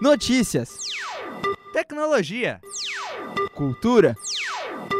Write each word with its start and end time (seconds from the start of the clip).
Notícias, 0.00 0.78
Tecnologia, 1.72 2.60
cultura, 3.54 4.16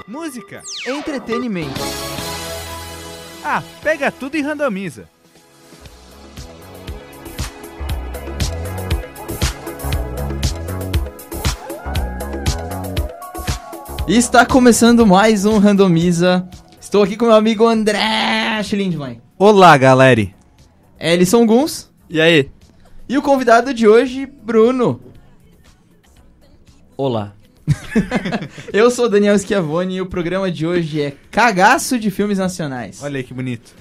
música. 0.06 0.62
entretenimento. 0.86 1.80
Ah, 3.42 3.62
pega 3.82 4.10
tudo 4.12 4.36
e 4.36 4.42
randomiza. 4.42 5.08
Está 14.06 14.44
começando 14.44 15.06
mais 15.06 15.44
um 15.44 15.58
Randomiza. 15.58 16.48
Estou 16.80 17.02
aqui 17.02 17.16
com 17.16 17.26
meu 17.26 17.34
amigo 17.34 17.66
André 17.66 18.62
Schlindwein. 18.64 19.20
Olá, 19.38 19.76
galera. 19.76 20.28
Ellison 20.98 21.46
Guns. 21.46 21.90
E 22.08 22.20
aí? 22.20 22.50
E 23.10 23.18
o 23.18 23.22
convidado 23.22 23.74
de 23.74 23.88
hoje, 23.88 24.24
Bruno. 24.24 25.00
Olá. 26.96 27.34
Eu 28.72 28.88
sou 28.88 29.08
Daniel 29.08 29.36
Schiavone 29.36 29.96
e 29.96 30.00
o 30.00 30.06
programa 30.06 30.48
de 30.48 30.64
hoje 30.64 31.02
é 31.02 31.16
Cagaço 31.28 31.98
de 31.98 32.08
Filmes 32.08 32.38
Nacionais. 32.38 33.02
Olha 33.02 33.16
aí 33.16 33.24
que 33.24 33.34
bonito. 33.34 33.74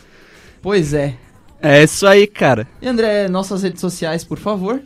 Pois 0.63 0.95
é. 0.95 1.16
É 1.62 1.84
isso 1.84 2.07
aí, 2.07 2.26
cara. 2.26 2.68
E 2.81 2.88
André, 2.88 3.30
nossas 3.30 3.62
redes 3.62 3.81
sociais, 3.81 4.23
por 4.23 4.40
favor. 4.40 4.81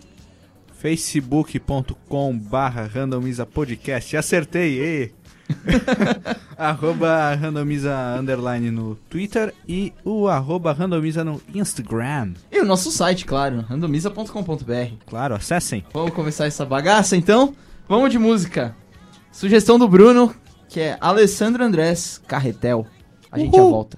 facebook.com 0.77 2.37
barra 2.37 2.85
randomiza 2.85 3.45
podcast. 3.45 4.17
Acertei, 4.17 4.77
ê. 4.77 5.11
arroba 6.57 7.33
randomiza 7.35 8.17
underline 8.17 8.71
no 8.71 8.95
Twitter 9.09 9.53
e 9.67 9.93
o 10.03 10.27
arroba 10.27 10.71
randomiza 10.73 11.23
no 11.23 11.41
Instagram. 11.53 12.33
E 12.51 12.59
o 12.59 12.65
nosso 12.65 12.91
site, 12.91 13.25
claro, 13.25 13.61
randomiza.com.br. 13.61 14.95
Claro, 15.05 15.35
acessem. 15.35 15.83
Vamos 15.93 16.13
começar 16.13 16.45
essa 16.45 16.65
bagaça 16.65 17.15
então? 17.15 17.55
Vamos 17.87 18.11
de 18.11 18.17
música. 18.17 18.75
Sugestão 19.31 19.77
do 19.79 19.87
Bruno, 19.87 20.33
que 20.69 20.79
é 20.79 20.97
Alessandro 21.01 21.63
Andrés 21.63 22.21
Carretel. 22.27 22.85
A 23.31 23.39
gente 23.39 23.55
já 23.55 23.63
volta. 23.63 23.97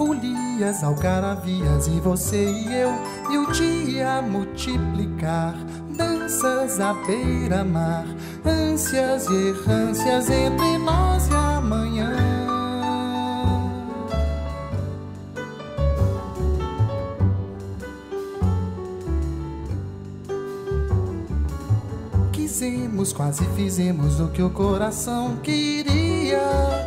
Folias, 0.00 0.82
algaravias 0.82 1.86
e 1.86 2.00
você 2.00 2.50
e 2.50 2.74
eu. 2.74 2.90
E 3.30 3.36
o 3.36 3.52
dia 3.52 4.22
multiplicar. 4.22 5.54
Danças 5.94 6.80
à 6.80 6.94
beira-mar. 7.06 8.06
Ânsias 8.42 9.26
e 9.26 9.48
errâncias 9.48 10.30
entre 10.30 10.78
nós 10.78 11.28
e 11.28 11.34
amanhã. 11.34 12.16
Quisemos, 22.32 23.12
quase 23.12 23.44
fizemos 23.54 24.18
o 24.18 24.28
que 24.28 24.42
o 24.42 24.48
coração 24.48 25.36
queria. 25.42 26.79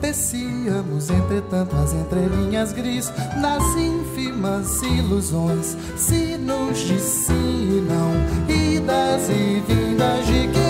Tecíamos, 0.00 1.10
entretanto, 1.10 1.76
as 1.76 1.92
entrelinhas 1.92 2.72
gris 2.72 3.10
das 3.40 3.62
ínfimas 3.76 4.82
ilusões. 4.82 5.76
Se 5.96 6.38
nos 6.38 6.78
de 6.78 6.98
sim 6.98 7.78
e 7.78 7.80
não, 7.82 8.12
idas 8.48 9.28
e 9.28 9.62
vindas 9.66 10.26
de 10.26 10.48
querer 10.48 10.69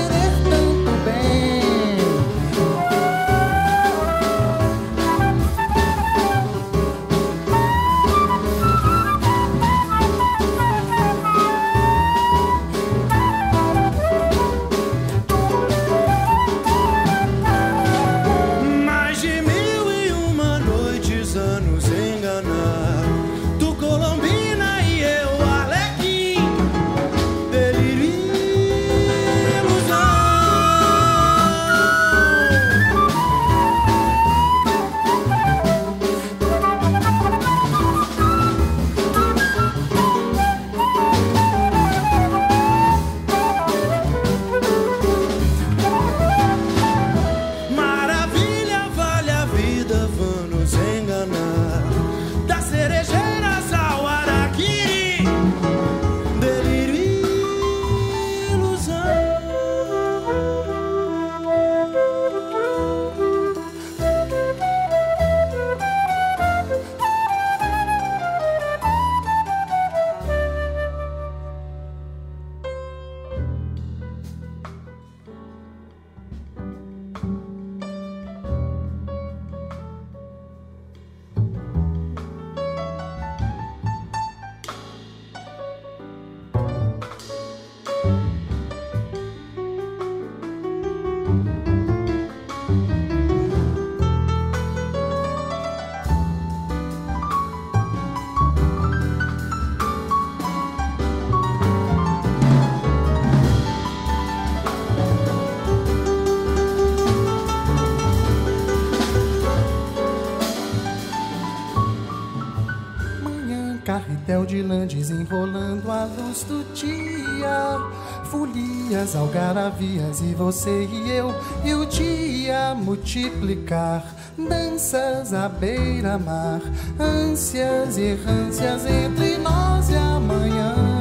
desenrolando 114.94 115.90
a 115.90 116.04
luz 116.04 116.44
do 116.44 116.64
dia. 116.74 117.78
Folias, 118.24 119.16
algaravias 119.16 120.20
e 120.20 120.34
você 120.34 120.84
e 120.84 121.10
eu. 121.10 121.34
E 121.64 121.74
o 121.74 121.86
dia 121.86 122.74
multiplicar. 122.74 124.04
Danças 124.36 125.32
à 125.32 125.48
beira-mar. 125.48 126.60
Ânsias 126.98 127.96
e 127.96 128.02
errâncias 128.02 128.86
entre 128.86 129.38
nós 129.38 129.88
e 129.90 129.96
amanhã. 129.96 130.99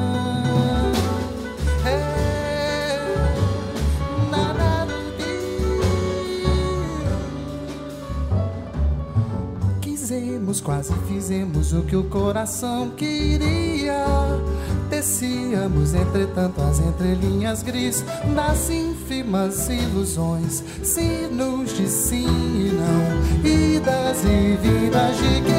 Quase 10.90 10.94
fizemos 11.08 11.72
o 11.72 11.84
que 11.84 11.96
o 11.96 12.04
coração 12.06 12.90
queria. 12.98 14.06
Tecíamos, 14.90 15.94
entretanto, 15.94 16.60
as 16.62 16.80
entrelinhas 16.80 17.62
gris 17.62 18.04
das 18.36 18.70
ínfimas 18.72 19.70
ilusões. 19.70 20.64
Sinos 20.82 21.78
de 21.78 21.88
sim 21.88 22.26
e 22.26 22.72
não, 22.72 23.46
idas 23.46 24.18
e 24.24 24.58
vindas 24.58 25.16
de 25.18 25.42
querer 25.44 25.59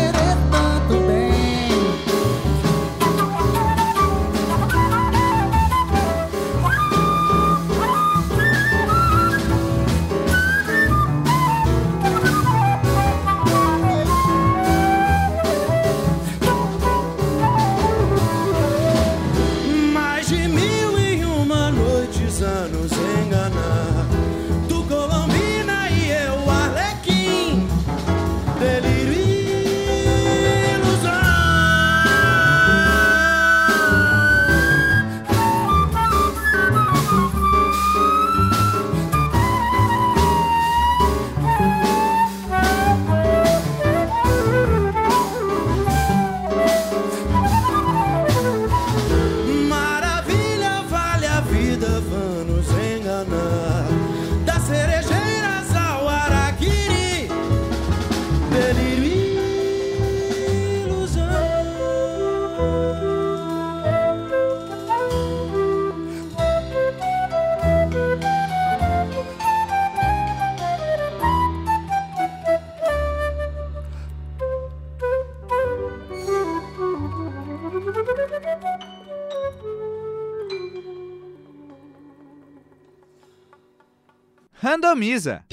Randomiza. 84.91 85.45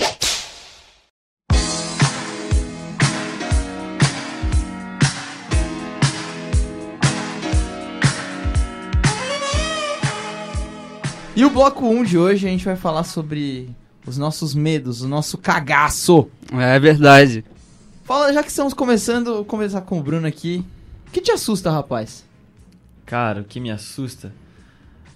E 11.36 11.46
o 11.46 11.52
bloco 11.52 11.88
1 11.88 12.04
de 12.04 12.18
hoje 12.18 12.48
a 12.48 12.50
gente 12.50 12.66
vai 12.66 12.76
falar 12.76 13.04
sobre 13.04 13.70
os 14.08 14.18
nossos 14.18 14.56
medos, 14.56 15.02
o 15.02 15.08
nosso 15.08 15.38
cagaço. 15.38 16.28
É 16.52 16.80
verdade. 16.80 17.46
Fala, 18.06 18.34
já 18.34 18.42
que 18.42 18.50
estamos 18.50 18.74
começando, 18.74 19.36
vou 19.36 19.46
começar 19.46 19.82
com 19.82 20.00
o 20.00 20.04
Bruno 20.04 20.26
aqui. 20.26 20.66
O 21.08 21.12
que 21.12 21.22
te 21.22 21.32
assusta, 21.32 21.70
rapaz? 21.70 22.26
Cara, 23.06 23.42
o 23.42 23.44
que 23.44 23.60
me 23.60 23.70
assusta. 23.70 24.34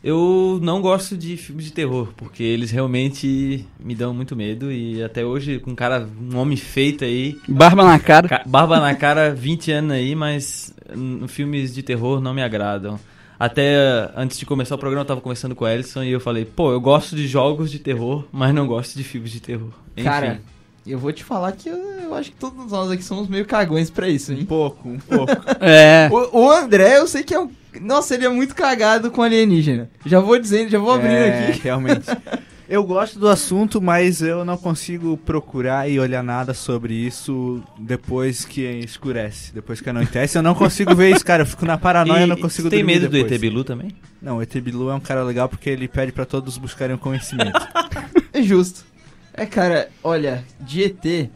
Eu 0.03 0.59
não 0.63 0.81
gosto 0.81 1.15
de 1.15 1.37
filmes 1.37 1.65
de 1.65 1.71
terror, 1.73 2.09
porque 2.17 2.41
eles 2.41 2.71
realmente 2.71 3.65
me 3.79 3.93
dão 3.93 4.13
muito 4.13 4.35
medo. 4.35 4.71
E 4.71 5.03
até 5.03 5.23
hoje, 5.23 5.59
com 5.59 5.71
um 5.71 5.75
cara, 5.75 6.09
um 6.19 6.37
homem 6.37 6.57
feito 6.57 7.03
aí, 7.05 7.37
Barba 7.47 7.83
na 7.85 7.99
cara. 7.99 8.27
ca- 8.27 8.43
barba 8.45 8.79
na 8.79 8.95
cara, 8.95 9.29
20 9.35 9.71
anos 9.71 9.91
aí, 9.91 10.15
mas 10.15 10.73
hum, 10.95 11.27
filmes 11.27 11.71
de 11.73 11.83
terror 11.83 12.19
não 12.19 12.33
me 12.33 12.41
agradam. 12.41 12.99
Até 13.39 13.75
antes 14.15 14.37
de 14.39 14.45
começar 14.45 14.75
o 14.75 14.77
programa, 14.77 15.01
eu 15.01 15.07
tava 15.07 15.21
conversando 15.21 15.55
com 15.55 15.65
o 15.65 15.67
Ellison 15.67 16.03
e 16.03 16.11
eu 16.11 16.19
falei, 16.19 16.45
pô, 16.45 16.71
eu 16.71 16.79
gosto 16.81 17.15
de 17.15 17.27
jogos 17.27 17.69
de 17.71 17.77
terror, 17.79 18.25
mas 18.31 18.53
não 18.53 18.65
gosto 18.67 18.95
de 18.95 19.03
filmes 19.03 19.31
de 19.31 19.39
terror. 19.39 19.69
Enfim. 19.97 20.03
Cara, 20.07 20.41
eu 20.85 20.97
vou 20.99 21.11
te 21.11 21.23
falar 21.23 21.51
que 21.53 21.67
eu, 21.69 21.75
eu 21.75 22.13
acho 22.15 22.31
que 22.31 22.37
todos 22.37 22.71
nós 22.71 22.89
aqui 22.91 23.03
somos 23.03 23.27
meio 23.27 23.45
cagões 23.45 23.89
pra 23.89 24.07
isso, 24.09 24.31
Um 24.31 24.35
hein? 24.37 24.45
pouco, 24.45 24.89
um 24.89 24.97
pouco. 24.99 25.31
É. 25.59 26.07
O, 26.11 26.39
o 26.45 26.51
André, 26.51 26.97
eu 26.99 27.07
sei 27.07 27.23
que 27.23 27.33
é 27.35 27.39
um. 27.39 27.49
Nossa, 27.79 28.15
ele 28.15 28.25
é 28.25 28.29
muito 28.29 28.53
cagado 28.55 29.09
com 29.11 29.21
alienígena. 29.21 29.89
Já 30.05 30.19
vou 30.19 30.37
dizendo, 30.37 30.69
já 30.69 30.79
vou 30.79 30.91
abrindo 30.91 31.13
É, 31.13 31.47
aqui. 31.49 31.59
realmente. 31.63 32.05
Eu 32.67 32.85
gosto 32.85 33.19
do 33.19 33.27
assunto, 33.27 33.81
mas 33.81 34.21
eu 34.21 34.45
não 34.45 34.55
consigo 34.57 35.17
procurar 35.17 35.89
e 35.89 35.99
olhar 35.99 36.23
nada 36.23 36.53
sobre 36.53 36.93
isso 36.93 37.61
depois 37.77 38.45
que 38.45 38.61
escurece, 38.61 39.53
depois 39.53 39.81
que 39.81 39.89
anoitece. 39.89 40.37
Eu 40.37 40.41
não 40.41 40.55
consigo 40.55 40.95
ver 40.95 41.13
isso, 41.13 41.25
cara. 41.25 41.43
Eu 41.43 41.47
fico 41.47 41.65
na 41.65 41.77
paranoia, 41.77 42.21
eu 42.21 42.27
não 42.27 42.37
E 42.37 42.41
consigo 42.41 42.69
tem 42.69 42.81
medo 42.81 43.07
do 43.07 43.11
depois. 43.11 43.31
ET 43.33 43.41
Bilu 43.41 43.65
também? 43.65 43.91
Não, 44.21 44.37
o 44.37 44.41
ET 44.41 44.53
Bilu 44.61 44.89
é 44.89 44.93
um 44.95 45.01
cara 45.01 45.21
legal 45.21 45.49
porque 45.49 45.69
ele 45.69 45.85
pede 45.89 46.13
pra 46.13 46.23
todos 46.25 46.57
buscarem 46.57 46.95
o 46.95 46.99
conhecimento. 46.99 47.51
É 48.33 48.41
justo. 48.41 48.85
É, 49.33 49.45
cara, 49.45 49.89
olha, 50.01 50.45
de 50.57 50.83
ET, 50.83 51.03
eu 51.05 51.29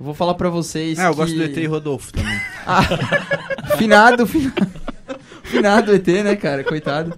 vou 0.00 0.12
falar 0.14 0.34
pra 0.34 0.50
vocês. 0.50 0.98
ah, 0.98 1.04
eu 1.04 1.10
que... 1.12 1.16
gosto 1.16 1.36
do 1.36 1.42
ET 1.44 1.56
e 1.56 1.66
Rodolfo 1.66 2.12
também. 2.12 2.36
Finado, 3.78 4.26
finado. 4.26 4.52
Finado 5.52 5.94
ET, 5.94 6.06
né, 6.06 6.34
cara? 6.34 6.64
Coitado. 6.64 7.14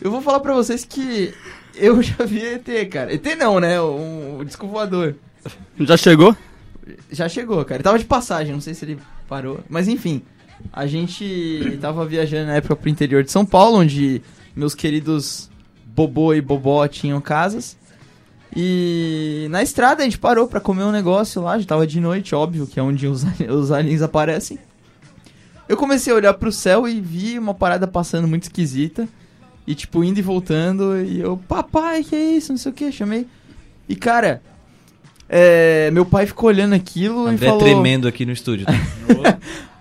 Eu 0.00 0.10
vou 0.10 0.22
falar 0.22 0.40
pra 0.40 0.54
vocês 0.54 0.84
que 0.84 1.34
eu 1.74 2.02
já 2.02 2.24
vi 2.24 2.42
ET, 2.42 2.88
cara. 2.90 3.12
ET 3.12 3.24
não, 3.38 3.60
né? 3.60 3.78
O, 3.80 4.38
o 4.40 4.44
disco 4.44 4.66
voador. 4.66 5.14
Já 5.78 5.96
chegou? 5.96 6.34
Já 7.12 7.28
chegou, 7.28 7.62
cara. 7.66 7.76
Ele 7.76 7.84
tava 7.84 7.98
de 7.98 8.06
passagem, 8.06 8.54
não 8.54 8.62
sei 8.62 8.72
se 8.72 8.84
ele 8.86 8.98
parou. 9.28 9.60
Mas 9.68 9.88
enfim, 9.88 10.22
a 10.72 10.86
gente 10.86 11.78
tava 11.82 12.06
viajando 12.06 12.46
na 12.46 12.54
época 12.54 12.74
pro 12.74 12.88
interior 12.88 13.22
de 13.22 13.30
São 13.30 13.44
Paulo, 13.44 13.78
onde 13.78 14.22
meus 14.56 14.74
queridos 14.74 15.50
Bobô 15.84 16.32
e 16.32 16.40
Bobó 16.40 16.88
tinham 16.88 17.20
casas. 17.20 17.76
E 18.56 19.46
na 19.50 19.62
estrada 19.62 20.00
a 20.00 20.04
gente 20.04 20.18
parou 20.18 20.48
pra 20.48 20.60
comer 20.60 20.84
um 20.84 20.90
negócio 20.90 21.42
lá, 21.42 21.58
já 21.58 21.66
tava 21.66 21.86
de 21.86 22.00
noite, 22.00 22.34
óbvio, 22.34 22.66
que 22.66 22.80
é 22.80 22.82
onde 22.82 23.06
os, 23.06 23.22
os 23.50 23.70
aliens 23.70 24.00
aparecem. 24.00 24.58
Eu 25.68 25.76
comecei 25.76 26.12
a 26.12 26.16
olhar 26.16 26.34
pro 26.34 26.50
céu 26.50 26.88
e 26.88 27.00
vi 27.00 27.38
uma 27.38 27.54
parada 27.54 27.86
passando 27.86 28.26
muito 28.26 28.44
esquisita. 28.44 29.08
E 29.66 29.74
tipo, 29.74 30.02
indo 30.02 30.18
e 30.18 30.22
voltando. 30.22 30.98
E 31.00 31.20
eu, 31.20 31.36
papai, 31.48 32.02
que 32.02 32.16
é 32.16 32.24
isso? 32.36 32.52
Não 32.52 32.58
sei 32.58 32.72
o 32.72 32.74
que, 32.74 32.90
chamei. 32.90 33.26
E 33.88 33.94
cara, 33.94 34.42
é, 35.28 35.90
meu 35.90 36.06
pai 36.06 36.26
ficou 36.26 36.48
olhando 36.48 36.74
aquilo 36.74 37.28
e 37.28 37.32
André 37.32 37.48
falou... 37.48 37.62
tremendo 37.62 38.08
aqui 38.08 38.24
no 38.24 38.32
estúdio. 38.32 38.66
tá? 38.66 39.38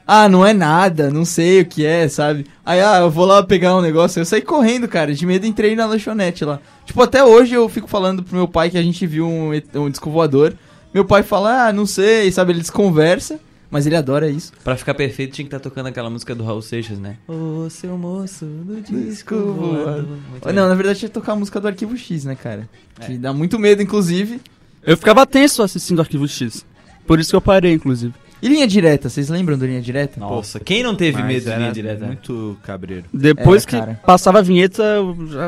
Ah, 0.09 0.29
não 0.29 0.45
é 0.45 0.53
nada, 0.53 1.11
não 1.11 1.25
sei 1.25 1.59
o 1.59 1.65
que 1.65 1.85
é, 1.85 2.07
sabe? 2.07 2.45
Aí, 2.65 2.79
ah, 2.79 2.99
eu 2.99 3.11
vou 3.11 3.25
lá 3.25 3.43
pegar 3.43 3.75
um 3.75 3.81
negócio. 3.81 4.21
Eu 4.21 4.25
saí 4.25 4.41
correndo, 4.41 4.87
cara, 4.87 5.13
de 5.13 5.25
medo 5.25 5.45
entrei 5.45 5.75
na 5.75 5.85
lanchonete 5.85 6.45
lá. 6.45 6.61
Tipo, 6.85 7.01
até 7.01 7.21
hoje 7.25 7.53
eu 7.53 7.67
fico 7.67 7.89
falando 7.89 8.23
pro 8.23 8.37
meu 8.37 8.47
pai 8.47 8.69
que 8.69 8.77
a 8.77 8.81
gente 8.81 9.05
viu 9.05 9.27
um, 9.27 9.51
um 9.75 9.89
disco 9.89 10.09
voador. 10.09 10.53
Meu 10.93 11.03
pai 11.03 11.23
fala, 11.23 11.67
ah, 11.67 11.73
não 11.73 11.85
sei, 11.85 12.31
sabe? 12.31 12.53
Eles 12.53 12.69
conversa, 12.69 13.37
mas 13.69 13.85
ele 13.85 13.95
adora 13.95 14.29
isso. 14.29 14.51
Pra 14.63 14.75
ficar 14.75 14.93
perfeito, 14.93 15.33
tinha 15.33 15.45
que 15.45 15.55
estar 15.55 15.59
tocando 15.59 15.87
aquela 15.87 16.09
música 16.09 16.33
do 16.33 16.43
Raul 16.43 16.61
Seixas, 16.61 16.99
né? 16.99 17.17
Ô, 17.27 17.69
seu 17.69 17.97
moço 17.97 18.45
do 18.45 18.81
disco 18.81 19.35
voador. 19.35 20.05
Não, 20.05 20.41
bem. 20.41 20.53
na 20.53 20.75
verdade 20.75 20.99
tinha 20.99 21.09
que 21.09 21.13
tocar 21.13 21.33
a 21.33 21.35
música 21.35 21.59
do 21.59 21.67
Arquivo 21.67 21.97
X, 21.97 22.25
né, 22.25 22.35
cara? 22.35 22.69
Que 23.01 23.17
dá 23.17 23.33
muito 23.33 23.59
medo, 23.59 23.81
inclusive. 23.81 24.41
Eu 24.83 24.95
ficava 24.95 25.25
tenso 25.25 25.61
assistindo 25.61 25.99
Arquivo 25.99 26.27
X. 26.27 26.65
Por 27.05 27.19
isso 27.19 27.29
que 27.29 27.35
eu 27.35 27.41
parei, 27.41 27.73
inclusive. 27.73 28.13
E 28.41 28.47
linha 28.47 28.67
direta, 28.67 29.09
vocês 29.09 29.29
lembram 29.29 29.57
da 29.57 29.65
linha 29.65 29.81
direta? 29.81 30.19
Nossa, 30.19 30.59
quem 30.59 30.83
não 30.83 30.93
teve 30.95 31.17
Mas 31.17 31.27
medo 31.27 31.49
de 31.51 31.57
linha 31.57 31.71
direta? 31.71 32.05
Muito 32.05 32.55
cabreiro. 32.63 33.05
Depois 33.11 33.63
É, 33.63 33.65
que 33.65 33.77
cara. 33.79 33.99
passava 34.05 34.39
a 34.39 34.41
vinheta, 34.43 34.83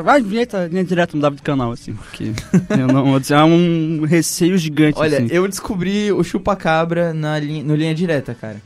vai, 0.04 0.20
vinheta, 0.20 0.66
linha 0.66 0.82
direta, 0.84 1.16
mudava 1.16 1.36
de 1.36 1.42
canal, 1.42 1.70
assim. 1.70 1.92
Porque 1.92 2.32
eu 2.78 2.88
não, 2.88 3.14
eu 3.14 3.20
tinha 3.20 3.44
um 3.44 4.04
receio 4.04 4.58
gigante, 4.58 4.98
Olha, 4.98 5.18
assim. 5.18 5.28
eu 5.30 5.46
descobri 5.46 6.10
o 6.10 6.24
chupa-cabra 6.24 7.14
na 7.14 7.38
linha, 7.38 7.62
no 7.62 7.76
linha 7.76 7.94
direta, 7.94 8.34
cara. 8.34 8.60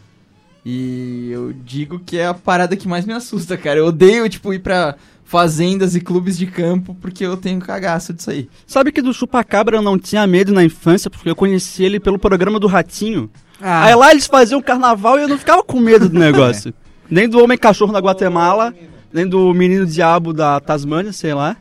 E 0.65 1.29
eu 1.31 1.53
digo 1.53 1.99
que 1.99 2.17
é 2.17 2.27
a 2.27 2.33
parada 2.33 2.75
que 2.77 2.89
mais 2.89 3.05
me 3.05 3.13
assusta, 3.13 3.57
cara. 3.59 3.79
Eu 3.81 3.87
odeio, 3.87 4.27
tipo, 4.31 4.55
ir 4.55 4.61
pra 4.61 4.95
fazendas 5.23 5.95
e 5.95 6.01
clubes 6.01 6.39
de 6.39 6.47
campo 6.47 6.95
porque 7.01 7.25
eu 7.25 7.37
tenho 7.37 7.59
cagaço 7.61 8.13
disso 8.15 8.31
aí. 8.31 8.49
Sabe 8.67 8.91
que 8.93 9.03
do 9.03 9.13
chupacabra 9.13 9.77
eu 9.77 9.83
não 9.83 9.99
tinha 9.99 10.27
medo 10.27 10.53
na 10.53 10.65
infância, 10.65 11.11
porque 11.11 11.29
eu 11.29 11.37
conheci 11.37 11.83
ele 11.85 12.01
pelo 12.01 12.19
programa 12.19 12.59
do 12.59 12.67
Ratinho. 12.67 13.29
Ah, 13.67 13.85
Aí 13.87 13.95
lá 13.95 14.11
eles 14.11 14.27
faziam 14.27 14.61
carnaval 14.61 15.19
e 15.19 15.23
eu 15.23 15.29
não 15.29 15.39
ficava 15.39 15.63
com 15.63 15.81
medo 15.81 16.09
do 16.09 16.19
negócio. 16.21 16.73
nem 17.11 17.27
do 17.29 17.43
Homem-Cachorro 17.43 17.93
da 17.93 17.99
Guatemala, 18.01 18.75
nem 19.13 19.27
do 19.27 19.55
Menino 19.55 19.87
Diabo 19.87 20.33
da 20.35 20.61
Tasmânia, 20.61 21.13
sei 21.13 21.33
lá. 21.33 21.57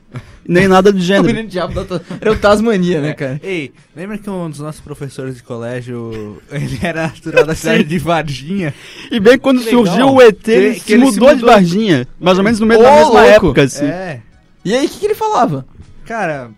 Nem 0.45 0.67
nada 0.67 0.91
do 0.91 0.97
O 0.97 0.99
gênero. 1.01 1.27
menino 1.27 1.47
diabo 1.47 1.73
da... 1.73 1.85
Ta- 1.85 2.01
Era 2.19 2.33
o 2.33 2.35
Tasmania, 2.37 2.99
né, 2.99 3.13
cara? 3.13 3.39
Ei, 3.41 3.71
lembra 3.95 4.17
que 4.17 4.29
um 4.29 4.49
dos 4.49 4.59
nossos 4.59 4.81
professores 4.81 5.37
de 5.37 5.43
colégio, 5.43 6.41
ele 6.51 6.77
era 6.81 7.03
natural 7.03 7.45
da 7.45 7.55
cidade 7.55 7.85
de 7.85 7.97
Varginha? 7.97 8.73
E 9.09 9.21
bem 9.21 9.37
quando 9.39 9.59
Que 9.63 9.67
legal. 9.67 9.85
surgiu 9.85 10.07
o 10.09 10.21
ET, 10.21 10.45
ele 10.49 10.73
que 10.73 10.79
se 10.81 10.93
ele 10.95 11.05
se 11.05 11.11
mudou 11.13 11.29
de 11.29 11.35
mudou. 11.35 11.49
Varginha. 11.49 12.05
Mais 12.19 12.37
ou 12.37 12.43
menos 12.43 12.59
no 12.59 12.65
meio 12.65 12.81
Ô, 12.81 12.83
da 12.83 12.91
mesma 12.91 13.05
louco. 13.11 13.25
época, 13.29 13.61
assim. 13.63 13.85
É, 13.85 14.19
E 14.65 14.73
aí, 14.75 14.85
o 14.85 14.89
que, 14.89 14.99
que 14.99 15.05
ele 15.05 15.15
falava? 15.15 15.65
cara, 16.05 16.51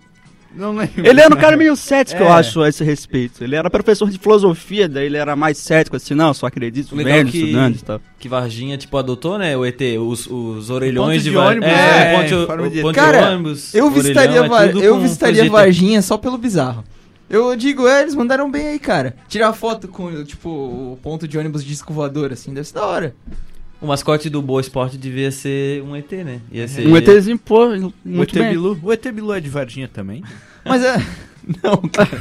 não 0.55 0.75
lembro. 0.75 1.05
Ele 1.05 1.19
era 1.21 1.33
um 1.33 1.37
cara 1.37 1.55
meio 1.57 1.75
cético, 1.75 2.21
eu 2.23 2.27
É. 2.27 2.31
acho, 2.31 2.61
a 2.61 2.69
esse 2.69 2.83
respeito. 2.83 3.43
Ele 3.43 3.55
era 3.55 3.69
professor 3.69 4.09
de 4.09 4.17
filosofia, 4.17 4.87
daí 4.89 5.05
ele 5.05 5.17
era 5.17 5.35
mais 5.35 5.57
cético, 5.57 5.95
assim, 5.95 6.13
não, 6.13 6.33
só 6.33 6.45
acredito 6.47 6.95
Legal 6.95 7.13
vendo, 7.17 7.31
que- 7.31 7.37
estudando 7.39 7.75
e 7.75 7.81
tal. 7.83 8.01
Que 8.17 8.29
Varginha, 8.29 8.77
tipo, 8.77 8.97
adotou, 8.97 9.37
né, 9.37 9.55
o 9.57 9.65
ET, 9.65 9.81
os, 9.99 10.25
os 10.27 10.69
orelhões 10.69 11.23
de, 11.23 11.29
de 11.29 11.35
Var- 11.35 11.47
ônibus, 11.51 11.67
é, 11.69 12.13
é, 12.13 12.13
o 12.33 12.69
de 12.69 12.93
Cara, 12.93 13.19
de 13.19 13.33
ônibus. 13.35 13.73
Eu 13.75 13.85
orelhão, 13.85 14.01
visitaria, 14.03 14.39
é 14.39 14.47
Var- 14.47 14.67
tudo 14.71 14.83
eu 14.83 14.99
visitaria. 14.99 15.49
Varginha 15.51 16.01
só 16.01 16.17
pelo 16.17 16.37
bizarro. 16.37 16.83
Eu 17.29 17.55
digo, 17.55 17.87
é, 17.87 18.01
eles 18.03 18.13
mandaram 18.13 18.49
bem 18.51 18.67
aí, 18.67 18.79
cara. 18.79 19.15
Tirar 19.27 19.51
foto 19.53 19.87
com, 19.87 20.23
tipo, 20.23 20.47
o 20.47 20.99
ponto 21.01 21.27
de 21.27 21.37
ônibus 21.37 21.63
disco 21.63 21.91
voador, 21.91 22.31
assim, 22.31 22.53
deve 22.53 22.67
ser 22.67 22.75
da 22.75 22.85
hora. 22.85 23.15
O 23.81 23.87
mascote 23.87 24.29
do 24.29 24.41
Boa 24.41 24.61
Esporte 24.61 24.97
devia 24.97 25.31
ser 25.31 25.81
um 25.83 25.95
ET, 25.95 26.11
né? 26.11 26.39
Ia 26.51 26.67
ser... 26.67 26.87
Um 26.87 26.95
ETzinho, 26.97 27.37
pô, 27.37 27.67
O 27.67 27.93
muito 28.03 28.37
ET 28.37 28.41
bem. 28.43 28.51
Bilu. 28.51 28.79
O 28.81 28.91
ET 28.91 29.05
Bilu 29.11 29.33
é 29.33 29.39
de 29.39 29.49
Varginha 29.49 29.87
também. 29.87 30.23
Mas 30.65 30.83
é. 30.83 30.97
Não, 31.63 31.77
cara. 31.89 32.19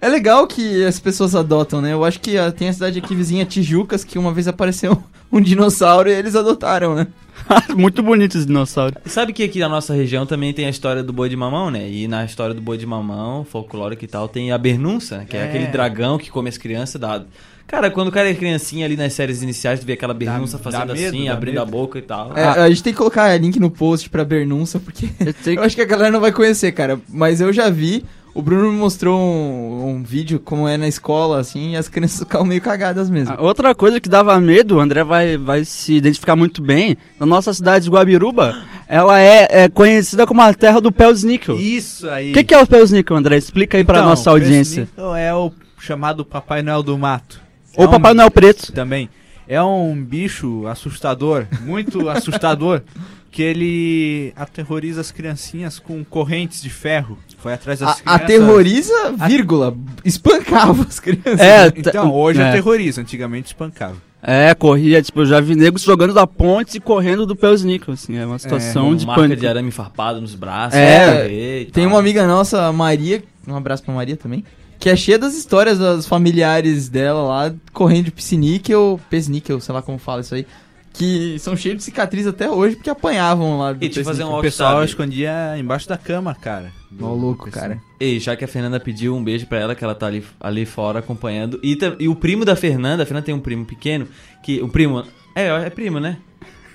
É 0.00 0.08
legal 0.08 0.46
que 0.46 0.84
as 0.84 1.00
pessoas 1.00 1.34
adotam, 1.34 1.80
né? 1.80 1.92
Eu 1.92 2.04
acho 2.04 2.20
que 2.20 2.36
ah, 2.36 2.52
tem 2.52 2.68
a 2.68 2.72
cidade 2.72 2.98
aqui 2.98 3.14
vizinha, 3.14 3.46
Tijucas, 3.46 4.04
que 4.04 4.18
uma 4.18 4.32
vez 4.32 4.46
apareceu 4.46 5.02
um 5.32 5.40
dinossauro 5.40 6.10
e 6.10 6.12
eles 6.12 6.34
adotaram, 6.36 6.94
né? 6.94 7.06
muito 7.74 8.02
bonito 8.02 8.36
esse 8.36 8.46
dinossauro. 8.46 8.94
E 9.04 9.08
sabe 9.08 9.32
que 9.32 9.42
aqui 9.42 9.58
na 9.58 9.68
nossa 9.68 9.94
região 9.94 10.26
também 10.26 10.52
tem 10.52 10.66
a 10.66 10.70
história 10.70 11.02
do 11.02 11.12
boi 11.12 11.28
de 11.28 11.36
mamão, 11.36 11.70
né? 11.70 11.88
E 11.88 12.06
na 12.06 12.24
história 12.24 12.54
do 12.54 12.60
boi 12.60 12.76
de 12.76 12.84
mamão, 12.84 13.44
folclórico 13.44 14.04
e 14.04 14.08
tal, 14.08 14.28
tem 14.28 14.52
a 14.52 14.58
bernunça, 14.58 15.24
que 15.28 15.36
é, 15.36 15.40
É. 15.40 15.44
aquele 15.44 15.66
dragão 15.68 16.18
que 16.18 16.30
come 16.30 16.48
as 16.48 16.58
crianças. 16.58 17.00
Dá... 17.00 17.24
Cara, 17.66 17.90
quando 17.90 18.08
o 18.08 18.12
cara 18.12 18.30
é 18.30 18.34
criancinha 18.34 18.86
ali 18.86 18.96
nas 18.96 19.12
séries 19.12 19.42
iniciais, 19.42 19.80
tu 19.80 19.86
vê 19.86 19.94
aquela 19.94 20.14
bernunça 20.14 20.56
fazendo 20.58 20.94
medo, 20.94 21.08
assim, 21.08 21.28
abrindo 21.28 21.54
medo. 21.54 21.62
a 21.62 21.66
boca 21.66 21.98
e 21.98 22.02
tal. 22.02 22.36
É, 22.36 22.44
a 22.44 22.68
gente 22.68 22.82
tem 22.82 22.92
que 22.92 22.98
colocar 22.98 23.36
link 23.40 23.58
no 23.58 23.70
post 23.70 24.08
pra 24.08 24.24
Bernunça, 24.24 24.78
porque 24.78 25.08
Eu 25.46 25.62
acho 25.62 25.74
que 25.74 25.82
a 25.82 25.86
galera 25.86 26.10
não 26.10 26.20
vai 26.20 26.30
conhecer, 26.30 26.70
cara. 26.72 27.00
Mas 27.08 27.40
eu 27.40 27.52
já 27.52 27.68
vi. 27.68 28.04
O 28.32 28.42
Bruno 28.42 28.70
me 28.70 28.78
mostrou 28.78 29.18
um, 29.18 29.88
um 29.96 30.02
vídeo 30.02 30.38
como 30.38 30.68
é 30.68 30.76
na 30.76 30.86
escola, 30.86 31.40
assim, 31.40 31.72
e 31.72 31.76
as 31.76 31.88
crianças 31.88 32.18
ficavam 32.18 32.46
meio 32.46 32.60
cagadas 32.60 33.08
mesmo. 33.08 33.34
Ah, 33.34 33.42
Outra 33.42 33.74
coisa 33.74 33.98
que 33.98 34.10
dava 34.10 34.38
medo, 34.38 34.76
o 34.76 34.80
André 34.80 35.02
vai, 35.02 35.38
vai 35.38 35.64
se 35.64 35.94
identificar 35.94 36.36
muito 36.36 36.60
bem, 36.60 36.98
na 37.18 37.24
nossa 37.24 37.54
cidade 37.54 37.86
de 37.86 37.90
Guabiruba, 37.90 38.62
ela 38.86 39.18
é, 39.18 39.64
é 39.64 39.68
conhecida 39.70 40.26
como 40.26 40.42
a 40.42 40.52
terra 40.52 40.80
do 40.82 40.92
Pelsnickel. 40.92 41.58
Isso 41.58 42.06
aí. 42.10 42.30
O 42.30 42.34
que, 42.34 42.44
que 42.44 42.54
é 42.54 42.60
o 42.60 42.66
Pelsnickel, 42.66 43.16
André? 43.16 43.38
Explica 43.38 43.78
aí 43.78 43.84
pra 43.84 44.00
Então, 44.00 44.10
nossa 44.10 44.28
audiência. 44.28 44.86
Persnickle 44.94 45.18
É 45.18 45.34
o 45.34 45.50
chamado 45.78 46.22
Papai 46.22 46.60
Noel 46.60 46.82
do 46.82 46.98
mato. 46.98 47.45
Ou 47.76 47.84
É 47.84 47.88
um- 47.88 47.90
Papai 47.90 48.14
Noel 48.14 48.30
Preto. 48.30 48.72
Também. 48.72 49.08
É 49.48 49.62
um 49.62 49.94
bicho 50.02 50.66
assustador, 50.66 51.46
muito 51.62 52.08
assustador, 52.10 52.82
que 53.30 53.42
ele 53.42 54.32
aterroriza 54.34 55.00
as 55.00 55.12
criancinhas 55.12 55.78
com 55.78 56.02
correntes 56.04 56.60
de 56.62 56.70
ferro. 56.70 57.16
Foi 57.38 57.52
atrás 57.52 57.78
das 57.78 57.90
A- 57.90 57.94
crianças. 58.00 58.22
aterroriza, 58.22 59.12
vírgula, 59.26 59.76
espancava 60.04 60.82
as 60.88 60.98
crianças. 60.98 61.38
É, 61.40 61.66
Então, 61.76 62.06
t- 62.08 62.12
hoje 62.12 62.40
é. 62.40 62.48
aterroriza, 62.48 63.00
antigamente 63.02 63.48
espancava. 63.48 63.96
É, 64.22 64.52
corria, 64.54 65.00
tipo, 65.00 65.20
eu 65.20 65.26
já 65.26 65.38
vi 65.40 65.54
negros 65.54 65.82
jogando 65.82 66.12
da 66.12 66.26
ponte 66.26 66.78
e 66.78 66.80
correndo 66.80 67.24
do 67.24 67.36
Pelsnickel, 67.36 67.94
assim, 67.94 68.16
é 68.16 68.26
uma 68.26 68.38
situação 68.40 68.86
Com 68.88 68.96
de 68.96 69.06
marca 69.06 69.22
pânico. 69.22 69.40
de 69.40 69.46
arame 69.46 69.70
farpado 69.70 70.20
nos 70.20 70.34
braços. 70.34 70.76
É, 70.76 71.66
Tem 71.72 71.86
uma 71.86 71.98
amiga 72.00 72.26
nossa, 72.26 72.72
Maria, 72.72 73.22
um 73.46 73.54
abraço 73.54 73.84
pra 73.84 73.94
Maria 73.94 74.16
também, 74.16 74.42
que 74.78 74.88
é 74.88 74.96
cheia 74.96 75.18
das 75.18 75.34
histórias 75.34 75.78
das 75.78 76.06
familiares 76.06 76.88
dela 76.88 77.22
lá, 77.22 77.54
correndo 77.72 78.06
de 78.06 78.10
pisciníquel, 78.10 79.00
pesníquel, 79.10 79.60
sei 79.60 79.74
lá 79.74 79.82
como 79.82 79.98
fala 79.98 80.20
isso 80.20 80.34
aí, 80.34 80.46
que 80.92 81.38
são 81.38 81.56
cheios 81.56 81.78
de 81.78 81.84
cicatriz 81.84 82.26
até 82.26 82.50
hoje 82.50 82.76
porque 82.76 82.88
apanhavam 82.88 83.58
lá 83.58 83.72
do 83.72 83.84
E 83.84 83.88
te 83.88 84.02
fazer 84.02 84.24
um 84.24 84.38
O 84.38 84.40
pessoal 84.40 84.82
escondia 84.82 85.56
embaixo 85.58 85.88
da 85.88 85.98
cama, 85.98 86.34
cara. 86.34 86.72
Ó, 87.00 87.12
louco, 87.12 87.50
cara. 87.50 87.78
Ei, 88.00 88.18
já 88.18 88.34
que 88.34 88.44
a 88.44 88.48
Fernanda 88.48 88.80
pediu 88.80 89.14
um 89.14 89.22
beijo 89.22 89.46
pra 89.46 89.58
ela, 89.58 89.74
que 89.74 89.84
ela 89.84 89.94
tá 89.94 90.06
ali, 90.06 90.24
ali 90.40 90.64
fora 90.64 91.00
acompanhando. 91.00 91.60
E, 91.62 91.78
e 91.98 92.08
o 92.08 92.14
primo 92.14 92.44
da 92.44 92.56
Fernanda, 92.56 93.02
a 93.02 93.06
Fernanda 93.06 93.26
tem 93.26 93.34
um 93.34 93.40
primo 93.40 93.66
pequeno, 93.66 94.08
que 94.42 94.62
o 94.62 94.68
primo. 94.68 95.04
É, 95.34 95.48
é 95.48 95.70
primo, 95.70 96.00
né? 96.00 96.18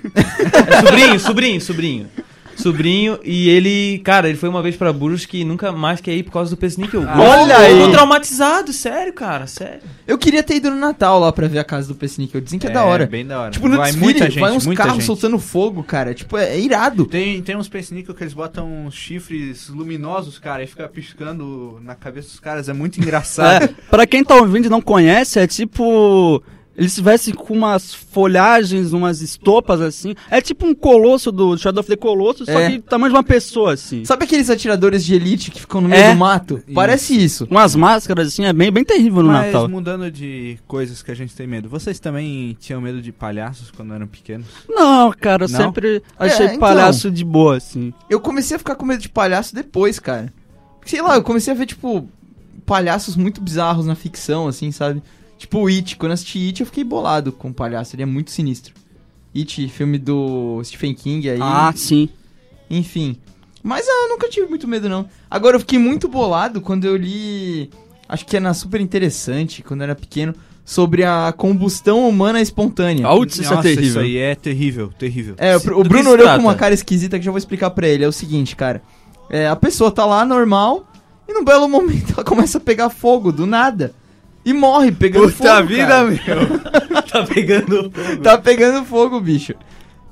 É 0.14 0.82
sobrinho, 0.82 1.20
sobrinho, 1.20 1.62
sobrinho. 1.62 2.10
Sobrinho, 2.56 3.20
e 3.24 3.50
ele, 3.50 4.00
cara, 4.00 4.30
ele 4.30 4.38
foi 4.38 4.50
uma 4.50 4.62
vez 4.62 4.76
pra 4.76 4.94
Brusque 4.94 5.42
e 5.42 5.46
nunca 5.46 5.72
mais 5.72 6.02
quer 6.02 6.14
ir 6.14 6.24
por 6.24 6.32
causa 6.32 6.50
do 6.52 6.58
Pesnickel. 6.58 7.02
olha 7.02 7.58
aí! 7.58 7.80
Tô 7.80 7.92
traumatizado, 7.92 8.72
sério, 8.74 9.14
cara, 9.14 9.48
sério. 9.48 9.82
Eu 10.08 10.18
queria 10.18 10.44
ter 10.44 10.56
ido 10.56 10.70
no 10.70 10.78
Natal 10.78 11.20
lá 11.20 11.32
pra 11.32 11.48
ver 11.48 11.60
a 11.60 11.64
casa 11.64 11.88
do 11.88 11.96
pesníquel, 11.96 12.42
dizem 12.42 12.60
que 12.60 12.68
é, 12.68 12.70
da 12.70 12.84
hora. 12.84 13.06
bem 13.06 13.26
da 13.26 13.40
hora. 13.40 13.52
Tipo, 13.52 13.68
no 13.68 13.78
vai 13.78 13.86
desfile, 13.88 14.04
muita 14.04 14.26
gente, 14.30 14.40
vai 14.40 14.52
uns 14.52 14.66
muita 14.66 14.84
carros 14.84 14.98
gente. 14.98 15.06
soltando 15.06 15.40
fogo, 15.40 15.84
cara, 15.84 16.14
tipo, 16.14 16.38
é, 16.38 16.50
é 16.56 16.60
irado. 16.60 17.06
Tem, 17.06 17.42
tem 17.42 17.56
uns 17.56 17.70
pesníquel 17.70 18.14
que 18.14 18.24
eles 18.24 18.34
botam 18.34 18.86
uns 18.86 18.94
chifres 18.94 19.70
luminosos, 19.70 20.38
cara, 20.38 20.64
e 20.64 20.68
fica 20.68 20.88
piscando 20.88 21.80
na 21.82 21.96
cabeça 21.96 22.28
dos 22.30 22.40
caras. 22.40 22.68
É 22.70 22.74
muito 22.74 23.00
engraçado. 23.00 23.52
É, 23.62 23.68
pra 23.90 24.08
quem 24.08 24.24
tá 24.24 24.36
ouvindo 24.36 24.66
e 24.66 24.70
não 24.70 24.82
conhece, 24.82 25.40
é 25.40 25.46
tipo. 25.46 26.42
Eles 26.78 26.94
se 26.94 27.02
vestem 27.02 27.34
com 27.34 27.54
umas 27.54 27.94
folhagens, 27.94 28.94
umas 28.94 29.22
estopas 29.22 29.82
assim. 29.82 30.16
É 30.30 30.40
tipo 30.40 30.66
um 30.66 30.74
colosso 30.74 31.30
do 31.32 31.58
Shadow 31.58 31.82
of 31.82 31.90
the 31.90 31.98
Colossus, 31.98 32.46
só 32.48 32.60
É. 32.60 32.72
que 32.72 32.80
tamanho 32.80 33.12
de 33.12 33.18
uma 33.18 33.24
pessoa, 33.24 33.74
assim. 33.74 34.06
Sabe 34.06 34.24
aqueles 34.24 34.50
atiradores 34.50 35.04
de 35.04 35.14
elite 35.14 35.52
que 35.52 35.60
ficam 35.60 35.82
no 35.82 35.90
meio 35.90 36.02
É. 36.02 36.14
do 36.14 36.18
mato? 36.18 36.64
Parece 36.74 37.14
isso. 37.22 37.46
Umas 37.52 37.76
máscaras 37.76 38.30
assim, 38.30 38.46
é 38.46 38.54
bem, 38.54 38.72
bem 38.72 38.86
terrível 38.86 39.22
no 39.22 39.30
Mas 39.30 39.48
Natal. 39.48 39.68
mudando 39.68 40.10
de 40.10 40.58
coisas 40.66 41.04
que 41.04 41.12
a 41.12 41.16
gente 41.16 41.36
tem 41.36 41.46
medo, 41.46 41.68
vocês 41.68 42.00
também 42.00 42.56
tinham 42.60 42.80
medo 42.80 43.02
de 43.02 43.12
palhaços 43.12 43.70
quando 43.70 43.94
eram 43.94 44.08
pequenos? 44.08 44.48
Não, 44.70 45.12
cara, 45.12 45.46
eu 45.46 45.50
Não? 45.50 45.60
sempre 45.60 46.02
achei 46.18 46.46
então. 46.46 46.60
palhaço 46.60 47.12
de 47.12 47.26
boa, 47.26 47.58
assim. 47.58 47.94
Eu 48.10 48.20
comecei 48.22 48.56
a 48.56 48.60
ficar 48.60 48.76
com 48.76 48.86
medo 48.86 49.02
de 49.02 49.10
palhaço 49.10 49.54
depois, 49.54 50.00
cara. 50.00 50.34
Sei 50.86 51.02
lá, 51.02 51.16
eu 51.16 51.22
comecei 51.22 51.54
a 51.54 51.56
ver, 51.56 51.66
tipo, 51.66 52.08
palhaços 52.66 53.16
muito 53.18 53.42
bizarros 53.42 53.86
na 53.86 53.94
ficção, 53.96 54.48
assim, 54.48 54.72
sabe? 54.72 55.04
Tipo 55.42 55.62
o 55.64 55.68
It. 55.68 55.96
Quando 55.96 56.12
eu 56.12 56.14
assisti 56.14 56.38
It, 56.46 56.60
eu 56.62 56.68
fiquei 56.68 56.84
bolado 56.84 57.32
com 57.32 57.50
o 57.50 57.54
palhaço. 57.54 57.96
Ele 57.96 58.04
é 58.04 58.06
muito 58.06 58.30
sinistro. 58.30 58.76
It, 59.36 59.68
filme 59.70 59.98
do 59.98 60.62
Stephen 60.64 60.94
King 60.94 61.28
aí. 61.28 61.40
Ah, 61.42 61.74
sim. 61.76 62.08
Enfim. 62.70 63.18
Mas 63.64 63.88
ah, 63.88 64.04
eu 64.04 64.10
nunca 64.10 64.30
tive 64.30 64.46
muito 64.48 64.68
medo, 64.68 64.88
não. 64.88 65.08
Agora, 65.30 65.56
eu 65.56 65.60
fiquei 65.60 65.80
muito 65.80 66.08
bolado 66.08 66.62
quando 66.62 66.86
eu 66.86 66.96
li. 66.96 67.72
Acho 68.08 68.24
que 68.24 68.38
é 68.38 68.40
na 68.40 68.54
Super 68.54 68.80
Interessante, 68.82 69.64
quando 69.64 69.82
eu 69.82 69.86
era 69.86 69.96
pequeno, 69.96 70.36
sobre 70.64 71.04
a 71.04 71.34
combustão 71.36 72.08
humana 72.08 72.40
espontânea. 72.40 73.08
Putz, 73.08 73.40
isso 73.40 73.52
é 73.52 73.56
Nossa, 73.56 73.64
terrível. 73.64 73.88
Isso 73.88 74.00
aí 74.00 74.18
é 74.18 74.36
terrível, 74.36 74.92
terrível. 75.00 75.34
É, 75.40 75.58
Se- 75.58 75.72
o 75.72 75.82
que 75.82 75.90
Bruno 75.90 76.12
olhou 76.12 76.28
com 76.36 76.38
uma 76.42 76.54
cara 76.54 76.76
esquisita 76.76 77.18
que 77.18 77.22
eu 77.24 77.26
já 77.26 77.32
vou 77.32 77.40
explicar 77.40 77.72
pra 77.72 77.88
ele. 77.88 78.04
É 78.04 78.08
o 78.08 78.12
seguinte, 78.12 78.56
cara. 78.56 78.84
É, 79.28 79.48
a 79.48 79.56
pessoa 79.56 79.90
tá 79.92 80.06
lá 80.06 80.24
normal 80.24 80.86
e 81.28 81.34
num 81.34 81.44
belo 81.44 81.68
momento 81.68 82.14
ela 82.16 82.24
começa 82.24 82.60
a 82.60 82.62
pegar 82.62 82.92
fogo 82.92 83.32
do 83.32 83.48
nada. 83.48 83.92
E 84.44 84.54
morre 84.54 84.92
pegando 84.92 85.30
fogo. 85.30 85.44
cara. 85.48 85.64
meu. 86.06 86.18
tá 87.12 87.24
pegando. 87.24 87.90
Tá 88.24 88.38
pegando 88.38 88.86
fogo, 88.86 89.20
bicho. 89.20 89.54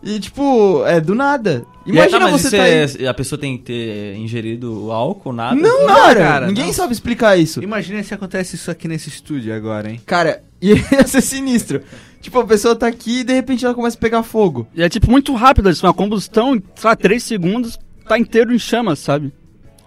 E 0.02 0.20
tipo, 0.20 0.84
é 0.86 1.02
do 1.02 1.14
nada. 1.14 1.66
Imagina 1.86 2.20
Tá, 2.20 2.32
mas 2.32 2.42
você 2.42 2.48
isso 2.48 2.96
tá 2.98 3.04
é- 3.04 3.08
A 3.08 3.14
pessoa 3.14 3.40
tem 3.40 3.58
que 3.58 3.64
ter 3.64 4.16
ingerido 4.16 4.92
álcool, 4.92 5.34
nada? 5.34 5.56
aí. 5.56 5.62
Não, 5.62 5.82
Não, 5.82 5.88
cara, 5.88 6.20
cara, 6.20 6.48
ninguém 6.48 6.68
não. 6.68 6.74
sabe 6.74 6.94
explicar 6.94 7.38
isso. 7.38 7.62
Imagina 7.62 8.02
se 8.04 8.14
acontece 8.14 8.56
isso 8.56 8.70
aqui 8.72 8.88
nesse 8.88 9.10
estúdio 9.10 9.54
agora, 9.54 9.90
hein? 9.92 10.00
Cara, 10.06 10.42
ia 10.62 10.78
ser 11.06 11.22
sinistro. 11.22 11.82
Tipo, 12.22 12.40
a 12.40 12.46
pessoa 12.46 12.76
tá 12.76 12.86
aqui 12.88 13.22
e 13.22 13.24
de 13.24 13.34
repente 13.34 13.66
ela 13.66 13.74
começa 13.74 13.98
a 13.98 14.00
pegar 14.00 14.24
fogo. 14.24 14.68
E 14.76 14.84
é 14.84 14.88
tipo 14.90 15.10
muito 15.10 15.34
rápido, 15.34 15.68
assim, 15.70 15.86
uma 15.86 15.94
combustão, 15.94 16.56
em, 16.56 16.64
sei 16.76 16.90
lá, 16.90 16.96
3 16.96 17.22
segundos, 17.24 17.78
tá 18.08 18.18
inteiro 18.20 18.54
em 18.54 18.60
chamas, 18.60 19.00
sabe? 19.00 19.34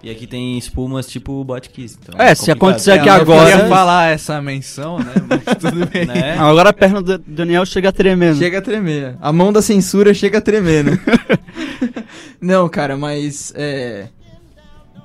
E 0.03 0.11
aqui 0.11 0.27
tem 0.27 0.59
espumas 0.59 1.07
tipo 1.07 1.45
botkiss. 1.45 1.97
Então 2.03 2.21
É, 2.21 2.35
se 2.35 2.41
complicado. 2.47 2.57
acontecer 2.71 2.91
aqui 2.93 3.09
eu 3.09 3.13
agora- 3.13 3.51
queria 3.53 3.69
falar 3.69 4.11
essa 4.11 4.43
menção, 4.43 4.99
né? 4.99 5.13
Mas 5.29 5.57
tudo 5.59 5.87
bem. 5.87 6.05
Né? 6.07 6.37
Agora 6.39 6.71
a 6.71 6.73
perna 6.73 7.01
do 7.01 7.19
Daniel 7.19 7.65
chega 7.65 7.93
tremendo. 7.93 8.37
Chega 8.39 8.59
a 8.59 8.63
tremer. 8.63 9.17
A 9.21 9.33
mão 9.33 9.53
da 9.53 9.63
censura 9.63 10.13
chega 10.13 10.39
a 10.39 10.41
tremer, 10.41 10.83
né? 10.85 10.99
Não, 12.41 12.69
cara, 12.69 12.97
mas 12.97 13.53
é. 13.57 14.09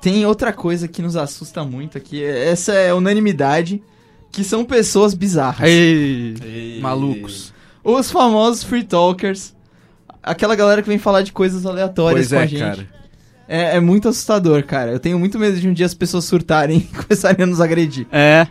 Tem 0.00 0.24
outra 0.26 0.52
coisa 0.52 0.86
que 0.88 1.02
nos 1.02 1.16
assusta 1.16 1.64
muito 1.64 1.96
aqui. 1.98 2.22
Essa 2.24 2.72
é 2.72 2.92
unanimidade. 2.94 3.82
Que 4.30 4.44
são 4.44 4.64
pessoas 4.64 5.14
bizarras. 5.14 5.68
Ei. 5.68 6.34
E- 6.44 6.78
Malucos. 6.82 7.52
Os 7.82 8.10
famosos 8.10 8.62
free 8.62 8.84
talkers. 8.84 9.54
Aquela 10.22 10.54
galera 10.54 10.82
que 10.82 10.88
vem 10.88 10.98
falar 10.98 11.22
de 11.22 11.32
coisas 11.32 11.64
aleatórias 11.64 12.28
Pois 12.28 12.32
com 12.32 12.38
a 12.38 12.44
é, 12.44 12.46
gente. 12.46 12.60
cara. 12.60 12.97
É, 13.48 13.76
é 13.76 13.80
muito 13.80 14.08
assustador, 14.08 14.62
cara. 14.64 14.92
Eu 14.92 15.00
tenho 15.00 15.18
muito 15.18 15.38
medo 15.38 15.58
de 15.58 15.66
um 15.66 15.72
dia 15.72 15.86
as 15.86 15.94
pessoas 15.94 16.24
surtarem 16.26 16.78
e 16.92 16.96
começarem 17.02 17.42
a 17.42 17.46
nos 17.46 17.60
agredir. 17.60 18.06
É. 18.12 18.46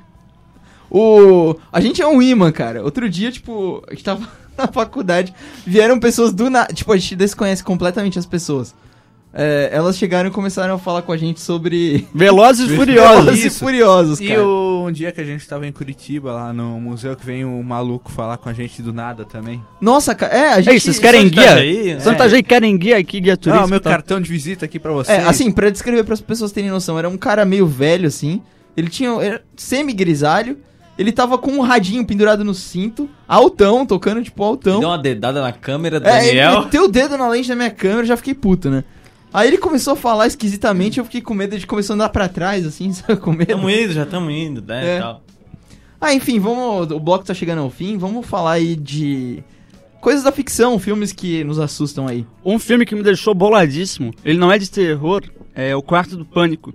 O... 0.90 1.56
A 1.72 1.80
gente 1.80 2.02
é 2.02 2.08
um 2.08 2.22
imã, 2.22 2.52
cara. 2.52 2.84
Outro 2.84 3.08
dia, 3.08 3.32
tipo, 3.32 3.84
a 3.88 3.92
gente 3.92 4.04
tava 4.04 4.28
na 4.58 4.68
faculdade, 4.68 5.34
vieram 5.66 6.00
pessoas 6.00 6.34
do 6.34 6.50
nada. 6.50 6.74
Tipo, 6.74 6.92
a 6.92 6.98
gente 6.98 7.16
desconhece 7.16 7.64
completamente 7.64 8.18
as 8.18 8.26
pessoas. 8.26 8.74
É, 9.34 9.70
elas 9.72 9.98
chegaram 9.98 10.30
e 10.30 10.32
começaram 10.32 10.74
a 10.76 10.78
falar 10.80 11.02
com 11.04 11.12
a 11.12 11.18
gente 11.18 11.40
sobre. 11.42 12.08
Velozes 12.16 12.72
e 12.72 12.74
Furiosos. 12.78 13.26
Velozes 13.26 13.46
e. 13.56 13.60
Furiosos, 13.60 14.20
E 14.20 14.28
cara. 14.30 14.44
o, 14.48 14.88
um 14.88 14.92
dia 14.92 15.12
que 15.12 15.22
a 15.22 15.24
gente 15.24 15.48
tava 15.48 15.68
em 15.68 15.72
Curitiba, 15.72 16.32
lá 16.32 16.52
no 16.54 16.80
museu, 16.80 17.16
que 17.16 17.26
vem 17.26 17.46
um 17.46 17.62
maluco 17.62 18.12
falar 18.12 18.38
com 18.38 18.50
a 18.50 18.54
gente 18.54 18.82
do 18.82 18.92
nada 18.92 19.26
também. 19.26 19.62
Nossa, 19.80 20.16
cara. 20.16 20.34
É, 20.36 20.48
a 20.54 20.62
gente. 20.62 20.74
Ei, 20.74 20.80
vocês 20.80 20.98
querem 20.98 21.28
guia? 21.30 21.44
Itajaí, 21.44 21.94
né? 21.94 22.00
Santa 22.00 22.16
Itajaí 22.16 22.42
querem 22.44 22.78
guia 22.78 22.98
aqui, 22.98 23.20
guia 23.20 23.38
turístico? 23.38 23.66
Ah, 23.66 23.70
meu 23.70 23.80
tá? 23.80 23.92
cartão 23.92 24.20
de 24.20 24.30
visita 24.30 24.66
aqui 24.66 24.80
pra 24.80 24.92
você. 24.92 25.12
É, 25.12 25.24
assim, 25.24 25.52
pra 25.52 25.70
descrever 25.70 26.04
para 26.04 26.14
as 26.16 26.22
pessoas 26.22 26.52
terem 26.52 26.70
noção, 26.72 26.98
era 26.98 27.08
um 27.10 27.18
cara 27.18 27.46
meio 27.46 27.68
velho, 27.68 28.08
assim. 28.08 28.42
Ele 28.76 28.90
tinha. 28.90 29.10
Era 29.22 29.42
semi-grisalho. 29.56 30.58
Ele 30.98 31.12
tava 31.12 31.38
com 31.38 31.52
um 31.52 31.62
radinho 31.62 32.04
pendurado 32.04 32.44
no 32.44 32.56
cinto, 32.56 33.08
altão, 33.28 33.86
tocando 33.86 34.24
tipo 34.24 34.44
altão. 34.44 34.80
Deu 34.80 34.90
uma 34.90 34.98
dedada 34.98 35.44
na 35.44 35.52
câmera 35.52 36.00
do 36.00 36.08
É, 36.10 36.28
ele 36.28 36.40
Daniel. 36.40 36.64
meteu 36.64 36.86
o 36.86 36.88
dedo 36.88 37.16
na 37.16 37.30
lente 37.30 37.48
da 37.48 37.56
minha 37.56 37.70
câmera, 37.70 38.04
já 38.08 38.18
fiquei 38.18 38.34
puto, 38.34 38.68
né? 38.72 38.84
Aí 39.34 39.48
ele 39.50 39.58
começou 39.58 39.94
a 39.94 39.96
falar 39.96 40.28
esquisitamente, 40.28 41.00
eu 41.00 41.06
fiquei 41.06 41.22
com 41.22 41.34
medo 41.34 41.58
de 41.58 41.68
começar 41.68 41.94
a 41.94 41.96
andar 41.96 42.10
pra 42.10 42.28
trás, 42.30 42.66
assim, 42.66 42.92
sabe? 42.94 43.20
Com 43.20 43.32
medo. 43.34 43.48
Tamo 43.52 43.70
indo, 43.70 43.94
já 43.94 44.06
tamo 44.06 44.30
indo, 44.32 44.62
né? 44.62 44.98
É. 44.98 45.00
Tal. 45.00 45.22
Ah, 46.00 46.14
enfim, 46.14 46.40
vamos. 46.40 46.92
O 46.92 47.00
bloco 47.00 47.26
tá 47.26 47.34
chegando 47.34 47.62
ao 47.62 47.70
fim, 47.70 47.98
vamos 47.98 48.26
falar 48.26 48.54
aí 48.54 48.76
de. 48.76 49.44
coisas 50.00 50.24
da 50.24 50.32
ficção, 50.32 50.78
filmes 50.80 51.12
que 51.12 51.44
nos 51.44 51.60
assustam 51.60 52.08
aí. 52.08 52.26
Um 52.46 52.60
filme 52.60 52.86
que 52.86 52.96
me 52.96 53.04
deixou 53.04 53.34
boladíssimo, 53.34 54.14
ele 54.24 54.38
não 54.38 54.52
é 54.52 54.58
de 54.60 54.70
terror, 54.70 55.24
é 55.56 55.76
O 55.76 55.82
Quarto 55.82 56.16
do 56.16 56.26
Pânico. 56.26 56.74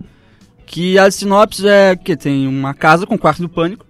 Que 0.65 0.97
a 0.97 1.09
sinopse 1.11 1.67
é 1.67 1.95
que 1.95 2.15
tem 2.15 2.47
uma 2.47 2.73
casa 2.73 3.05
com 3.05 3.17
quarto 3.17 3.41
do 3.41 3.49
pânico. 3.49 3.85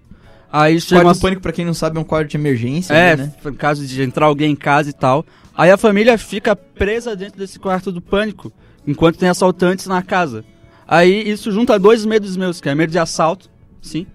Aí 0.52 0.82
chega 0.82 1.02
Quarto 1.02 1.08
uma... 1.08 1.14
do 1.14 1.22
Pânico, 1.22 1.42
pra 1.42 1.52
quem 1.52 1.66
não 1.66 1.74
sabe, 1.74 1.98
é 1.98 2.00
um 2.02 2.04
quarto 2.04 2.30
de 2.30 2.38
emergência, 2.38 2.94
É, 2.94 3.16
né? 3.16 3.34
em 3.46 3.54
caso 3.54 3.86
de 3.86 4.02
entrar 4.02 4.26
alguém 4.26 4.52
em 4.52 4.56
casa 4.56 4.90
e 4.90 4.94
tal. 4.94 5.26
Aí 5.56 5.70
a 5.72 5.78
família 5.78 6.18
fica 6.18 6.56
presa 6.56 7.16
dentro 7.16 7.38
desse 7.38 7.60
quarto 7.60 7.92
do 7.92 8.02
pânico, 8.02 8.52
enquanto 8.88 9.18
tem 9.18 9.30
assaltantes 9.30 9.88
na 9.88 10.02
casa. 10.02 10.44
Aí 10.88 11.30
isso 11.30 11.52
junta 11.52 11.80
dois 11.80 12.06
medos 12.06 12.36
meus, 12.36 12.60
que 12.60 12.70
é 12.70 12.76
medo 12.76 12.92
de 12.92 13.00
assalto, 13.00 13.50
sim, 13.82 14.08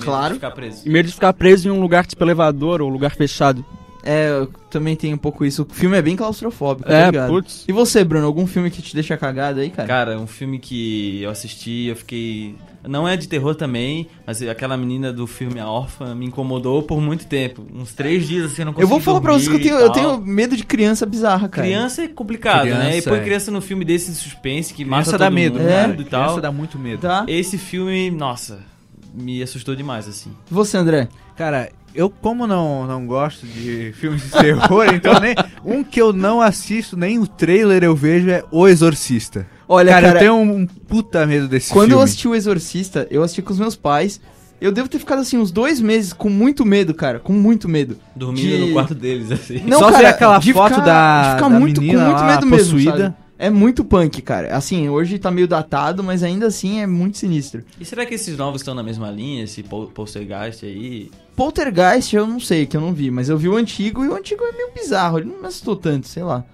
Claro. 0.00 0.40
E 0.84 0.90
medo 0.90 1.06
de 1.06 1.14
ficar 1.14 1.32
preso 1.32 1.68
em 1.68 1.70
um 1.70 1.80
lugar 1.80 2.06
tipo 2.06 2.24
elevador 2.24 2.80
ou 2.80 2.88
lugar 2.88 3.14
fechado. 3.14 3.64
É, 4.04 4.28
eu 4.30 4.48
também 4.70 4.96
tem 4.96 5.14
um 5.14 5.18
pouco 5.18 5.44
isso. 5.44 5.62
O 5.68 5.74
filme 5.74 5.96
é 5.96 6.02
bem 6.02 6.16
claustrofóbico, 6.16 6.88
tá 6.88 6.94
É, 6.94 7.06
ligado? 7.06 7.28
putz. 7.30 7.64
E 7.68 7.72
você, 7.72 8.02
Bruno, 8.02 8.26
algum 8.26 8.46
filme 8.46 8.70
que 8.70 8.82
te 8.82 8.94
deixa 8.94 9.16
cagado 9.16 9.60
aí, 9.60 9.70
cara? 9.70 9.86
Cara, 9.86 10.18
um 10.18 10.26
filme 10.26 10.58
que 10.58 11.22
eu 11.22 11.30
assisti, 11.30 11.86
eu 11.88 11.96
fiquei. 11.96 12.56
Não 12.84 13.06
é 13.06 13.16
de 13.16 13.28
terror 13.28 13.54
também, 13.54 14.08
mas 14.26 14.42
aquela 14.42 14.76
menina 14.76 15.12
do 15.12 15.24
filme 15.24 15.60
A 15.60 15.68
Órfã 15.68 16.16
me 16.16 16.26
incomodou 16.26 16.82
por 16.82 17.00
muito 17.00 17.26
tempo. 17.26 17.64
Uns 17.72 17.92
três 17.92 18.26
dias 18.26 18.46
assim, 18.50 18.62
eu 18.62 18.66
não 18.66 18.72
eu 18.72 18.74
consegui 18.74 18.90
vou 18.90 19.00
falar 19.00 19.20
pra 19.20 19.32
vocês 19.34 19.46
que 19.48 19.54
eu 19.54 19.60
tenho, 19.60 19.78
e 19.78 19.82
eu 19.84 19.90
tenho 19.90 20.18
medo 20.20 20.56
de 20.56 20.64
criança 20.64 21.06
bizarra, 21.06 21.48
cara. 21.48 21.64
Criança 21.68 22.02
é 22.02 22.08
complicado, 22.08 22.64
né? 22.64 22.72
E 22.72 22.88
Criança, 22.90 23.10
põe 23.10 23.18
é. 23.20 23.22
criança 23.22 23.50
no 23.52 23.60
filme 23.60 23.84
desse 23.84 24.10
de 24.10 24.16
suspense 24.16 24.74
que 24.74 24.84
Criança 24.84 25.12
mata 25.12 25.18
dá 25.18 25.30
medo, 25.30 25.60
mundo 25.60 25.68
É. 25.68 25.86
né? 25.86 25.96
e 25.96 26.04
tal. 26.04 26.22
Criança 26.24 26.40
dá 26.40 26.50
muito 26.50 26.76
medo. 26.76 27.00
Tá? 27.02 27.24
Esse 27.28 27.56
filme, 27.56 28.10
nossa, 28.10 28.58
me 29.14 29.40
assustou 29.40 29.76
demais, 29.76 30.08
assim. 30.08 30.32
E 30.50 30.52
você, 30.52 30.76
André? 30.76 31.08
Cara, 31.36 31.70
eu 31.94 32.08
como 32.10 32.46
não, 32.46 32.86
não 32.86 33.06
gosto 33.06 33.46
de 33.46 33.92
filmes 33.94 34.22
de 34.22 34.30
terror, 34.30 34.86
então 34.94 35.18
nem 35.20 35.34
um 35.64 35.82
que 35.84 36.00
eu 36.00 36.12
não 36.12 36.40
assisto, 36.40 36.96
nem 36.96 37.18
o 37.18 37.26
trailer 37.26 37.82
eu 37.84 37.94
vejo 37.94 38.30
é 38.30 38.42
O 38.50 38.66
Exorcista. 38.68 39.46
Olha, 39.68 39.92
cara, 39.92 40.06
cara, 40.08 40.16
eu 40.16 40.20
tenho 40.20 40.34
um, 40.34 40.58
um 40.62 40.66
puta 40.66 41.24
medo 41.26 41.48
desse 41.48 41.72
quando 41.72 41.88
filme. 41.88 42.00
eu 42.00 42.04
assisti 42.04 42.28
O 42.28 42.34
Exorcista, 42.34 43.06
eu 43.10 43.22
assisti 43.22 43.42
com 43.42 43.52
os 43.52 43.58
meus 43.58 43.76
pais. 43.76 44.20
Eu 44.60 44.70
devo 44.70 44.88
ter 44.88 45.00
ficado 45.00 45.18
assim 45.20 45.36
uns 45.38 45.50
dois 45.50 45.80
meses 45.80 46.12
com 46.12 46.28
muito 46.30 46.64
medo, 46.64 46.94
cara. 46.94 47.18
Com 47.18 47.32
muito 47.32 47.68
medo. 47.68 47.96
Dormindo 48.14 48.48
De- 48.48 48.66
no 48.66 48.72
quarto 48.72 48.94
deles, 48.94 49.32
assim. 49.32 49.60
Não, 49.66 49.78
Só 49.80 49.86
ver 49.88 49.92
cara, 49.94 50.08
aquela 50.10 50.38
de 50.38 50.52
foto 50.52 50.74
ficar- 50.74 50.84
da- 50.86 51.22
de 51.30 51.34
ficar 51.36 51.48
da 51.48 51.58
muito, 51.58 51.80
menina 51.80 51.98
com 52.04 52.06
muito 52.10 52.24
medo 52.24 52.46
mesmo, 52.46 52.74
possuída. 52.76 52.96
sabe? 52.98 53.14
É 53.40 53.50
muito 53.50 53.82
punk, 53.84 54.22
cara. 54.22 54.56
Assim, 54.56 54.88
hoje 54.88 55.18
tá 55.18 55.28
meio 55.32 55.48
datado, 55.48 56.04
mas 56.04 56.22
ainda 56.22 56.46
assim 56.46 56.80
é 56.80 56.86
muito 56.86 57.18
sinistro. 57.18 57.64
E 57.80 57.84
será 57.84 58.06
que 58.06 58.14
esses 58.14 58.36
novos 58.38 58.60
estão 58.60 58.72
na 58.72 58.84
mesma 58.84 59.10
linha, 59.10 59.42
esse 59.42 59.64
Pol- 59.64 59.88
Poltergeist 59.88 60.64
aí? 60.64 61.10
Poltergeist 61.36 62.14
eu 62.14 62.26
não 62.26 62.38
sei, 62.40 62.66
que 62.66 62.76
eu 62.76 62.80
não 62.80 62.92
vi, 62.92 63.10
mas 63.10 63.28
eu 63.28 63.36
vi 63.38 63.48
o 63.48 63.56
antigo 63.56 64.04
e 64.04 64.08
o 64.08 64.14
antigo 64.14 64.44
é 64.44 64.52
meio 64.52 64.70
bizarro, 64.74 65.18
ele 65.18 65.30
não 65.30 65.40
me 65.40 65.46
assustou 65.46 65.76
tanto, 65.76 66.06
sei 66.08 66.22
lá. 66.22 66.44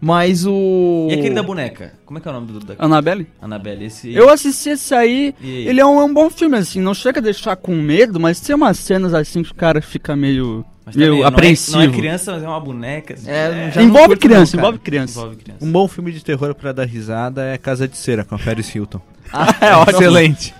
Mas 0.00 0.44
o. 0.46 1.08
E 1.10 1.14
aquele 1.14 1.34
da 1.34 1.42
boneca? 1.42 1.94
Como 2.04 2.18
é 2.18 2.20
que 2.22 2.28
é 2.28 2.30
o 2.30 2.34
nome 2.34 2.48
do, 2.48 2.60
da 2.60 2.74
Annabelle? 2.78 3.26
Annabelle? 3.40 3.86
Esse... 3.86 4.12
Eu 4.12 4.28
assisti 4.28 4.68
esse 4.70 4.94
aí, 4.94 5.34
E 5.40 5.46
aí? 5.58 5.68
ele 5.68 5.80
é 5.80 5.86
um, 5.86 5.98
é 5.98 6.04
um 6.04 6.12
bom 6.12 6.28
filme, 6.28 6.56
assim, 6.58 6.80
não 6.82 6.92
chega 6.92 7.18
a 7.18 7.22
deixar 7.22 7.56
com 7.56 7.74
medo, 7.74 8.20
mas 8.20 8.38
tem 8.38 8.54
umas 8.54 8.78
cenas 8.78 9.14
assim 9.14 9.42
que 9.42 9.52
o 9.52 9.54
cara 9.54 9.80
fica 9.80 10.14
meio, 10.14 10.64
Mas 10.84 10.94
meio 10.94 11.08
também, 11.12 11.20
não 11.22 11.26
é- 11.26 11.28
apreensivo. 11.32 11.78
Não 11.78 11.84
é, 11.84 11.88
criança, 11.88 12.32
mas 12.34 12.42
é 12.42 12.46
uma 12.46 12.60
boneca. 12.60 13.14
assim. 13.14 13.30
É, 13.30 13.72
envolve 13.82 14.08
curto 14.08 14.20
criança, 14.20 14.56
não, 14.56 14.62
envolve 14.64 14.78
criança. 14.80 15.18
Envolve 15.18 15.36
criança. 15.36 15.64
Um 15.64 15.72
bom 15.72 15.88
filme 15.88 16.12
de 16.12 16.22
terror 16.22 16.54
pra 16.54 16.72
dar 16.72 16.84
risada 16.84 17.42
é 17.46 17.56
Casa 17.56 17.88
de 17.88 17.96
Cera, 17.96 18.22
com 18.22 18.34
a 18.34 18.38
Paris 18.38 18.72
Hilton. 18.74 19.00
é 19.62 19.74
ótimo. 19.74 19.98
Excelente. 19.98 20.54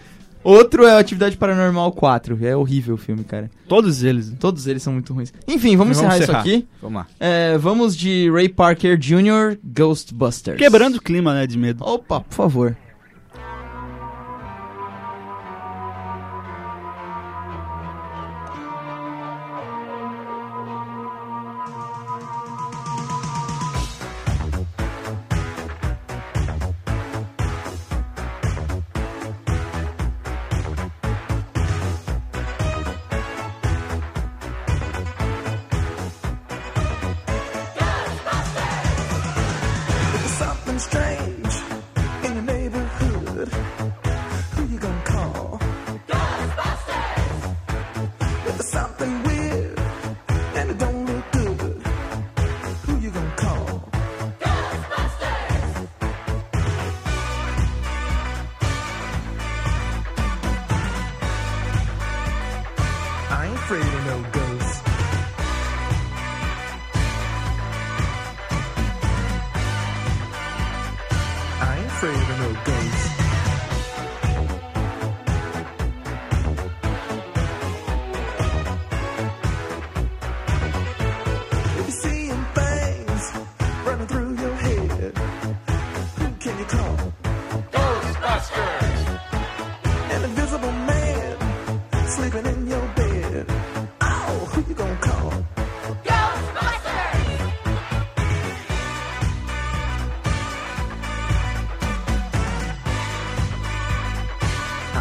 Outro 0.47 0.85
é 0.87 0.97
Atividade 0.97 1.37
Paranormal 1.37 1.91
4. 1.91 2.38
É 2.47 2.57
horrível 2.57 2.95
o 2.95 2.99
filme, 2.99 3.25
cara. 3.25 3.50
Todos 3.69 4.05
eles. 4.05 4.33
Todos 4.38 4.67
eles 4.69 4.81
são 4.83 4.93
muito 4.93 5.12
ruins. 5.12 5.33
Enfim, 5.49 5.76
vamos, 5.76 5.97
Vamos 5.97 6.15
encerrar, 6.15 6.19
encerrar. 6.23 6.47
isso 6.47 6.57
aqui. 6.57 6.69
Vamos 6.81 6.99
lá. 6.99 7.07
É, 7.19 7.59
vamos 7.59 7.97
de 7.97 8.31
Ray 8.31 8.49
Parker 8.49 8.97
Jr. 8.97 9.59
Ghostbusters. 9.65 10.57
Quebrando 10.57 10.99
o 10.99 11.00
clima, 11.03 11.35
né, 11.35 11.47
de 11.49 11.59
medo. 11.59 11.85
Opa, 11.85 12.21
por 12.21 12.33
favor. 12.35 12.76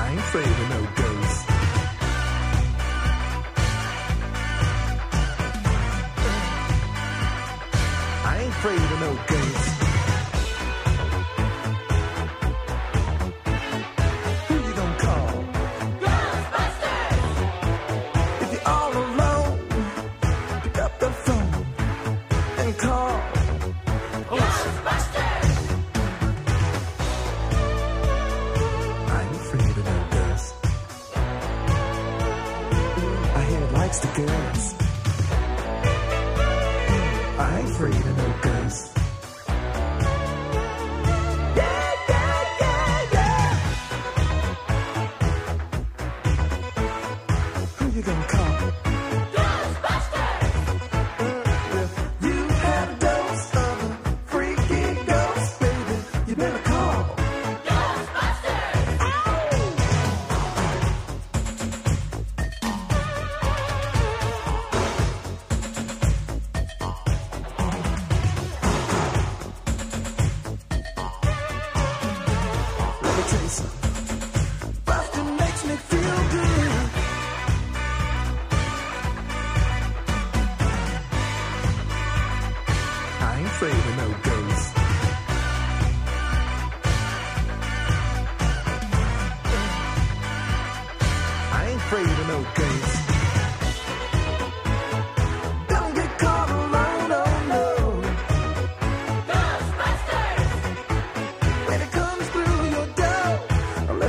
I 0.05 0.11
ain't 0.11 0.19
afraid 0.19 0.45
of 0.45 0.69
no 0.69 0.81
ghosts. 1.01 1.45
I 8.23 8.37
ain't 8.39 8.49
afraid 8.51 8.77
of 8.77 8.99
no 8.99 9.13
ghosts. 9.27 9.74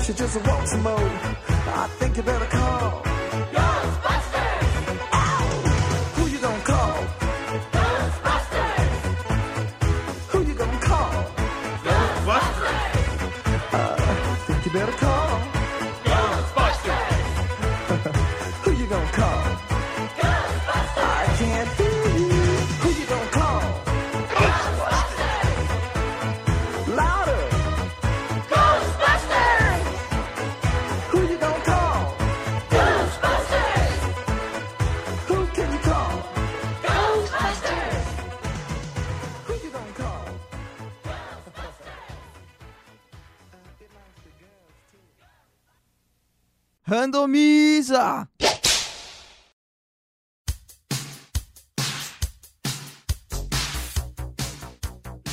You 0.08 0.14
just 0.14 0.46
want 0.46 0.68
some 0.68 0.82
more, 0.84 0.94
I 1.00 1.88
think 1.98 2.16
you 2.16 2.22
better 2.22 2.46
call. 2.46 3.05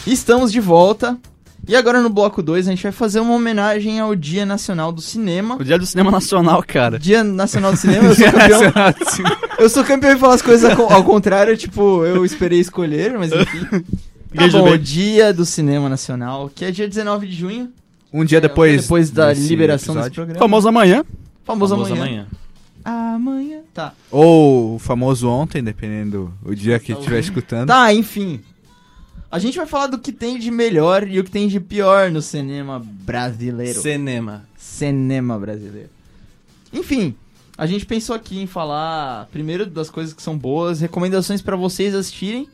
Estamos 0.06 0.52
de 0.52 0.60
volta. 0.60 1.17
E 1.65 1.78
agora 1.78 2.02
no 2.02 2.10
bloco 2.10 2.43
2 2.43 2.67
a 2.67 2.71
gente 2.71 2.84
vai 2.84 2.91
fazer 2.91 3.21
uma 3.21 3.34
homenagem 3.34 3.97
ao 3.97 4.13
Dia 4.15 4.45
Nacional 4.45 4.91
do 4.91 4.99
Cinema. 4.99 5.56
O 5.56 5.63
dia 5.63 5.80
do 5.80 5.86
cinema 5.86 6.12
nacional, 6.12 6.62
cara. 6.62 6.99
Dia 6.99 7.23
Nacional 7.23 7.71
do 7.71 7.78
Cinema, 7.78 8.10
eu 8.10 8.15
sou 8.15 8.26
campeão. 8.32 8.62
eu 9.60 9.69
sou 9.69 9.84
campeão 9.86 10.13
em 10.13 10.17
falar 10.17 10.34
as 10.34 10.41
coisas 10.41 10.78
ao, 10.78 11.04
contrário, 11.06 11.56
tipo, 11.56 12.04
eu 12.04 12.26
esperei 12.26 12.60
escolher, 12.60 13.17
mas 13.17 13.32
enfim. 13.32 13.84
Tá 14.36 14.47
bom, 14.47 14.63
beijo. 14.63 14.80
Dia 14.80 15.32
do 15.32 15.45
Cinema 15.45 15.88
Nacional, 15.88 16.49
que 16.54 16.65
é 16.65 16.71
dia 16.71 16.89
19 16.89 17.28
de 17.28 17.36
junho. 17.36 17.71
Um 18.12 18.26
dia 18.26 18.41
depois. 18.41 18.82
depois 18.82 19.12
da 19.12 19.28
desse 19.30 19.47
liberação 19.47 19.93
desse 19.93 20.08
episódio. 20.08 20.15
programa. 20.15 20.39
Famoso 20.39 20.67
amanhã. 20.67 21.06
Famoso, 21.45 21.76
Famoso 21.76 21.93
amanhã. 21.93 22.04
Amanhã. 22.04 22.28
Tá. 23.74 23.93
Ou 24.12 24.76
o 24.76 24.80
famoso 24.80 25.28
ontem, 25.28 25.63
dependendo 25.63 26.34
o 26.43 26.54
dia 26.54 26.80
que 26.80 26.93
estiver 26.93 27.19
escutando. 27.19 27.67
Tá, 27.67 27.93
enfim. 27.93 28.41
A 29.32 29.39
gente 29.39 29.58
vai 29.58 29.65
falar 29.65 29.88
do 29.88 29.98
que 29.98 30.12
tem 30.12 30.38
de 30.38 30.52
melhor 30.52 31.08
e 31.08 31.19
o 31.19 31.24
que 31.24 31.32
tem 31.32 31.48
de 31.48 31.60
pior 31.60 32.12
no 32.12 32.22
cinema 32.22 32.80
brasileiro. 32.80 33.82
Cinema. 33.82 34.48
cinema 34.56 35.39
brasileiro. 35.39 35.89
Enfim, 36.72 37.15
a 37.58 37.65
gente 37.65 37.86
pensou 37.86 38.15
aqui 38.15 38.39
em 38.39 38.46
falar 38.46 39.28
primeiro 39.32 39.65
das 39.65 39.89
coisas 39.89 40.13
que 40.13 40.22
são 40.22 40.38
boas, 40.38 40.82
recomendações 40.82 41.41
pra 41.41 41.56
vocês 41.56 41.96
assistirem 41.96 42.48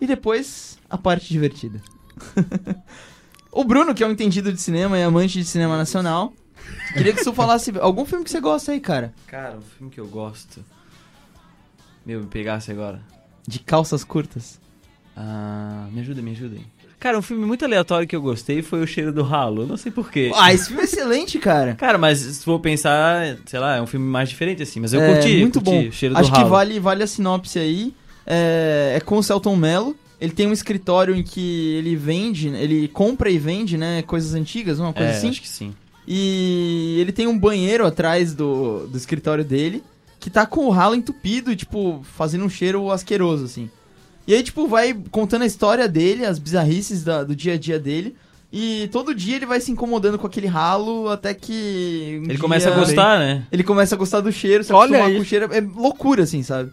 e 0.00 0.06
depois 0.06 0.78
a 0.90 0.98
parte 0.98 1.28
divertida. 1.28 1.80
o 3.50 3.64
Bruno, 3.64 3.94
que 3.94 4.04
é 4.04 4.06
um 4.06 4.12
entendido 4.12 4.52
de 4.52 4.60
cinema 4.60 4.98
e 4.98 5.02
amante 5.02 5.38
de 5.38 5.44
cinema 5.44 5.76
nacional, 5.76 6.34
queria 6.92 7.12
que 7.12 7.22
você 7.22 7.32
falasse 7.32 7.72
algum 7.80 8.04
filme 8.04 8.24
que 8.24 8.30
você 8.30 8.40
gosta 8.40 8.72
aí, 8.72 8.80
cara. 8.80 9.12
Cara, 9.26 9.56
um 9.56 9.62
filme 9.62 9.92
que 9.92 10.00
eu 10.00 10.06
gosto. 10.06 10.64
Meu, 12.04 12.20
me 12.20 12.26
pegasse 12.26 12.70
agora. 12.70 13.00
De 13.46 13.58
calças 13.58 14.04
curtas. 14.04 14.60
Ah, 15.16 15.86
me 15.92 16.00
ajuda, 16.00 16.22
me 16.22 16.32
ajuda 16.32 16.56
aí. 16.56 16.66
Cara, 16.98 17.18
um 17.18 17.22
filme 17.22 17.44
muito 17.44 17.64
aleatório 17.64 18.06
que 18.06 18.16
eu 18.16 18.22
gostei 18.22 18.62
foi 18.62 18.82
O 18.82 18.86
Cheiro 18.86 19.12
do 19.12 19.22
Ralo. 19.22 19.66
Não 19.66 19.76
sei 19.76 19.92
porquê. 19.92 20.32
Ah, 20.34 20.52
esse 20.52 20.68
filme 20.68 20.82
é 20.82 20.84
excelente, 20.84 21.38
cara. 21.38 21.74
Cara, 21.74 21.98
mas 21.98 22.18
se 22.18 22.44
for 22.44 22.58
pensar, 22.58 23.36
sei 23.44 23.60
lá, 23.60 23.76
é 23.76 23.82
um 23.82 23.86
filme 23.86 24.06
mais 24.06 24.28
diferente 24.28 24.62
assim. 24.62 24.80
Mas 24.80 24.92
eu 24.92 25.00
é, 25.00 25.14
curti, 25.14 25.38
muito 25.38 25.60
curti 25.60 25.82
bom. 25.84 25.88
O 25.88 25.92
Cheiro 25.92 26.16
Acho 26.16 26.30
do 26.30 26.34
que 26.34 26.38
Ralo. 26.38 26.50
vale, 26.50 26.80
vale 26.80 27.02
a 27.02 27.06
sinopse 27.06 27.58
aí. 27.58 27.94
É, 28.26 28.94
é 28.96 29.00
com 29.00 29.18
o 29.18 29.22
Celton 29.22 29.56
Mello. 29.56 29.94
Ele 30.20 30.32
tem 30.32 30.46
um 30.46 30.52
escritório 30.52 31.14
em 31.14 31.22
que 31.22 31.74
ele 31.74 31.94
vende, 31.94 32.48
ele 32.48 32.88
compra 32.88 33.30
e 33.30 33.38
vende, 33.38 33.76
né, 33.76 34.00
coisas 34.00 34.32
antigas, 34.34 34.80
uma 34.80 34.92
coisa 34.92 35.10
é, 35.10 35.16
assim. 35.16 35.28
acho 35.28 35.42
que 35.42 35.48
sim. 35.48 35.74
E 36.06 36.96
ele 37.00 37.12
tem 37.12 37.26
um 37.26 37.38
banheiro 37.38 37.84
atrás 37.86 38.34
do, 38.34 38.86
do 38.86 38.96
escritório 38.96 39.44
dele 39.44 39.82
que 40.20 40.30
tá 40.30 40.44
com 40.46 40.66
o 40.66 40.70
ralo 40.70 40.94
entupido 40.94 41.52
e, 41.52 41.56
tipo, 41.56 42.00
fazendo 42.16 42.44
um 42.44 42.48
cheiro 42.48 42.90
asqueroso, 42.90 43.44
assim. 43.44 43.70
E 44.26 44.34
aí, 44.34 44.42
tipo, 44.42 44.66
vai 44.66 44.92
contando 45.10 45.42
a 45.42 45.46
história 45.46 45.86
dele, 45.88 46.24
as 46.24 46.38
bizarrices 46.38 47.04
da- 47.04 47.22
do 47.22 47.34
dia 47.36 47.54
a 47.54 47.58
dia 47.58 47.78
dele. 47.78 48.16
E 48.52 48.88
todo 48.92 49.14
dia 49.14 49.36
ele 49.36 49.46
vai 49.46 49.60
se 49.60 49.70
incomodando 49.70 50.18
com 50.18 50.26
aquele 50.26 50.46
ralo 50.46 51.08
até 51.10 51.34
que. 51.34 52.20
um 52.22 52.30
Ele 52.30 52.38
começa 52.38 52.68
a 52.68 52.72
dia 52.72 52.80
gostar, 52.80 53.18
né? 53.18 53.44
Ele 53.52 53.62
começa 53.62 53.94
a 53.94 53.98
gostar 53.98 54.20
do 54.20 54.32
cheiro, 54.32 54.64
se 54.64 54.72
Olha 54.72 54.84
acostumar 54.96 55.08
aí. 55.08 55.16
com 55.16 55.22
o 55.22 55.24
cheiro. 55.24 55.48
É 55.52 55.60
loucura, 55.60 56.22
assim, 56.22 56.42
sabe? 56.42 56.70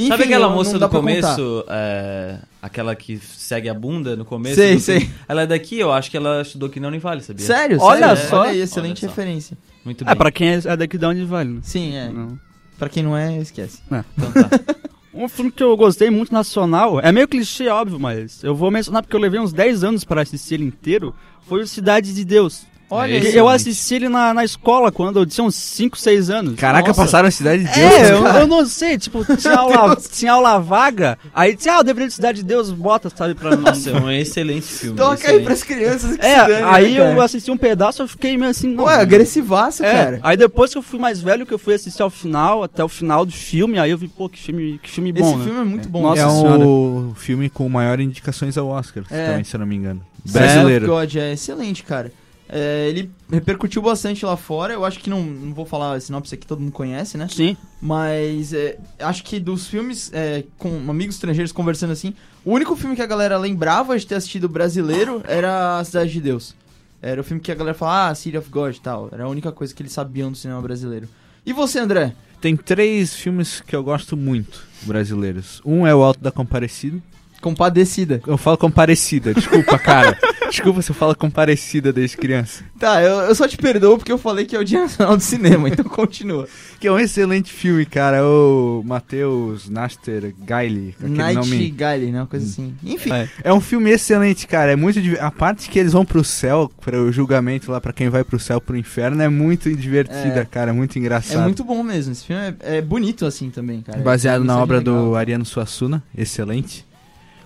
E, 0.00 0.08
Sabe 0.08 0.22
enfim, 0.22 0.32
aquela 0.32 0.48
não- 0.48 0.54
moça 0.54 0.72
não 0.72 0.78
do 0.80 0.88
começo, 0.88 1.64
é, 1.68 2.38
aquela 2.62 2.94
que 2.96 3.18
segue 3.18 3.68
a 3.68 3.74
bunda 3.74 4.16
no 4.16 4.24
começo? 4.24 4.54
Sei, 4.54 4.76
do 4.76 4.80
sei. 4.80 5.10
Ela 5.28 5.42
é 5.42 5.46
daqui, 5.46 5.78
eu 5.78 5.92
acho 5.92 6.10
que 6.10 6.16
ela 6.16 6.40
estudou 6.40 6.68
aqui 6.68 6.80
na 6.80 6.88
Univale, 6.88 7.20
sabia? 7.20 7.44
Sério? 7.44 7.78
Olha 7.80 8.16
sério? 8.16 8.30
só. 8.30 8.40
Olha 8.40 8.50
aí, 8.50 8.60
excelente 8.60 9.04
Olha 9.04 9.12
só. 9.12 9.20
referência. 9.20 9.58
Muito 9.84 10.04
bem. 10.04 10.12
É, 10.12 10.14
pra 10.14 10.30
quem 10.32 10.48
é 10.48 10.60
é 10.64 10.76
daqui 10.76 10.96
da 10.96 11.08
onde 11.10 11.24
vale, 11.24 11.50
né? 11.50 11.60
Sim, 11.62 11.94
é. 11.94 12.08
Não. 12.08 12.38
Pra 12.78 12.88
quem 12.88 13.02
não 13.02 13.14
é, 13.16 13.36
esquece. 13.38 13.80
Então 13.86 14.32
tá. 14.32 14.48
Um 15.12 15.28
filme 15.28 15.50
que 15.50 15.62
eu 15.62 15.76
gostei 15.76 16.08
muito 16.08 16.32
nacional, 16.32 17.00
é 17.00 17.10
meio 17.10 17.26
clichê, 17.26 17.66
óbvio, 17.68 17.98
mas 17.98 18.44
eu 18.44 18.54
vou 18.54 18.70
mencionar 18.70 19.02
porque 19.02 19.14
eu 19.16 19.20
levei 19.20 19.40
uns 19.40 19.52
10 19.52 19.82
anos 19.82 20.04
pra 20.04 20.22
assistir 20.22 20.54
ele 20.54 20.64
inteiro, 20.64 21.12
foi 21.48 21.62
o 21.62 21.66
Cidade 21.66 22.14
de 22.14 22.24
Deus. 22.24 22.64
Olha 22.90 23.14
Esse 23.18 23.28
aí. 23.28 23.36
eu 23.36 23.48
assisti 23.48 23.94
ele 23.94 24.08
na, 24.08 24.34
na 24.34 24.44
escola 24.44 24.90
quando 24.90 25.20
eu 25.20 25.24
tinha 25.26 25.44
uns 25.44 25.54
5, 25.54 25.96
6 25.96 26.28
anos. 26.28 26.54
Caraca, 26.56 26.88
Nossa. 26.88 27.02
passaram 27.02 27.28
a 27.28 27.30
cidade 27.30 27.62
de 27.62 27.70
Deus. 27.72 27.92
É, 27.92 28.10
eu, 28.12 28.26
eu 28.26 28.46
não 28.48 28.66
sei, 28.66 28.98
tipo, 28.98 29.24
tinha 29.36 29.54
aula, 29.54 29.96
tinha 29.96 30.32
aula 30.32 30.58
vaga, 30.58 31.16
aí 31.32 31.54
tinha, 31.54 31.74
ah, 31.74 31.80
o 31.80 31.82
dever 31.84 32.08
de 32.08 32.14
Cidade 32.14 32.38
de 32.38 32.44
Deus, 32.44 32.70
bota, 32.72 33.08
sabe, 33.14 33.34
pra 33.36 33.56
mim. 33.56 33.62
Nossa, 33.62 33.90
é 33.90 33.94
um 33.94 34.10
excelente 34.10 34.66
filme. 34.66 34.96
Toca 34.96 35.12
aí 35.14 35.18
excelente. 35.36 35.44
pras 35.44 35.62
crianças 35.62 36.16
que 36.16 36.26
É, 36.26 36.46
dane, 36.48 36.62
aí 36.64 36.94
né, 36.98 37.14
eu 37.14 37.20
assisti 37.22 37.50
um 37.50 37.56
pedaço, 37.56 38.02
eu 38.02 38.08
fiquei 38.08 38.36
meio 38.36 38.50
assim, 38.50 38.68
não. 38.74 38.84
Ué, 38.84 38.94
agressivaço, 38.96 39.84
É, 39.84 39.92
cara. 39.92 40.20
aí 40.22 40.36
depois 40.36 40.72
que 40.72 40.78
eu 40.78 40.82
fui 40.82 40.98
mais 40.98 41.20
velho, 41.20 41.46
que 41.46 41.54
eu 41.54 41.58
fui 41.58 41.74
assistir 41.74 42.02
ao 42.02 42.10
final, 42.10 42.64
até 42.64 42.82
o 42.82 42.88
final 42.88 43.24
do 43.24 43.32
filme, 43.32 43.78
aí 43.78 43.92
eu 43.92 43.98
vi, 43.98 44.08
pô, 44.08 44.28
que 44.28 44.38
filme, 44.38 44.80
que 44.82 44.90
filme 44.90 45.12
bom, 45.12 45.28
Esse 45.28 45.36
né? 45.36 45.44
filme 45.44 45.60
é 45.60 45.64
muito 45.64 45.88
bom. 45.88 46.02
Nossa 46.02 46.22
é 46.22 46.28
Senhora. 46.28 46.58
um 46.66 47.14
filme 47.14 47.48
com 47.48 47.68
maior 47.68 48.00
indicações 48.00 48.58
ao 48.58 48.66
Oscar, 48.66 49.04
É. 49.10 49.26
também, 49.28 49.44
se 49.44 49.54
eu 49.54 49.60
não 49.60 49.66
me 49.66 49.76
engano. 49.76 50.00
Brasileiro. 50.24 50.86
Brasileiro. 50.86 50.86
God 50.88 51.14
é 51.16 51.32
excelente, 51.32 51.82
cara. 51.84 52.12
É, 52.52 52.88
ele 52.88 53.08
repercutiu 53.30 53.80
bastante 53.80 54.26
lá 54.26 54.36
fora. 54.36 54.72
Eu 54.72 54.84
acho 54.84 54.98
que 54.98 55.08
não, 55.08 55.22
não 55.22 55.54
vou 55.54 55.64
falar 55.64 55.94
a 55.94 56.00
sinopse 56.00 56.34
aqui, 56.34 56.46
todo 56.46 56.60
mundo 56.60 56.72
conhece, 56.72 57.16
né? 57.16 57.28
Sim. 57.30 57.56
Mas 57.80 58.52
é, 58.52 58.76
acho 58.98 59.22
que 59.22 59.38
dos 59.38 59.68
filmes 59.68 60.10
é, 60.12 60.42
com 60.58 60.68
amigos 60.90 61.14
estrangeiros 61.14 61.52
conversando 61.52 61.92
assim, 61.92 62.12
o 62.44 62.52
único 62.52 62.74
filme 62.74 62.96
que 62.96 63.02
a 63.02 63.06
galera 63.06 63.38
lembrava 63.38 63.96
de 63.96 64.04
ter 64.04 64.16
assistido 64.16 64.48
brasileiro 64.48 65.22
era 65.28 65.78
A 65.78 65.84
Cidade 65.84 66.10
de 66.10 66.20
Deus. 66.20 66.54
Era 67.00 67.20
o 67.20 67.24
filme 67.24 67.40
que 67.40 67.52
a 67.52 67.54
galera 67.54 67.76
falava, 67.76 68.10
ah, 68.10 68.14
City 68.14 68.36
of 68.36 68.50
God 68.50 68.74
e 68.74 68.80
tal. 68.80 69.08
Era 69.12 69.24
a 69.24 69.28
única 69.28 69.52
coisa 69.52 69.72
que 69.72 69.82
eles 69.82 69.92
sabiam 69.92 70.30
do 70.30 70.36
cinema 70.36 70.60
brasileiro. 70.60 71.08
E 71.46 71.52
você, 71.52 71.78
André? 71.78 72.14
Tem 72.40 72.56
três 72.56 73.14
filmes 73.14 73.60
que 73.60 73.76
eu 73.76 73.82
gosto 73.82 74.16
muito, 74.16 74.66
brasileiros. 74.82 75.62
Um 75.64 75.86
é 75.86 75.94
o 75.94 76.02
Alto 76.02 76.20
da 76.20 76.32
Comparecida. 76.32 77.00
Compadecida. 77.40 78.20
Eu 78.26 78.36
falo 78.36 78.56
Comparecida, 78.58 79.32
desculpa, 79.34 79.78
cara. 79.78 80.16
desculpa 80.48 80.82
se 80.82 80.90
eu 80.90 80.94
falo 80.94 81.14
Comparecida 81.14 81.92
desde 81.92 82.16
criança. 82.16 82.62
Tá, 82.78 83.02
eu, 83.02 83.20
eu 83.20 83.34
só 83.34 83.46
te 83.46 83.56
perdoo 83.56 83.96
porque 83.98 84.10
eu 84.12 84.18
falei 84.18 84.44
que 84.46 84.56
é 84.56 84.58
o 84.58 84.64
Dia 84.64 84.80
Nacional 84.80 85.16
do 85.16 85.22
Cinema, 85.22 85.68
então 85.68 85.84
continua. 85.84 86.48
Que 86.78 86.86
é 86.88 86.92
um 86.92 86.98
excelente 86.98 87.52
filme, 87.52 87.84
cara. 87.86 88.18
É 88.18 88.22
o 88.22 88.82
Matheus 88.84 89.68
Naster 89.68 90.34
Gaile. 90.44 90.94
Night 91.00 91.34
nome. 91.34 91.70
Galley, 91.70 92.10
né? 92.10 92.20
Uma 92.20 92.26
coisa 92.26 92.46
assim. 92.46 92.74
Enfim. 92.82 93.12
É. 93.12 93.28
É 93.44 93.52
um 93.52 93.60
filme 93.60 93.90
excelente, 93.90 94.46
cara. 94.46 94.72
É 94.72 94.76
muito 94.76 95.00
div- 95.00 95.18
a 95.20 95.30
parte 95.30 95.68
que 95.68 95.78
eles 95.78 95.92
vão 95.92 96.04
pro 96.04 96.24
céu, 96.24 96.70
para 96.80 96.98
o 97.00 97.12
julgamento 97.12 97.70
lá 97.70 97.80
pra 97.80 97.92
quem 97.92 98.08
vai 98.08 98.24
pro 98.24 98.38
céu, 98.40 98.60
pro 98.60 98.76
inferno, 98.76 99.20
é 99.22 99.28
muito 99.28 99.74
divertida, 99.74 100.40
É. 100.40 100.44
cara. 100.44 100.70
É 100.70 100.72
muito 100.74 100.96
É 100.96 101.00
engraçado. 101.00 101.42
muito 101.42 101.62
bom 101.64 101.82
mesmo. 101.82 102.12
Esse 102.12 102.24
filme 102.24 102.42
é, 102.60 102.78
é 102.78 102.82
bonito 102.82 103.26
assim 103.26 103.50
também, 103.50 103.82
cara. 103.82 103.98
Baseado 103.98 104.42
na 104.44 104.58
obra 104.58 104.78
legal. 104.78 104.94
do 105.10 105.14
Ariano 105.16 105.44
Suassuna, 105.44 106.02
excelente. 106.16 106.84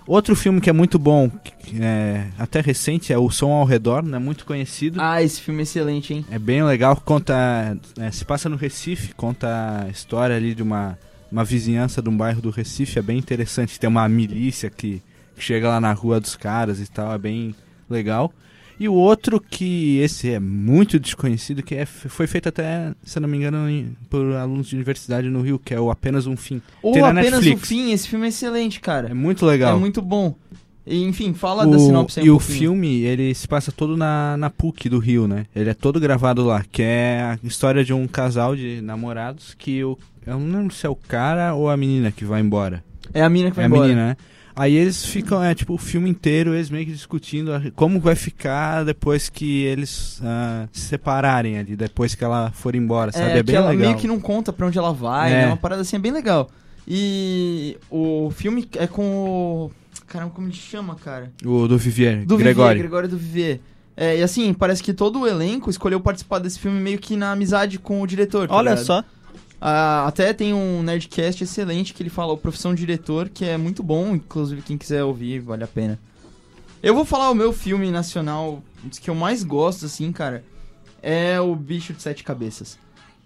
Outro 0.07 0.35
filme 0.35 0.61
que 0.61 0.69
é 0.69 0.73
muito 0.73 0.99
bom, 0.99 1.31
é 1.79 2.27
até 2.37 2.61
recente, 2.61 3.11
é 3.11 3.17
O 3.17 3.29
Som 3.31 3.51
ao 3.51 3.65
Redor, 3.65 4.03
não 4.03 4.17
é 4.17 4.19
muito 4.19 4.45
conhecido. 4.45 5.01
Ah, 5.01 5.21
esse 5.21 5.41
filme 5.41 5.61
é 5.61 5.63
excelente, 5.63 6.13
hein? 6.13 6.25
É 6.29 6.37
bem 6.37 6.63
legal, 6.63 6.95
conta. 6.97 7.75
é, 7.99 8.11
se 8.11 8.23
passa 8.23 8.47
no 8.47 8.55
Recife, 8.55 9.13
conta 9.15 9.83
a 9.83 9.89
história 9.89 10.35
ali 10.35 10.53
de 10.53 10.61
uma, 10.61 10.97
uma 11.31 11.43
vizinhança 11.43 12.01
de 12.03 12.09
um 12.09 12.15
bairro 12.15 12.41
do 12.41 12.51
Recife, 12.51 12.99
é 12.99 13.01
bem 13.01 13.17
interessante. 13.17 13.79
Tem 13.79 13.89
uma 13.89 14.07
milícia 14.07 14.69
que, 14.69 15.01
que 15.35 15.43
chega 15.43 15.69
lá 15.69 15.81
na 15.81 15.91
rua 15.91 16.19
dos 16.19 16.35
caras 16.35 16.79
e 16.79 16.87
tal, 16.87 17.11
é 17.11 17.17
bem 17.17 17.55
legal. 17.89 18.31
E 18.79 18.89
o 18.89 18.93
outro 18.93 19.39
que 19.39 19.99
esse 19.99 20.29
é 20.31 20.39
muito 20.39 20.99
desconhecido, 20.99 21.63
que 21.63 21.75
é, 21.75 21.85
foi 21.85 22.27
feito 22.27 22.49
até, 22.49 22.93
se 23.03 23.19
não 23.19 23.29
me 23.29 23.37
engano, 23.37 23.69
em- 23.69 23.95
por 24.09 24.33
alunos 24.35 24.67
de 24.67 24.75
universidade 24.75 25.29
no 25.29 25.41
Rio, 25.41 25.57
que 25.57 25.73
é 25.73 25.79
o 25.79 25.89
Apenas 25.89 26.27
um 26.27 26.35
Fim. 26.35 26.61
Ou 26.83 26.91
Tem 26.93 27.01
na 27.01 27.09
apenas 27.09 27.31
Netflix. 27.39 27.61
o 27.63 27.65
fim, 27.65 27.91
esse 27.93 28.07
filme 28.09 28.25
é 28.25 28.29
excelente, 28.29 28.81
cara. 28.81 29.09
É 29.09 29.13
muito 29.13 29.45
legal. 29.45 29.77
É 29.77 29.79
muito 29.79 30.01
bom. 30.01 30.35
E, 30.85 31.03
enfim, 31.03 31.33
fala 31.33 31.65
O- 31.65 31.71
da 31.71 31.79
sinopse 31.79 32.19
aí 32.19 32.25
e 32.27 32.29
um 32.29 32.35
o 32.35 32.39
filme, 32.39 33.01
ele 33.01 33.33
se 33.33 33.47
passa 33.47 33.71
todo 33.71 33.95
na, 33.97 34.35
na 34.37 34.49
PUC 34.51 34.87
do 34.89 34.99
Rio, 34.99 35.27
né? 35.27 35.45
Ele 35.55 35.69
é 35.69 35.73
todo 35.73 35.99
gravado 35.99 36.43
lá, 36.45 36.63
que 36.71 36.81
é 36.83 37.21
a 37.21 37.39
história 37.47 37.83
de 37.83 37.91
um 37.93 38.05
casal 38.07 38.55
de 38.55 38.81
namorados 38.81 39.55
que 39.57 39.83
o, 39.83 39.97
eu 40.27 40.37
não 40.39 40.59
lembro 40.59 40.75
se 40.75 40.85
é 40.85 40.89
o 40.89 40.95
cara 40.95 41.55
ou 41.55 41.69
a 41.69 41.77
menina 41.77 42.11
que 42.11 42.23
vai 42.25 42.39
embora. 42.41 42.83
É 43.13 43.23
a 43.23 43.29
mina 43.29 43.49
que 43.49 43.59
É 43.59 43.61
vai 43.61 43.65
a 43.65 43.67
embora. 43.67 43.87
menina, 43.87 44.07
né? 44.09 44.17
Aí 44.55 44.73
eles 44.73 45.05
ficam, 45.05 45.43
é, 45.43 45.53
tipo, 45.53 45.73
o 45.73 45.77
filme 45.77 46.09
inteiro, 46.09 46.53
eles 46.53 46.69
meio 46.69 46.85
que 46.85 46.91
discutindo 46.93 47.51
como 47.75 47.99
vai 47.99 48.15
ficar 48.15 48.85
depois 48.85 49.27
que 49.27 49.63
eles 49.63 50.21
ah, 50.23 50.67
se 50.71 50.81
separarem 50.81 51.57
ali, 51.57 51.75
depois 51.75 52.15
que 52.15 52.23
ela 52.23 52.51
for 52.51 52.73
embora, 52.73 53.11
sabe? 53.11 53.31
É, 53.31 53.35
que 53.37 53.43
bem 53.43 53.55
ela 53.57 53.69
legal. 53.71 53.87
meio 53.87 53.99
que 53.99 54.07
não 54.07 54.19
conta 54.19 54.53
pra 54.53 54.65
onde 54.65 54.77
ela 54.77 54.93
vai, 54.93 55.29
É. 55.33 55.35
né? 55.41 55.47
Uma 55.47 55.57
parada 55.57 55.81
assim, 55.81 55.97
é 55.97 55.99
bem 55.99 56.11
legal. 56.13 56.49
E 56.87 57.77
o 57.89 58.31
filme 58.31 58.67
é 58.77 58.87
com 58.87 59.03
o... 59.03 59.71
Caramba, 60.07 60.31
como 60.33 60.47
ele 60.47 60.55
chama, 60.55 60.95
cara? 60.95 61.31
O 61.43 61.67
do 61.67 61.77
Vivier, 61.77 62.25
Do 62.25 62.37
Gregório. 62.37 62.69
Vivier, 62.69 62.77
Gregório 62.77 63.09
do 63.09 63.17
Vivier. 63.17 63.59
É, 63.97 64.17
e 64.19 64.21
assim, 64.23 64.53
parece 64.53 64.83
que 64.83 64.93
todo 64.93 65.21
o 65.21 65.27
elenco 65.27 65.69
escolheu 65.69 65.99
participar 65.99 66.39
desse 66.39 66.59
filme 66.59 66.79
meio 66.79 66.99
que 66.99 67.15
na 67.17 67.31
amizade 67.31 67.79
com 67.79 68.01
o 68.01 68.07
diretor. 68.07 68.47
tá 68.47 68.53
Olha 68.55 68.69
ligado? 68.71 68.85
só. 68.85 69.03
Ah, 69.59 70.05
até 70.05 70.33
tem 70.33 70.53
um 70.53 70.83
Nerdcast 70.83 71.43
excelente 71.43 71.93
que 71.93 72.03
ele 72.03 72.09
fala 72.09 72.33
o 72.33 72.37
Profissão 72.37 72.73
de 72.73 72.81
Diretor, 72.81 73.29
que 73.29 73.45
é 73.45 73.57
muito 73.57 73.81
bom, 73.81 74.15
inclusive 74.15 74.61
quem 74.61 74.77
quiser 74.77 75.03
ouvir, 75.03 75.39
vale 75.39 75.63
a 75.63 75.67
pena. 75.67 75.99
Eu 76.83 76.93
vou 76.93 77.05
falar 77.05 77.31
o 77.31 77.35
meu 77.35 77.51
filme 77.51 77.89
nacional, 77.89 78.61
que 79.01 79.09
eu 79.09 79.15
mais 79.15 79.43
gosto, 79.43 79.85
assim, 79.85 80.11
cara, 80.11 80.43
é 81.01 81.39
o 81.39 81.55
Bicho 81.55 81.93
de 81.93 82.01
Sete 82.01 82.23
Cabeças. 82.23 82.77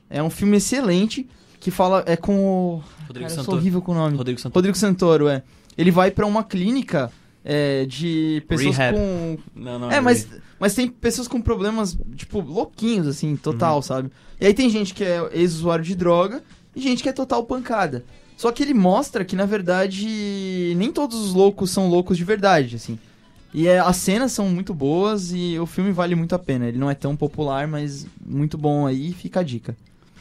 É 0.10 0.24
um 0.24 0.30
filme 0.30 0.58
excelente, 0.58 1.28
que 1.60 1.72
fala, 1.72 2.04
é 2.06 2.16
com 2.16 2.40
o... 2.46 2.84
Rodrigo 3.08 3.28
Cara, 3.28 3.42
Santoro. 3.42 3.58
horrível 3.58 3.82
com 3.82 3.92
o 3.92 3.96
nome. 3.96 4.16
Rodrigo 4.16 4.40
Santoro. 4.40 4.56
Rodrigo 4.56 4.78
Santoro, 4.78 5.28
é. 5.28 5.44
Ele 5.78 5.92
vai 5.92 6.12
pra 6.12 6.26
uma 6.26 6.44
clínica 6.44 7.12
é, 7.52 7.84
de 7.88 8.44
pessoas 8.48 8.78
Rehab. 8.78 8.96
com 8.96 9.38
Não, 9.56 9.80
não 9.80 9.92
é, 9.92 10.00
mas, 10.00 10.28
mas 10.60 10.76
tem 10.76 10.88
pessoas 10.88 11.28
com 11.28 11.42
problemas, 11.42 11.98
tipo, 12.16 12.40
louquinhos, 12.42 13.08
assim, 13.08 13.36
total, 13.36 13.82
sabe? 13.82 14.12
E 14.40 14.46
aí 14.46 14.54
tem 14.54 14.70
gente 14.70 14.94
que 14.94 15.04
é 15.04 15.28
ex-usuário 15.34 15.84
de 15.84 15.96
droga 15.96 16.44
e 16.76 16.80
gente 16.80 17.02
que 17.02 17.10
é 17.10 17.12
total 17.12 17.44
pancada. 17.44 18.06
Só 18.38 18.52
que 18.52 18.62
ele 18.62 18.76
mostra 18.76 19.26
que, 19.26 19.36
na 19.36 19.48
verdade, 19.48 20.76
nem 20.78 20.92
todos 20.92 21.20
os 21.20 21.34
loucos 21.34 21.72
são 21.72 21.90
loucos 21.90 22.18
de 22.18 22.24
verdade, 22.24 22.76
assim. 22.76 23.00
E 23.52 23.68
é, 23.68 23.80
as 23.80 23.98
cenas 23.98 24.32
são 24.32 24.48
muito 24.48 24.72
boas 24.72 25.32
e 25.34 25.58
o 25.58 25.66
filme 25.66 25.92
vale 25.92 26.14
muito 26.14 26.36
a 26.36 26.40
pena. 26.40 26.68
Ele 26.68 26.78
não 26.78 26.90
é 26.90 26.94
tão 26.94 27.16
popular, 27.16 27.68
mas 27.68 28.06
muito 28.24 28.60
bom 28.60 28.86
aí, 28.86 29.12
fica 29.12 29.40
a 29.40 29.44
dica. 29.44 29.76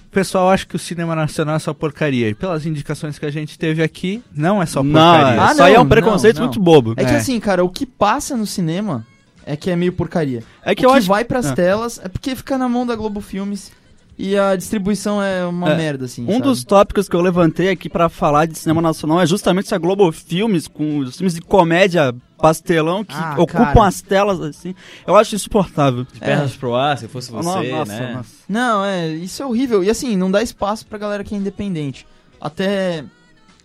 O 0.08 0.10
pessoal 0.10 0.48
acha 0.50 0.64
que 0.66 0.74
o 0.74 0.78
cinema 0.78 1.14
nacional 1.14 1.56
é 1.56 1.58
só 1.58 1.74
porcaria. 1.74 2.28
E 2.30 2.34
pelas 2.34 2.64
indicações 2.64 3.18
que 3.18 3.26
a 3.26 3.30
gente 3.30 3.58
teve 3.58 3.82
aqui, 3.82 4.22
não 4.34 4.60
é 4.62 4.64
só 4.66 4.82
Não, 4.82 4.90
porcaria. 5.14 5.42
Ah, 5.42 5.52
isso 5.52 5.62
aí 5.62 5.74
é 5.74 5.80
um 5.80 5.86
preconceito 5.88 6.36
não, 6.36 6.42
não. 6.42 6.48
muito 6.48 6.60
bobo. 6.60 6.94
É 6.96 7.04
que 7.04 7.10
É. 7.12 7.16
assim, 7.16 7.38
cara, 7.38 7.62
o 7.62 7.68
que 7.68 7.84
passa 7.84 8.34
no 8.36 8.46
cinema 8.46 9.06
é 9.44 9.54
que 9.54 9.70
é 9.70 9.76
meio 9.76 9.92
porcaria. 9.92 10.42
É 10.64 10.74
que 10.74 10.84
o 10.84 10.88
eu 10.88 10.92
que 10.92 10.98
acho 10.98 11.08
vai 11.08 11.24
pras 11.24 11.46
Ah. 11.46 11.54
telas 11.54 12.00
é 12.02 12.08
porque 12.08 12.34
fica 12.34 12.56
na 12.56 12.68
mão 12.68 12.86
da 12.86 12.96
Globo 12.96 13.20
Filmes 13.20 13.70
e 14.18 14.34
a 14.36 14.56
distribuição 14.56 15.22
é 15.22 15.44
uma 15.44 15.70
É. 15.72 15.76
merda, 15.76 16.06
assim. 16.06 16.24
Um 16.24 16.32
sabe? 16.32 16.42
dos 16.42 16.64
tópicos 16.64 17.06
que 17.06 17.14
eu 17.14 17.20
levantei 17.20 17.68
aqui 17.68 17.90
pra 17.90 18.08
falar 18.08 18.46
de 18.46 18.58
cinema 18.58 18.80
nacional 18.80 19.20
é 19.20 19.26
justamente 19.26 19.74
a 19.74 19.78
Globo 19.78 20.10
Filmes, 20.10 20.66
com 20.66 20.98
os 21.00 21.16
filmes 21.18 21.34
de 21.34 21.42
comédia 21.42 22.14
pastelão 22.38 23.04
que 23.04 23.14
Ah, 23.14 23.34
ocupam 23.38 23.64
cara. 23.74 23.86
as 23.88 24.00
telas, 24.00 24.40
assim. 24.40 24.74
Eu 25.06 25.16
acho 25.16 25.34
insuportável. 25.34 26.04
De 26.10 26.20
pernas 26.20 26.56
pro 26.56 26.74
ar, 26.74 26.96
se 26.96 27.08
fosse 27.08 27.30
você, 27.30 27.70
nossa, 27.72 27.92
né? 27.92 28.14
nossa. 28.14 28.30
Não, 28.48 28.84
é, 28.84 29.08
isso 29.08 29.42
é 29.42 29.46
horrível. 29.46 29.84
E 29.84 29.90
assim, 29.90 30.16
não 30.16 30.30
dá 30.30 30.42
espaço 30.42 30.86
pra 30.86 30.98
galera 30.98 31.22
que 31.24 31.34
é 31.34 31.38
independente. 31.38 32.06
Até 32.40 33.04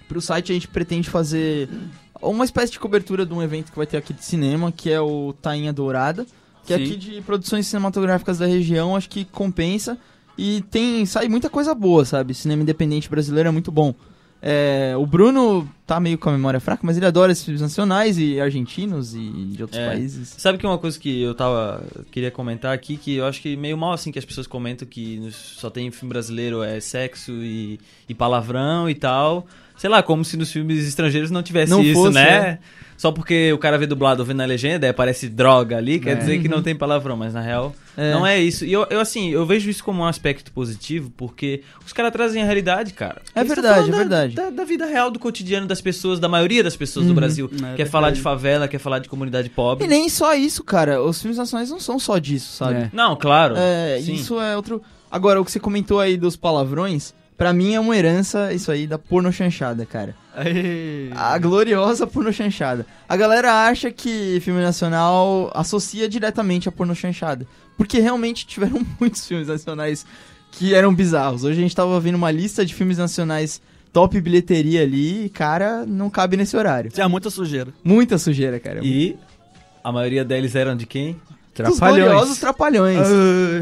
pro 0.07 0.19
site 0.21 0.51
a 0.51 0.55
gente 0.55 0.67
pretende 0.67 1.09
fazer 1.09 1.69
uma 2.21 2.45
espécie 2.45 2.71
de 2.71 2.79
cobertura 2.79 3.25
de 3.25 3.33
um 3.33 3.41
evento 3.41 3.71
que 3.71 3.77
vai 3.77 3.86
ter 3.86 3.97
aqui 3.97 4.13
de 4.13 4.23
cinema, 4.23 4.71
que 4.71 4.91
é 4.91 4.99
o 4.99 5.33
Tainha 5.41 5.71
Dourada, 5.73 6.25
que 6.65 6.73
é 6.73 6.77
Sim. 6.77 6.83
aqui 6.83 6.95
de 6.97 7.21
produções 7.21 7.67
cinematográficas 7.67 8.38
da 8.38 8.45
região, 8.45 8.95
acho 8.95 9.09
que 9.09 9.25
compensa. 9.25 9.97
E 10.38 10.62
tem, 10.71 11.05
sai 11.05 11.27
muita 11.27 11.49
coisa 11.49 11.75
boa, 11.75 12.05
sabe? 12.05 12.33
Cinema 12.33 12.63
independente 12.63 13.09
brasileiro 13.09 13.49
é 13.49 13.51
muito 13.51 13.71
bom. 13.71 13.93
É, 14.45 14.93
o 14.97 15.06
Bruno 15.06 15.65
tá 15.88 16.01
meio 16.01 16.17
com 16.17 16.27
a 16.27 16.34
memória 16.34 16.60
fraca, 16.60 16.82
mas 16.84 16.97
ele 16.97 17.06
adora 17.06 17.32
esses 17.32 17.45
filmes 17.45 17.62
nacionais 17.62 18.17
e 18.17 18.41
argentinos 18.41 19.15
e 19.15 19.19
de 19.56 19.62
outros 19.62 19.79
É. 19.79 19.88
países. 19.88 20.36
Sabe 20.38 20.58
que 20.58 20.65
uma 20.67 20.77
coisa 20.77 20.99
que 20.99 21.21
eu 21.21 21.34
tava. 21.34 21.82
queria 22.12 22.29
comentar 22.29 22.73
aqui, 22.73 22.97
que 22.97 23.15
eu 23.15 23.25
acho 23.25 23.41
que 23.41 23.56
meio 23.56 23.77
mal 23.77 23.93
assim 23.93 24.12
que 24.12 24.19
as 24.19 24.25
pessoas 24.25 24.45
comentam 24.45 24.86
que 24.86 25.29
só 25.32 25.69
tem 25.69 25.89
filme 25.91 26.10
brasileiro 26.12 26.62
é 26.62 26.77
sexo 26.82 27.32
e, 27.32 27.79
e 28.10 28.13
palavrão 28.13 28.89
e 28.89 28.95
tal. 28.95 29.47
Sei 29.77 29.89
lá, 29.89 30.03
como 30.03 30.25
se 30.25 30.36
nos 30.36 30.51
filmes 30.51 30.86
estrangeiros 30.88 31.32
não 31.32 31.41
tivesse 31.41 31.71
Não 31.71 31.82
isso, 31.82 31.93
fosse, 31.93 32.13
né? 32.15 32.29
é. 32.38 32.60
Só 32.97 33.12
porque 33.13 33.51
o 33.53 33.58
cara 33.58 33.77
vê 33.77 33.88
dublado 33.88 34.21
ou 34.21 34.25
vê 34.25 34.34
na 34.34 34.45
legenda, 34.45 34.89
aparece 34.89 35.29
droga 35.29 35.77
ali, 35.77 35.99
quer 35.99 36.12
É. 36.12 36.15
dizer 36.15 36.41
que 36.41 36.47
não 36.49 36.58
Uhum. 36.58 36.63
tem 36.63 36.75
palavrão, 36.75 37.15
mas 37.17 37.34
na 37.34 37.41
real 37.41 37.73
É. 37.95 38.12
não 38.13 38.25
é 38.25 38.39
isso. 38.39 38.65
E 38.65 38.73
eu, 38.73 38.86
eu, 38.89 38.99
assim, 38.99 39.29
eu 39.29 39.45
vejo 39.45 39.69
isso 39.69 39.84
como 39.84 40.01
um 40.01 40.06
aspecto 40.06 40.51
positivo, 40.51 41.12
porque 41.15 41.62
os 41.86 41.93
caras 41.93 42.12
trazem 42.12 42.41
a 42.41 42.45
realidade, 42.45 42.93
cara. 42.93 43.21
É 43.36 43.43
verdade, 43.43 43.89
é 43.89 43.91
da- 43.91 43.97
verdade. 43.97 44.36
Da, 44.36 44.49
da 44.49 44.63
vida 44.63 44.86
real, 44.86 45.12
do 45.12 45.19
cotidiano 45.19 45.67
das 45.67 45.82
pessoas, 45.82 46.19
da 46.19 46.27
maioria 46.27 46.63
das 46.63 46.75
pessoas 46.75 47.06
do 47.06 47.10
Uhum. 47.10 47.15
Brasil. 47.15 47.45
É 47.53 47.56
quer 47.58 47.60
verdade. 47.67 47.89
falar 47.89 48.12
de 48.12 48.21
favela, 48.21 48.67
quer 48.67 48.79
falar 48.79 48.99
de 48.99 49.08
comunidade 49.10 49.49
pobre. 49.49 49.86
E 49.86 49.88
nem 49.88 50.10
só 50.10 50.34
isso, 50.34 50.63
cara. 50.63 51.01
Os 51.01 51.21
filmes 51.21 51.38
nacionais 51.38 51.69
não 51.69 51.79
são 51.79 51.99
só 51.99 52.17
disso, 52.17 52.56
sabe? 52.58 52.73
É. 52.75 52.89
Não, 52.93 53.15
claro. 53.15 53.56
É, 53.58 53.99
sim. 54.01 54.13
isso 54.13 54.39
é 54.39 54.56
outro. 54.56 54.82
Agora, 55.12 55.39
o 55.39 55.45
que 55.45 55.51
você 55.51 55.60
comentou 55.60 55.99
aí 55.99 56.17
dos 56.17 56.36
palavrões, 56.36 57.13
pra 57.43 57.51
mim 57.51 57.73
é 57.73 57.79
uma 57.79 57.97
herança 57.97 58.53
isso 58.53 58.71
aí 58.71 58.88
da 58.88 58.97
porno 58.97 59.29
chanchada, 59.29 59.86
cara. 59.86 60.15
A 61.13 61.38
gloriosa 61.38 62.08
porno 62.08 62.32
chanchada. 62.32 62.86
A 63.08 63.17
galera 63.17 63.67
acha 63.67 63.91
que 63.91 64.39
filme 64.39 64.62
nacional 64.62 65.51
associa 65.53 66.08
diretamente 66.08 66.69
a 66.69 66.71
porno 66.71 66.95
chanchada. 66.95 67.45
Porque 67.77 67.99
realmente 67.99 68.47
tiveram 68.47 68.82
muitos 68.97 69.27
filmes 69.27 69.49
nacionais 69.49 70.06
que 70.53 70.73
eram 70.73 70.95
bizarros. 70.95 71.43
Hoje 71.43 71.60
a 71.60 71.62
gente 71.62 71.75
tava 71.75 71.99
vendo 71.99 72.15
uma 72.15 72.32
lista 72.32 72.65
de 72.65 72.73
filmes 72.73 72.97
nacionais 72.97 73.62
top 73.91 74.21
bilheteria 74.21 74.82
ali 74.82 75.25
e, 75.25 75.29
cara, 75.29 75.86
não 75.86 76.10
cabe 76.10 76.38
nesse 76.38 76.56
horário. 76.56 76.91
Tinha 76.91 77.10
muita 77.10 77.29
sujeira. 77.29 77.73
Muita 77.84 78.17
sujeira, 78.17 78.58
cara. 78.58 78.79
E 78.82 79.17
a 79.84 79.91
maioria 79.91 80.23
deles 80.23 80.56
eram 80.56 80.77
de 80.77 80.86
quem? 80.86 81.19
Os 81.69 81.79
gloriosos 81.79 82.37
trapalhões. 82.39 82.97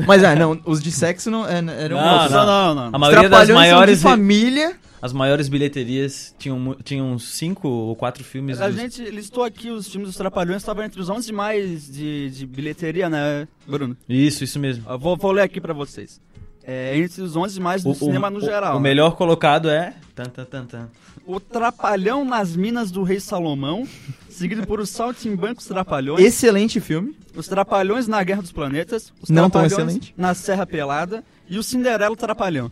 Mas, 0.08 0.24
ah, 0.24 0.36
não, 0.36 0.60
os 0.66 0.82
de 0.82 0.92
sexo 0.92 1.30
não, 1.30 1.46
é, 1.48 1.58
eram 1.84 1.98
Não, 1.98 2.14
outros. 2.14 2.32
Não, 2.32 2.46
não, 2.46 2.76
não. 2.76 2.90
A 2.94 3.00
maioria 3.00 3.30
das 3.30 3.48
Trapalhões 3.48 3.48
são 3.48 3.56
maiores, 3.56 3.98
de 3.98 4.04
família. 4.04 4.76
as 5.02 5.12
maiores 5.14 5.50
bilheterias 5.50 6.34
tinham, 6.40 6.76
tinham 6.84 7.12
uns 7.12 7.24
cinco 7.34 7.68
ou 7.68 7.96
quatro 7.96 8.24
filmes. 8.24 8.62
A 8.62 8.68
dos- 8.70 8.78
gente 8.80 9.04
listou 9.10 9.44
aqui 9.44 9.70
os 9.70 9.88
filmes 9.88 10.10
dos 10.10 10.16
Trapalhões, 10.18 10.58
estavam 10.62 10.84
entre 10.84 11.02
os 11.02 11.10
11 11.10 11.32
mais 11.34 11.92
de, 11.92 12.30
de 12.30 12.46
bilheteria, 12.46 13.10
né, 13.10 13.48
Bruno? 13.68 13.98
Isso, 14.08 14.44
isso 14.44 14.60
mesmo. 14.60 14.84
Eu 14.90 14.98
vou, 15.00 15.18
vou 15.18 15.32
ler 15.32 15.42
aqui 15.42 15.60
pra 15.60 15.74
vocês. 15.74 16.20
É 16.64 16.98
entre 16.98 17.22
os 17.22 17.36
11 17.36 17.60
mais 17.60 17.84
do 17.84 17.94
cinema 17.94 18.30
no 18.30 18.40
geral. 18.40 18.74
O 18.78 18.80
né? 18.80 18.90
melhor 18.90 19.16
colocado 19.16 19.70
é. 19.70 19.94
Tan, 20.16 20.26
tan, 20.26 20.46
tan, 20.46 20.66
tan. 20.66 20.90
O 21.26 21.40
Trapalhão 21.40 22.26
nas 22.26 22.56
Minas 22.56 22.92
do 22.92 23.04
Rei 23.04 23.20
Salomão, 23.20 23.88
seguido 24.30 24.66
por 24.66 24.80
Os 24.80 24.90
Saltimbancos 24.90 25.66
Trapalhões, 25.66 26.24
Excelente 26.24 26.80
filme. 26.80 27.16
Os 27.36 27.48
Trapalhões 27.48 28.08
na 28.08 28.24
Guerra 28.24 28.42
dos 28.42 28.52
Planetas, 28.52 29.14
Os 29.22 29.30
Não 29.30 29.44
tão 29.50 29.62
Trapalhões 29.62 29.74
excelente. 29.96 30.14
na 30.18 30.34
Serra 30.34 30.66
Pelada 30.66 31.24
e 31.50 31.58
o 31.58 31.64
Cinderela 31.64 32.16
Trapalhão. 32.16 32.72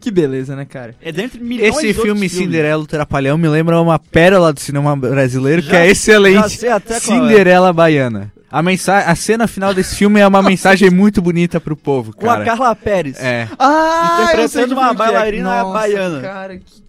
Que 0.00 0.12
beleza, 0.12 0.54
né, 0.54 0.64
cara? 0.64 0.94
É 1.02 1.10
dentre 1.10 1.40
milhões 1.40 1.74
Esse 1.76 1.88
de 1.88 1.94
filme. 1.94 2.28
Cinderela 2.28 2.86
Trapalhão 2.86 3.36
me 3.36 3.48
lembra 3.48 3.80
uma 3.80 3.98
pérola 3.98 4.52
do 4.52 4.60
cinema 4.60 4.96
brasileiro 4.96 5.60
que 5.60 5.68
Já- 5.70 5.78
é 5.80 5.86
já 5.86 5.90
excelente. 5.90 6.50
sei 6.56 6.68
até 6.70 7.00
qual 7.00 7.16
é. 7.18 7.20
Cinderela 7.28 7.72
Baiana. 7.72 8.32
A, 8.50 8.62
mensa 8.62 8.98
a 8.98 9.14
cena 9.14 9.46
final 9.46 9.74
desse 9.74 9.94
filme 9.94 10.20
é 10.20 10.26
uma 10.26 10.42
mensagem 10.42 10.90
muito 10.90 11.20
bonita 11.20 11.60
pro 11.60 11.76
povo, 11.76 12.14
Com 12.14 12.30
a 12.30 12.34
cara. 12.34 12.44
Carla 12.44 12.74
Pérez. 12.74 13.18
É. 13.20 13.46
Ah, 13.58 14.20
Interpretando 14.22 14.42
eu 14.42 14.48
sei 14.48 14.66
que 14.66 14.72
uma 14.72 14.90
é. 14.90 14.94
bailarina 14.94 15.62
Nossa, 15.62 15.72
baiana. 15.78 16.20
Cara, 16.20 16.56
que 16.58 16.87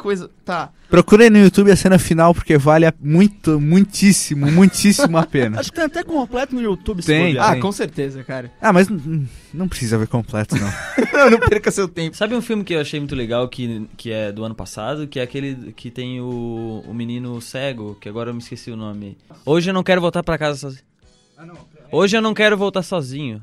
coisa. 0.00 0.30
Tá. 0.44 0.70
Procurem 0.88 1.30
no 1.30 1.38
YouTube 1.38 1.70
a 1.70 1.76
cena 1.76 1.98
final 1.98 2.34
porque 2.34 2.58
vale 2.58 2.86
a- 2.86 2.94
muito, 3.00 3.60
muitíssimo, 3.60 4.50
muitíssimo 4.50 5.16
a 5.16 5.24
pena. 5.24 5.60
Acho 5.60 5.70
que 5.70 5.76
tem 5.76 5.84
até 5.84 6.02
completo 6.02 6.54
no 6.54 6.60
YouTube. 6.60 7.02
se 7.02 7.06
Tem. 7.06 7.34
bobear. 7.34 7.50
Ah, 7.50 7.56
com 7.60 7.70
certeza, 7.70 8.24
cara. 8.24 8.50
Ah, 8.60 8.72
mas 8.72 8.88
não 9.52 9.68
precisa 9.68 9.96
ver 9.98 10.08
completo, 10.08 10.56
não. 10.56 10.72
não, 11.12 11.30
não 11.30 11.38
perca 11.38 11.70
seu 11.70 11.86
tempo. 11.86 12.16
Sabe 12.16 12.34
um 12.34 12.42
filme 12.42 12.64
que 12.64 12.74
eu 12.74 12.80
achei 12.80 12.98
muito 12.98 13.14
legal, 13.14 13.48
que, 13.48 13.86
que 13.96 14.10
é 14.10 14.32
do 14.32 14.42
ano 14.44 14.54
passado, 14.54 15.06
que 15.06 15.20
é 15.20 15.22
aquele 15.22 15.72
que 15.76 15.90
tem 15.90 16.20
o, 16.20 16.82
o 16.86 16.94
menino 16.94 17.40
cego, 17.40 17.96
que 18.00 18.08
agora 18.08 18.30
eu 18.30 18.34
me 18.34 18.40
esqueci 18.40 18.70
o 18.70 18.76
nome. 18.76 19.16
Hoje 19.44 19.70
eu 19.70 19.74
não 19.74 19.82
quero 19.82 20.00
voltar 20.00 20.22
pra 20.22 20.36
casa 20.36 20.58
sozinho. 20.58 20.84
Hoje 21.92 22.16
eu 22.16 22.22
não 22.22 22.34
quero 22.34 22.56
voltar 22.56 22.82
sozinho. 22.82 23.42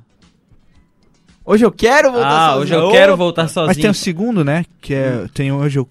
Hoje 1.49 1.63
eu 1.63 1.71
quero 1.71 2.11
voltar 2.11 2.27
ah, 2.27 2.53
sozinho. 2.55 2.61
hoje 2.61 2.73
eu 2.73 2.91
quero 2.91 3.15
voltar 3.15 3.47
sozinho. 3.47 3.67
Mas 3.67 3.77
tem 3.77 3.89
o 3.89 3.93
segundo, 3.93 4.43
né? 4.43 4.65
Que 4.81 4.93
é. 4.93 5.27
Tem 5.33 5.49
hoje 5.49 5.79
o. 5.79 5.87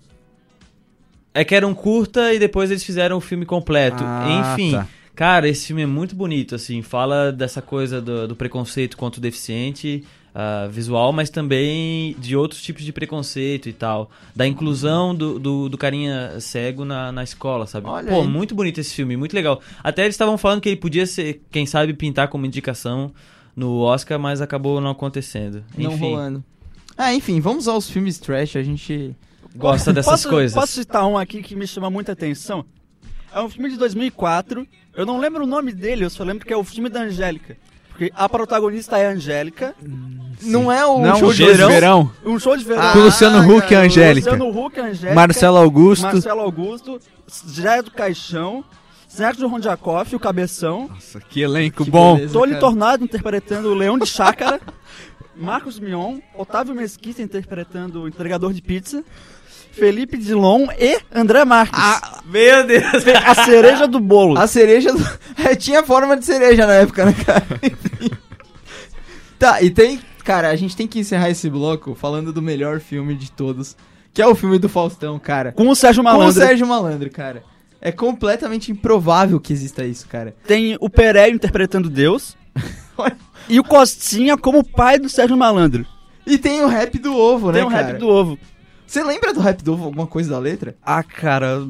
É 1.36 1.44
que 1.44 1.54
era 1.54 1.66
um 1.66 1.74
curta 1.74 2.32
e 2.32 2.38
depois 2.38 2.70
eles 2.70 2.82
fizeram 2.82 3.18
o 3.18 3.20
filme 3.20 3.44
completo. 3.44 4.02
Ah, 4.02 4.54
Enfim, 4.54 4.72
tá. 4.72 4.88
Cara, 5.14 5.48
esse 5.48 5.66
filme 5.68 5.82
é 5.82 5.86
muito 5.86 6.14
bonito, 6.14 6.54
assim, 6.54 6.82
fala 6.82 7.32
dessa 7.32 7.62
coisa 7.62 8.00
do, 8.00 8.28
do 8.28 8.36
preconceito 8.36 8.96
contra 8.96 9.18
o 9.18 9.22
deficiente 9.22 10.04
ah, 10.34 10.68
visual, 10.70 11.14
mas 11.14 11.30
também 11.30 12.14
de 12.18 12.36
outros 12.36 12.60
tipos 12.60 12.84
de 12.84 12.92
preconceito 12.92 13.70
e 13.70 13.72
tal. 13.72 14.10
Da 14.34 14.46
inclusão 14.46 15.14
do, 15.14 15.38
do, 15.38 15.68
do 15.70 15.78
carinha 15.78 16.38
cego 16.40 16.84
na, 16.84 17.10
na 17.10 17.24
escola, 17.24 17.66
sabe? 17.66 17.86
Olha 17.86 18.10
Pô, 18.10 18.20
aí. 18.20 18.28
muito 18.28 18.54
bonito 18.54 18.78
esse 18.78 18.94
filme, 18.94 19.16
muito 19.16 19.32
legal. 19.32 19.62
Até 19.82 20.02
eles 20.02 20.14
estavam 20.14 20.36
falando 20.36 20.60
que 20.60 20.68
ele 20.68 20.76
podia 20.76 21.06
ser, 21.06 21.42
quem 21.50 21.64
sabe, 21.64 21.94
pintar 21.94 22.28
como 22.28 22.44
indicação 22.44 23.10
no 23.56 23.78
Oscar, 23.80 24.18
mas 24.18 24.42
acabou 24.42 24.78
não 24.78 24.90
acontecendo. 24.90 25.64
Não 25.74 25.92
Enfim, 25.92 26.10
rolando. 26.10 26.44
Ah, 26.98 27.14
enfim, 27.14 27.40
vamos 27.40 27.66
aos 27.66 27.88
filmes 27.88 28.18
trash, 28.18 28.56
a 28.56 28.62
gente... 28.62 29.16
gosta 29.56 29.92
dessas 29.92 30.10
posso, 30.10 30.28
coisas. 30.28 30.54
Posso 30.54 30.72
citar 30.72 31.06
um 31.06 31.16
aqui 31.18 31.42
que 31.42 31.54
me 31.56 31.66
chama 31.66 31.90
muita 31.90 32.12
atenção? 32.12 32.64
É 33.34 33.40
um 33.40 33.48
filme 33.48 33.70
de 33.70 33.76
2004. 33.76 34.66
Eu 34.94 35.04
não 35.04 35.18
lembro 35.18 35.44
o 35.44 35.46
nome 35.46 35.72
dele, 35.72 36.04
eu 36.04 36.10
só 36.10 36.24
lembro 36.24 36.46
que 36.46 36.52
é 36.52 36.56
o 36.56 36.64
filme 36.64 36.88
da 36.88 37.00
Angélica. 37.02 37.56
Porque 37.90 38.12
a 38.14 38.28
protagonista 38.28 38.98
é 38.98 39.06
a 39.06 39.10
Angélica. 39.10 39.74
Não 40.42 40.70
é 40.70 40.84
o 40.84 41.00
Não, 41.00 41.16
show 41.16 41.28
o 41.28 41.32
de 41.32 41.38
show 41.38 41.46
de 41.46 41.52
verão? 41.56 41.68
verão. 41.68 42.12
Um 42.24 42.38
show 42.38 42.56
de 42.56 42.64
verão. 42.64 42.82
Ah, 42.82 42.92
Com 42.92 42.98
Luciano 43.00 43.38
Huck 43.56 43.72
e. 43.72 43.76
Angélica. 43.76 44.30
Luciano 44.32 44.58
Huck, 44.66 44.78
a 44.80 44.84
Angélica. 44.84 45.14
Marcelo 45.14 45.56
Augusto. 45.56 46.02
Marcelo 46.02 46.40
Augusto. 46.42 47.00
Zé 47.30 47.80
do 47.82 47.90
Caixão. 47.90 48.62
Sérgio 49.08 49.48
Rondiakoff, 49.48 50.14
o 50.14 50.20
Cabeção. 50.20 50.88
Nossa, 50.88 51.18
que 51.20 51.40
elenco 51.40 51.84
Que 51.84 51.90
bom. 51.90 52.16
beleza, 52.16 52.34
Tony 52.34 52.52
cara. 52.52 52.60
Tornado 52.60 53.02
interpretando 53.04 53.70
o 53.70 53.74
Leão 53.74 53.98
de 53.98 54.04
Chácara. 54.06 54.60
Marcos 55.34 55.78
Mion. 55.78 56.18
Otávio 56.36 56.74
Mesquita 56.74 57.22
interpretando 57.22 58.02
o 58.02 58.08
entregador 58.08 58.52
de 58.52 58.60
pizza. 58.60 59.02
Felipe 59.76 60.16
Dilon 60.16 60.66
e 60.78 60.98
André 61.14 61.44
Marques. 61.44 61.78
Meu 62.24 62.66
Deus! 62.66 62.84
a 63.24 63.34
cereja 63.44 63.86
do 63.86 64.00
bolo. 64.00 64.38
A 64.38 64.46
cereja 64.46 64.92
do... 64.92 65.06
É, 65.44 65.54
tinha 65.54 65.82
forma 65.82 66.16
de 66.16 66.24
cereja 66.24 66.66
na 66.66 66.72
época, 66.74 67.04
né, 67.04 67.14
cara? 67.24 67.46
Tá, 69.38 69.62
e 69.62 69.70
tem... 69.70 70.00
Cara, 70.24 70.48
a 70.48 70.56
gente 70.56 70.74
tem 70.76 70.88
que 70.88 70.98
encerrar 70.98 71.30
esse 71.30 71.48
bloco 71.48 71.94
falando 71.94 72.32
do 72.32 72.42
melhor 72.42 72.80
filme 72.80 73.14
de 73.14 73.30
todos, 73.30 73.76
que 74.12 74.20
é 74.20 74.26
o 74.26 74.34
filme 74.34 74.58
do 74.58 74.68
Faustão, 74.68 75.18
cara. 75.20 75.52
Com 75.52 75.68
o 75.68 75.76
Sérgio 75.76 76.02
Com 76.02 76.08
o 76.08 76.12
Malandro. 76.12 76.42
Sérgio 76.42 76.66
Malandro, 76.66 77.10
cara. 77.10 77.44
É 77.80 77.92
completamente 77.92 78.72
improvável 78.72 79.38
que 79.38 79.52
exista 79.52 79.84
isso, 79.84 80.08
cara. 80.08 80.34
Tem 80.46 80.76
o 80.80 80.90
Pereira 80.90 81.30
interpretando 81.30 81.88
Deus. 81.90 82.36
E 83.48 83.60
o 83.60 83.62
Costinha 83.62 84.36
como 84.36 84.64
pai 84.64 84.98
do 84.98 85.08
Sérgio 85.08 85.36
Malandro. 85.36 85.86
E 86.26 86.36
tem 86.36 86.62
o 86.62 86.66
rap 86.66 86.98
do 86.98 87.14
ovo, 87.16 87.52
né, 87.52 87.60
Tem 87.60 87.68
o 87.68 87.70
cara? 87.70 87.86
rap 87.88 87.98
do 88.00 88.08
ovo. 88.08 88.36
Você 88.86 89.02
lembra 89.02 89.34
do 89.34 89.40
rap 89.40 89.62
do 89.62 89.72
ovo, 89.72 89.84
alguma 89.84 90.06
coisa 90.06 90.30
da 90.30 90.38
letra? 90.38 90.76
Ah, 90.82 91.02
cara, 91.02 91.60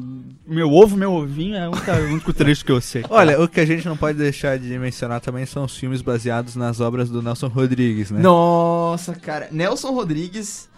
meu 0.45 0.71
ovo, 0.71 0.95
meu 0.95 1.11
ovinho 1.13 1.55
é 1.55 1.67
o 1.67 1.71
único, 2.11 2.31
trecho 2.31 2.63
que 2.63 2.71
eu 2.71 2.79
sei. 2.79 3.03
Olha, 3.09 3.41
o 3.41 3.47
que 3.47 3.59
a 3.59 3.65
gente 3.65 3.85
não 3.87 3.97
pode 3.97 4.17
deixar 4.17 4.57
de 4.59 4.77
mencionar 4.77 5.19
também 5.19 5.45
são 5.45 5.65
os 5.65 5.75
filmes 5.75 6.01
baseados 6.01 6.55
nas 6.55 6.79
obras 6.79 7.09
do 7.09 7.21
Nelson 7.21 7.47
Rodrigues, 7.47 8.11
né? 8.11 8.21
Nossa, 8.21 9.13
cara. 9.15 9.47
Nelson 9.51 9.91
Rodrigues. 9.91 10.69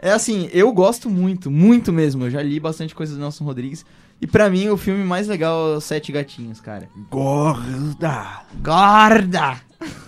É 0.00 0.12
assim, 0.12 0.48
eu 0.52 0.70
gosto 0.72 1.10
muito, 1.10 1.50
muito 1.50 1.92
mesmo. 1.92 2.24
Eu 2.24 2.30
já 2.30 2.42
li 2.42 2.60
bastante 2.60 2.94
coisa 2.94 3.14
do 3.14 3.20
Nelson 3.20 3.44
Rodrigues. 3.44 3.84
E 4.20 4.26
pra 4.26 4.50
mim, 4.50 4.68
o 4.68 4.76
filme 4.76 5.02
mais 5.04 5.26
legal 5.26 5.74
é 5.74 5.76
Os 5.76 5.84
Sete 5.84 6.12
Gatinhos, 6.12 6.60
cara. 6.60 6.88
Gorda. 7.10 8.42
Gorda! 8.62 9.56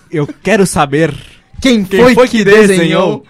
Eu 0.09 0.27
quero 0.27 0.65
saber 0.67 1.13
Quem, 1.61 1.83
Quem 1.83 2.03
foi, 2.03 2.13
foi 2.13 2.27
que 2.27 2.37
que 2.39 2.43
desenhou? 2.43 2.67
desenhou? 2.77 3.25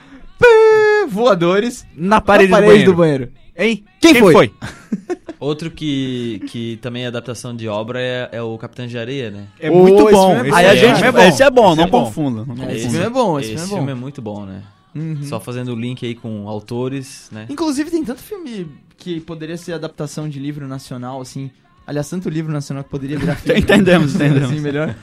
Voadores 1.11 1.85
na 1.95 2.19
parede, 2.21 2.51
na 2.51 2.57
parede 2.61 2.83
do, 2.85 2.91
do 2.91 2.97
banheiro. 2.97 3.25
banheiro. 3.27 3.31
Hein? 3.57 3.83
Quem 3.99 4.15
foi? 4.15 4.51
Outro 5.39 5.71
que, 5.71 6.39
que 6.47 6.77
também 6.81 7.03
é 7.03 7.07
adaptação 7.07 7.55
de 7.55 7.67
obra 7.67 7.99
é, 7.99 8.29
é 8.31 8.41
o 8.41 8.57
Capitão 8.57 8.85
de 8.85 8.97
Areia, 8.97 9.31
né? 9.31 9.47
É 9.59 9.69
muito 9.71 10.09
bom. 10.11 10.35
é 10.35 10.41
esse 10.47 10.53
Aí 10.55 10.65
a 10.67 10.75
gente. 10.75 10.93
filme 11.01 11.07
é 11.07 11.11
bom. 11.11 11.19
Esse 11.27 11.43
é 11.43 11.49
bom, 11.49 11.67
Esse 11.69 11.77
não 11.77 11.83
é 11.83 11.87
bom. 11.87 12.05
confunda. 12.05 12.45
não 12.45 12.53
É, 12.53 12.57
confunda. 12.57 12.73
esse 12.73 12.89
filme 12.89 13.05
é 13.05 13.09
bom, 13.09 13.39
esse 13.39 13.53
esse 13.53 13.57
filme 13.57 13.73
é 13.73 13.75
filme 13.77 13.91
é 13.91 13.95
bom. 13.95 14.01
muito 14.01 14.21
bom, 14.21 14.45
né? 14.45 14.61
Uhum. 14.93 15.23
Só 15.23 15.39
fazendo 15.39 15.73
o 15.73 15.75
link 15.75 16.05
aí 16.05 16.13
com 16.15 16.47
autores, 16.47 17.27
né? 17.31 17.45
Inclusive, 17.49 17.89
tem 17.89 18.03
tanto 18.03 18.21
filme 18.21 18.67
que 18.97 19.19
poderia 19.19 19.57
ser 19.57 19.73
adaptação 19.73 20.29
de 20.29 20.37
livro 20.39 20.67
nacional, 20.67 21.19
assim. 21.21 21.49
Aliás, 21.87 22.07
tanto 22.09 22.29
livro 22.29 22.51
nacional 22.53 22.83
que 22.83 22.89
poderia 22.89 23.17
virar 23.17 23.35
filme. 23.37 23.59
Entendemos, 23.61 24.13
entendemos. 24.15 24.51
Assim, 24.51 24.59
melhor. 24.59 24.95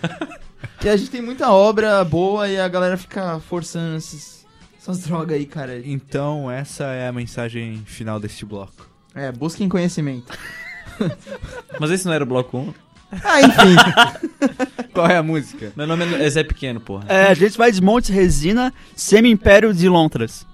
E 0.85 0.89
a 0.89 0.97
gente 0.97 1.11
tem 1.11 1.21
muita 1.23 1.51
obra 1.51 2.05
boa 2.05 2.49
e 2.49 2.61
a 2.61 2.69
galera 2.69 2.97
fica 2.97 3.41
forçando 3.41 3.97
esses, 3.97 4.38
essas 4.89 5.01
drogas 5.01 5.37
aí, 5.37 5.45
cara. 5.45 5.83
Então, 5.85 6.51
essa 6.51 6.85
é 6.85 7.09
a 7.09 7.13
mensagem 7.13 7.83
final 7.85 8.19
deste 8.19 8.47
bloco. 8.47 8.89
É, 9.15 9.31
busquem 9.31 9.69
conhecimento. 9.69 10.33
Mas 11.79 11.91
esse 11.91 12.07
não 12.07 12.13
era 12.13 12.25
o 12.25 12.27
bloco 12.27 12.57
1. 12.57 12.75
Ah, 13.23 13.41
enfim. 13.43 14.89
Qual 14.93 15.07
é 15.07 15.17
a 15.17 15.23
música? 15.23 15.73
Meu 15.77 15.87
nome 15.87 16.05
é 16.05 16.31
Zé 16.31 16.43
Pequeno, 16.43 16.81
porra. 16.81 17.05
É, 17.09 17.25
a 17.25 17.35
gente 17.35 17.57
vai 17.57 17.71
de 17.71 17.83
Monte 17.83 18.13
Resina, 18.13 18.73
Semi-Império 18.97 19.75
de 19.75 19.89
Lontras. 19.89 20.47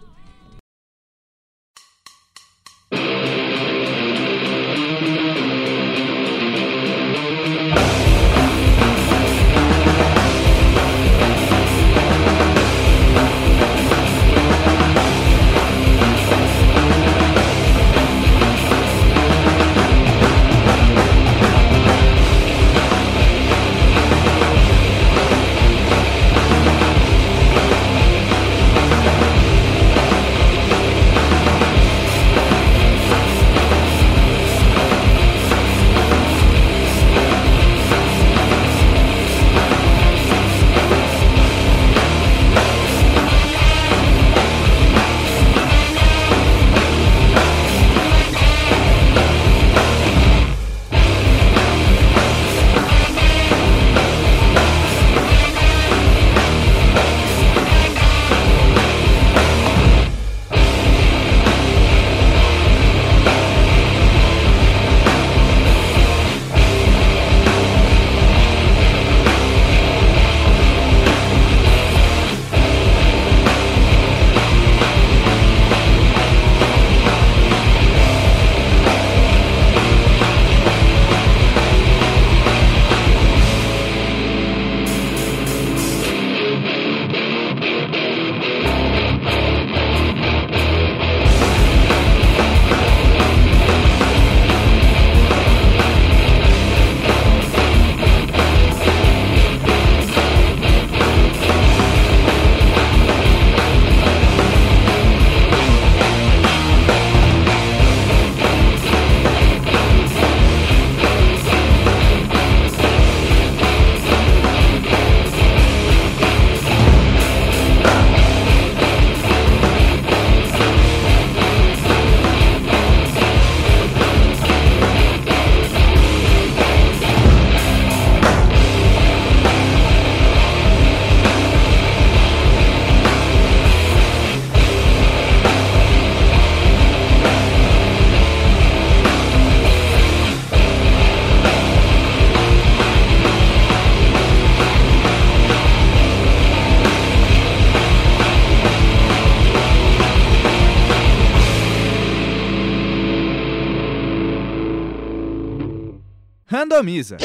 Randomiza. 156.85 157.17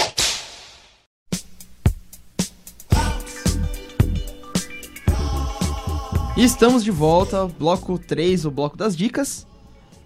E 6.37 6.43
estamos 6.43 6.83
de 6.85 6.91
volta, 6.91 7.45
bloco 7.45 7.99
3, 7.99 8.45
o 8.45 8.51
bloco 8.51 8.77
das 8.77 8.95
dicas. 8.95 9.45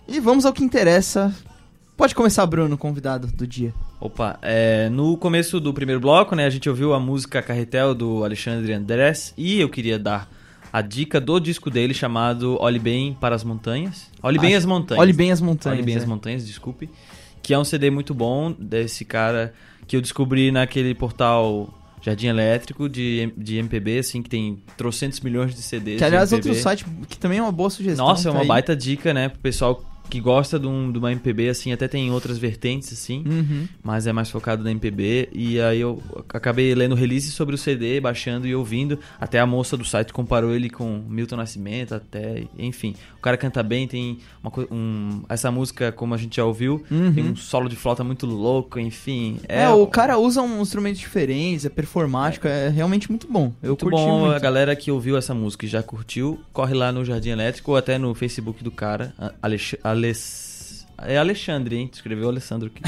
E 0.07 0.19
vamos 0.19 0.45
ao 0.45 0.51
que 0.51 0.63
interessa. 0.63 1.33
Pode 1.95 2.15
começar, 2.15 2.45
Bruno, 2.47 2.75
convidado 2.75 3.27
do 3.27 3.45
dia. 3.45 3.71
Opa, 4.01 4.39
é, 4.41 4.89
no 4.89 5.15
começo 5.15 5.59
do 5.59 5.71
primeiro 5.73 6.01
bloco, 6.01 6.35
né, 6.35 6.45
a 6.45 6.49
gente 6.49 6.67
ouviu 6.67 6.93
a 6.93 6.99
música 6.99 7.41
Carretel 7.41 7.93
do 7.93 8.23
Alexandre 8.23 8.73
Andrés 8.73 9.33
e 9.37 9.61
eu 9.61 9.69
queria 9.69 9.99
dar 9.99 10.27
a 10.73 10.81
dica 10.81 11.21
do 11.21 11.39
disco 11.39 11.69
dele 11.69 11.93
chamado 11.93 12.57
Olhe 12.59 12.79
Bem 12.79 13.13
para 13.13 13.35
as 13.35 13.43
Montanhas. 13.43 14.09
Olhe 14.23 14.39
Bem 14.39 14.55
as 14.55 14.65
Montanhas. 14.65 14.99
Olhe 14.99 15.13
bem 15.13 15.31
as 15.31 15.39
montanhas. 15.39 15.77
Olhe 15.77 15.85
Bem 15.85 15.95
as 15.95 16.03
é. 16.03 16.07
Montanhas, 16.07 16.47
desculpe. 16.47 16.89
Que 17.43 17.53
é 17.53 17.59
um 17.59 17.63
CD 17.63 17.91
muito 17.91 18.13
bom 18.13 18.51
desse 18.51 19.05
cara 19.05 19.53
que 19.85 19.95
eu 19.95 20.01
descobri 20.01 20.51
naquele 20.51 20.95
portal 20.95 21.71
Jardim 22.01 22.27
Elétrico 22.27 22.89
de, 22.89 23.33
de 23.37 23.57
MPB, 23.57 23.99
assim, 23.99 24.21
que 24.21 24.29
tem 24.29 24.61
trocentos 24.77 25.19
milhões 25.19 25.53
de 25.53 25.61
CDs. 25.61 25.97
Que 25.97 26.03
aliás, 26.03 26.33
outro 26.33 26.53
site 26.55 26.85
que 27.07 27.17
também 27.17 27.39
é 27.39 27.41
uma 27.41 27.51
boa 27.51 27.69
sugestão. 27.69 28.05
Nossa, 28.07 28.29
é 28.29 28.31
tá 28.31 28.37
uma 28.37 28.41
aí. 28.41 28.47
baita 28.47 28.75
dica, 28.75 29.13
né? 29.13 29.29
Pro 29.29 29.39
pessoal 29.39 29.83
que 30.09 30.19
gosta 30.19 30.59
de, 30.59 30.67
um, 30.67 30.91
de 30.91 30.99
uma 30.99 31.11
MPB, 31.11 31.49
assim, 31.49 31.71
até 31.71 31.87
tem 31.87 32.11
outras 32.11 32.37
vertentes, 32.37 32.91
assim, 32.93 33.23
Uhum. 33.25 33.67
mas 33.83 34.05
é 34.05 34.13
mais 34.13 34.29
focado 34.29 34.63
na 34.63 34.69
MPB. 34.71 35.29
E 35.33 35.59
aí 35.59 35.79
eu 35.81 36.01
acabei 36.29 36.75
lendo 36.75 36.93
release 36.93 37.31
sobre 37.31 37.55
o 37.55 37.57
CD, 37.57 37.99
baixando 37.99 38.45
e 38.45 38.53
ouvindo. 38.53 38.99
Até 39.19 39.39
a 39.39 39.45
moça 39.45 39.75
do 39.75 39.83
site 39.85 40.13
comparou 40.13 40.53
ele 40.53 40.69
com 40.69 41.03
Milton 41.07 41.37
Nascimento, 41.37 41.95
até, 41.95 42.43
enfim. 42.59 42.93
O 43.17 43.21
cara 43.21 43.37
canta 43.37 43.63
bem, 43.63 43.87
tem 43.87 44.17
uma 44.43 44.51
um, 44.71 45.23
essa 45.29 45.49
música, 45.49 45.91
como 45.91 46.13
a 46.13 46.17
gente 46.17 46.35
já 46.35 46.45
ouviu, 46.45 46.83
Uhum. 46.91 47.13
tem 47.13 47.23
um 47.31 47.35
solo 47.35 47.67
de 47.69 47.75
flauta 47.75 48.03
muito 48.03 48.25
louco, 48.25 48.79
enfim. 48.79 49.37
É, 49.47 49.67
o 49.69 49.87
cara 49.87 50.17
usa 50.17 50.41
um 50.41 50.61
instrumentos 50.61 50.99
diferentes, 50.99 51.65
é 51.65 51.69
performático, 51.69 52.47
é 52.47 52.69
realmente 52.69 53.09
muito 53.09 53.25
bom. 53.31 53.51
Eu 53.63 53.69
muito 53.69 53.85
curti 53.85 53.95
bom, 53.97 54.19
muito. 54.21 54.35
a 54.35 54.39
galera 54.39 54.75
que 54.75 54.91
ouviu 54.91 55.17
essa 55.17 55.33
música 55.33 55.65
e 55.65 55.69
já 55.69 55.81
curtiu, 55.81 56.39
corre 56.51 56.73
lá 56.73 56.91
no 56.91 57.03
Jardim 57.03 57.29
Elétrico 57.29 57.71
ou 57.71 57.77
até 57.77 57.97
no 57.97 58.13
Facebook 58.13 58.63
do 58.63 58.69
cara, 58.71 59.13
a- 59.17 59.31
Alex... 59.93 60.85
Alex... 60.97 61.13
É 61.13 61.17
Alexandre, 61.17 61.75
hein? 61.75 61.87
Tu 61.87 61.95
escreveu 61.95 62.29
Alessandro 62.29 62.71
aqui. 62.73 62.81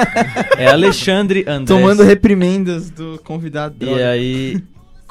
é 0.58 0.66
Alexandre 0.68 1.44
Andrés. 1.46 1.68
Tomando 1.68 2.02
reprimendas 2.02 2.90
do 2.90 3.18
convidado. 3.24 3.76
E 3.80 3.86
droga. 3.86 4.10
aí, 4.10 4.62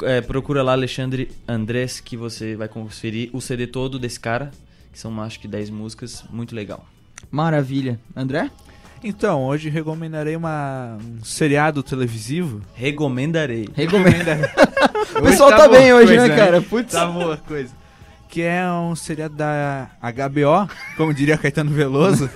é, 0.04 0.22
procura 0.22 0.62
lá 0.62 0.74
Alexandre 0.74 1.32
Andrés 1.48 2.00
que 2.00 2.18
você 2.18 2.56
vai 2.56 2.68
conferir 2.68 3.30
o 3.34 3.42
CD 3.42 3.68
todo 3.68 3.98
desse 3.98 4.20
cara, 4.20 4.52
que 4.92 5.00
são 5.00 5.22
acho 5.22 5.40
que 5.40 5.48
10 5.48 5.70
músicas, 5.70 6.24
muito 6.30 6.56
legal. 6.56 6.86
Maravilha. 7.32 8.00
André? 8.16 8.50
Então, 9.04 9.44
hoje 9.44 9.70
recomendarei 9.70 10.36
uma, 10.36 10.98
um 11.02 11.24
seriado 11.24 11.84
televisivo. 11.84 12.62
Recomendarei. 12.74 13.68
Recomenda. 13.74 14.40
o 15.20 15.22
pessoal 15.22 15.50
tá, 15.50 15.68
boa 15.68 15.70
bem 15.70 15.94
hoje, 15.94 16.08
coisa, 16.08 16.28
né, 16.28 16.36
cara? 16.36 16.62
Putz. 16.62 16.94
Tá 16.94 17.06
boa 17.06 17.34
a 17.34 17.38
coisa. 17.38 17.83
Que 18.34 18.42
é 18.42 18.68
um 18.68 18.96
seriado 18.96 19.36
da 19.36 19.92
HBO, 20.02 20.68
como 20.98 21.14
diria 21.14 21.38
Caetano 21.38 21.70
Veloso. 21.70 22.28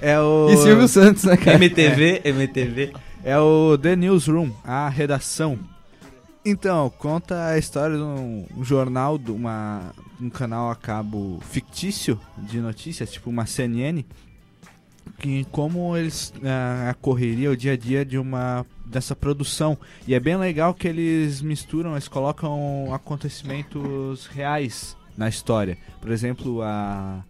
é 0.00 0.18
o. 0.18 0.50
E 0.50 0.56
Silvio 0.56 0.88
Santos, 0.88 1.22
né, 1.22 1.36
cara? 1.36 1.54
MTV, 1.54 2.22
MTV. 2.24 2.92
É 3.22 3.38
o 3.38 3.78
The 3.78 3.94
Newsroom, 3.94 4.50
a 4.64 4.88
redação. 4.88 5.60
Então, 6.44 6.90
conta 6.98 7.46
a 7.46 7.56
história 7.56 7.96
de 7.96 8.02
um, 8.02 8.46
um 8.56 8.64
jornal, 8.64 9.16
de 9.16 9.30
uma, 9.30 9.92
um 10.20 10.28
canal 10.28 10.72
a 10.72 10.74
cabo 10.74 11.38
fictício 11.50 12.20
de 12.36 12.58
notícias, 12.58 13.12
tipo 13.12 13.30
uma 13.30 13.46
CNN, 13.46 14.04
como 15.50 15.96
eles 15.96 16.32
ah, 16.44 16.90
a 16.90 16.94
correria, 16.94 17.50
o 17.50 17.56
dia 17.56 17.72
a 17.72 17.76
dia 17.76 18.04
de 18.04 18.18
uma 18.18 18.64
dessa 18.84 19.14
produção. 19.16 19.76
E 20.06 20.14
é 20.14 20.20
bem 20.20 20.36
legal 20.36 20.72
que 20.74 20.86
eles 20.86 21.40
misturam, 21.42 21.92
eles 21.92 22.08
colocam 22.08 22.92
acontecimentos 22.92 24.26
reais 24.26 24.96
na 25.16 25.28
história. 25.28 25.76
Por 26.00 26.10
exemplo, 26.10 26.62
a 26.62 27.22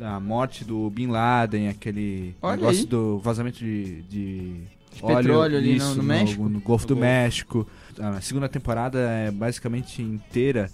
a 0.00 0.20
morte 0.20 0.64
do 0.66 0.90
Bin 0.90 1.06
Laden, 1.06 1.68
aquele 1.68 2.34
Olha 2.42 2.56
negócio 2.56 2.80
aí. 2.82 2.86
do 2.86 3.18
vazamento 3.20 3.58
de, 3.58 4.02
de 4.02 4.60
petróleo 5.00 5.56
ali 5.56 5.70
no- 5.70 5.76
isso, 5.76 5.94
no 5.96 6.02
México? 6.02 6.46
no 6.46 6.60
Golfo 6.60 6.86
do 6.86 6.94
No 6.94 7.00
Golfo. 7.00 7.10
México. 7.14 7.66
A 7.98 8.20
segunda 8.20 8.50
temporada 8.50 8.98
é 8.98 9.30
basicamente 9.30 10.02
inteira 10.02 10.70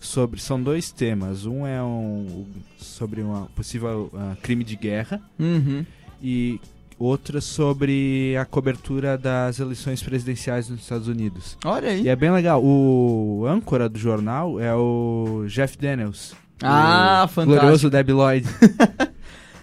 sobre 0.00 0.40
são 0.40 0.62
dois 0.62 0.90
temas. 0.90 1.46
Um 1.46 1.66
é 1.66 1.82
um 1.82 2.46
sobre 2.78 3.22
um 3.22 3.44
possível 3.54 4.10
ah, 4.14 4.36
crime 4.42 4.62
de 4.64 4.76
guerra 4.76 5.20
Uhum. 5.38 5.84
e 6.22 6.60
outra 6.98 7.40
sobre 7.40 8.34
a 8.40 8.44
cobertura 8.44 9.18
das 9.18 9.58
eleições 9.60 10.02
presidenciais 10.02 10.68
nos 10.68 10.80
Estados 10.80 11.08
Unidos. 11.08 11.58
Olha 11.64 11.90
aí. 11.90 12.02
E 12.02 12.08
é 12.08 12.16
bem 12.16 12.30
legal. 12.30 12.62
O 12.64 13.44
âncora 13.46 13.88
do 13.88 13.98
jornal 13.98 14.58
é 14.60 14.74
o 14.74 15.44
Jeff 15.48 15.76
Daniels. 15.76 16.34
Ah, 16.62 17.26
fantástico. 17.28 17.60
Glorioso 17.60 17.90
Debi 17.90 18.12
Lloyd. 18.12 18.46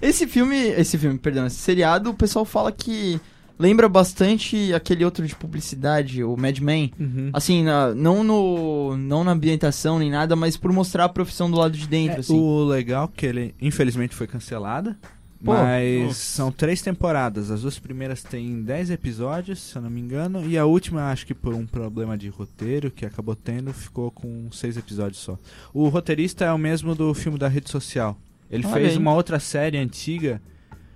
Esse 0.02 0.28
filme, 0.28 0.58
esse 0.58 0.98
filme, 0.98 1.18
perdão, 1.18 1.46
esse 1.48 1.56
seriado, 1.56 2.10
o 2.10 2.14
pessoal 2.14 2.44
fala 2.44 2.74
que 2.74 3.22
lembra 3.58 3.88
bastante 3.90 4.74
aquele 4.74 5.06
outro 5.06 5.26
de 5.28 5.36
publicidade, 5.36 6.24
o 6.24 6.36
Mad 6.38 6.60
Men. 6.60 6.92
Uhum. 7.00 7.30
Assim, 7.34 7.64
na- 7.64 7.94
não, 7.94 8.24
no, 8.24 8.98
não 8.98 9.24
na 9.24 9.32
ambientação 9.32 10.00
nem 10.00 10.10
nada, 10.12 10.36
mas 10.36 10.58
por 10.58 10.72
mostrar 10.72 11.06
a 11.06 11.10
profissão 11.10 11.50
do 11.50 11.58
lado 11.58 11.78
de 11.78 11.88
dentro, 11.88 12.18
É, 12.18 12.20
assim. 12.20 12.38
O 12.40 12.64
legal 12.66 13.12
é 13.14 13.18
que 13.20 13.26
ele 13.26 13.56
infelizmente 13.62 14.16
foi 14.16 14.28
cancelada. 14.28 14.98
Pô, 15.44 15.52
mas 15.54 16.04
nossa. 16.06 16.14
são 16.20 16.52
três 16.54 16.82
temporadas. 16.82 17.52
As 17.52 17.64
duas 17.64 17.78
primeiras 17.78 18.24
têm 18.24 18.62
10 18.62 18.92
episódios, 18.92 19.60
se 19.60 19.76
eu 19.76 19.82
não 19.82 19.90
me 19.90 20.00
engano. 20.00 20.48
E 20.50 20.58
a 20.58 20.64
última, 20.66 21.12
acho 21.12 21.26
que 21.28 21.34
por 21.34 21.54
um 21.54 21.66
problema 21.66 22.18
de 22.18 22.30
roteiro 22.30 22.90
que 22.90 23.06
acabou 23.06 23.36
tendo, 23.36 23.74
ficou 23.74 24.10
com 24.10 24.50
seis 24.54 24.78
episódios 24.78 25.20
só. 25.22 25.38
O 25.74 25.90
roteirista 25.90 26.46
é 26.46 26.52
o 26.54 26.58
mesmo 26.58 26.96
do 26.96 27.14
filme 27.14 27.38
da 27.38 27.50
rede 27.50 27.70
social. 27.70 28.18
Ele 28.50 28.66
Olha 28.66 28.74
fez 28.74 28.92
aí. 28.94 28.98
uma 28.98 29.14
outra 29.14 29.38
série 29.38 29.78
antiga 29.78 30.42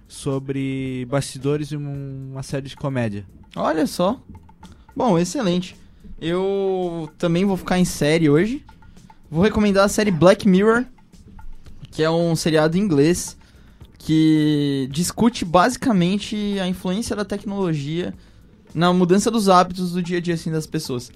sobre 0.07 1.05
bastidores 1.09 1.71
um- 1.71 2.29
uma 2.31 2.43
série 2.43 2.67
de 2.69 2.75
comédia. 2.75 3.25
Olha 3.55 3.85
só. 3.85 4.19
Bom, 4.95 5.17
excelente. 5.19 5.75
Eu 6.19 7.09
também 7.17 7.45
vou 7.45 7.57
ficar 7.57 7.77
em 7.77 7.85
série 7.85 8.29
hoje. 8.29 8.65
Vou 9.29 9.43
recomendar 9.43 9.85
a 9.85 9.89
série 9.89 10.09
Black 10.11 10.47
Mirror, 10.47 10.85
que 11.91 12.01
é 12.01 12.09
um 12.09 12.35
seriado 12.35 12.77
inglês 12.77 13.37
que 13.97 14.87
discute 14.91 15.43
basicamente 15.43 16.57
a 16.59 16.67
influência 16.67 17.15
da 17.15 17.25
tecnologia 17.25 18.13
na 18.73 18.93
mudança 18.93 19.29
dos 19.29 19.49
hábitos 19.49 19.91
do 19.91 20.01
dia 20.01 20.17
a 20.17 20.21
dia 20.21 20.33
assim, 20.35 20.51
das 20.51 20.65
pessoas. 20.65 21.11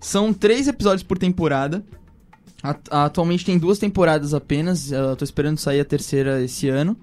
São 0.00 0.32
três 0.32 0.68
episódios 0.68 1.02
por 1.02 1.16
temporada. 1.16 1.82
At- 2.62 2.88
atualmente 2.90 3.44
tem 3.44 3.58
duas 3.58 3.78
temporadas 3.78 4.34
apenas. 4.34 4.92
Eu 4.92 5.16
tô 5.16 5.24
esperando 5.24 5.58
sair 5.58 5.80
a 5.80 5.84
terceira 5.84 6.42
esse 6.42 6.68
ano. 6.68 6.96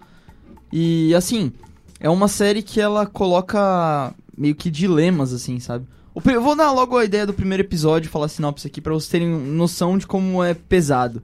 E 0.72 1.13
assim, 1.15 1.51
é 1.99 2.09
uma 2.09 2.28
série 2.28 2.61
que 2.61 2.80
ela 2.80 3.05
coloca 3.05 4.13
meio 4.38 4.55
que 4.55 4.72
dilemas, 4.72 5.34
assim, 5.34 5.59
sabe? 5.59 5.86
Eu 6.26 6.41
vou 6.41 6.55
dar 6.55 6.72
logo 6.72 6.97
a 6.97 7.05
ideia 7.05 7.26
do 7.26 7.34
primeiro 7.34 7.63
episódio, 7.63 8.09
falar 8.09 8.26
a 8.26 8.30
sinopse 8.30 8.67
aqui, 8.67 8.82
pra 8.82 8.93
vocês 8.93 9.09
terem 9.09 9.30
noção 9.30 9.97
de 9.97 10.05
como 10.05 10.43
é 10.43 10.53
pesado. 10.53 11.22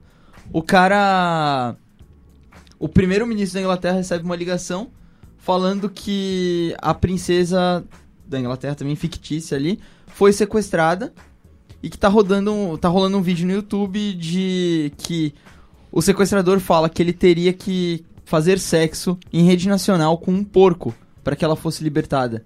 O 0.52 0.62
cara. 0.62 1.76
O 2.78 2.88
primeiro-ministro 2.88 3.54
da 3.54 3.62
Inglaterra 3.62 3.96
recebe 3.96 4.24
uma 4.24 4.36
ligação 4.36 4.88
falando 5.36 5.90
que 5.90 6.74
a 6.80 6.94
princesa 6.94 7.84
da 8.26 8.38
Inglaterra, 8.38 8.74
também 8.74 8.94
fictícia 8.94 9.56
ali, 9.56 9.80
foi 10.06 10.32
sequestrada 10.32 11.12
e 11.82 11.90
que 11.90 11.98
tá 11.98 12.08
rodando 12.08 12.78
tá 12.78 12.88
rolando 12.88 13.18
um 13.18 13.22
vídeo 13.22 13.46
no 13.46 13.52
YouTube 13.52 14.14
de 14.14 14.92
que 14.98 15.34
o 15.90 16.00
sequestrador 16.02 16.60
fala 16.60 16.88
que 16.88 17.02
ele 17.02 17.12
teria 17.12 17.52
que 17.52 18.04
fazer 18.28 18.58
sexo 18.58 19.18
em 19.32 19.42
rede 19.44 19.66
nacional 19.68 20.18
com 20.18 20.30
um 20.30 20.44
porco 20.44 20.94
para 21.24 21.34
que 21.34 21.42
ela 21.42 21.56
fosse 21.56 21.82
libertada. 21.82 22.44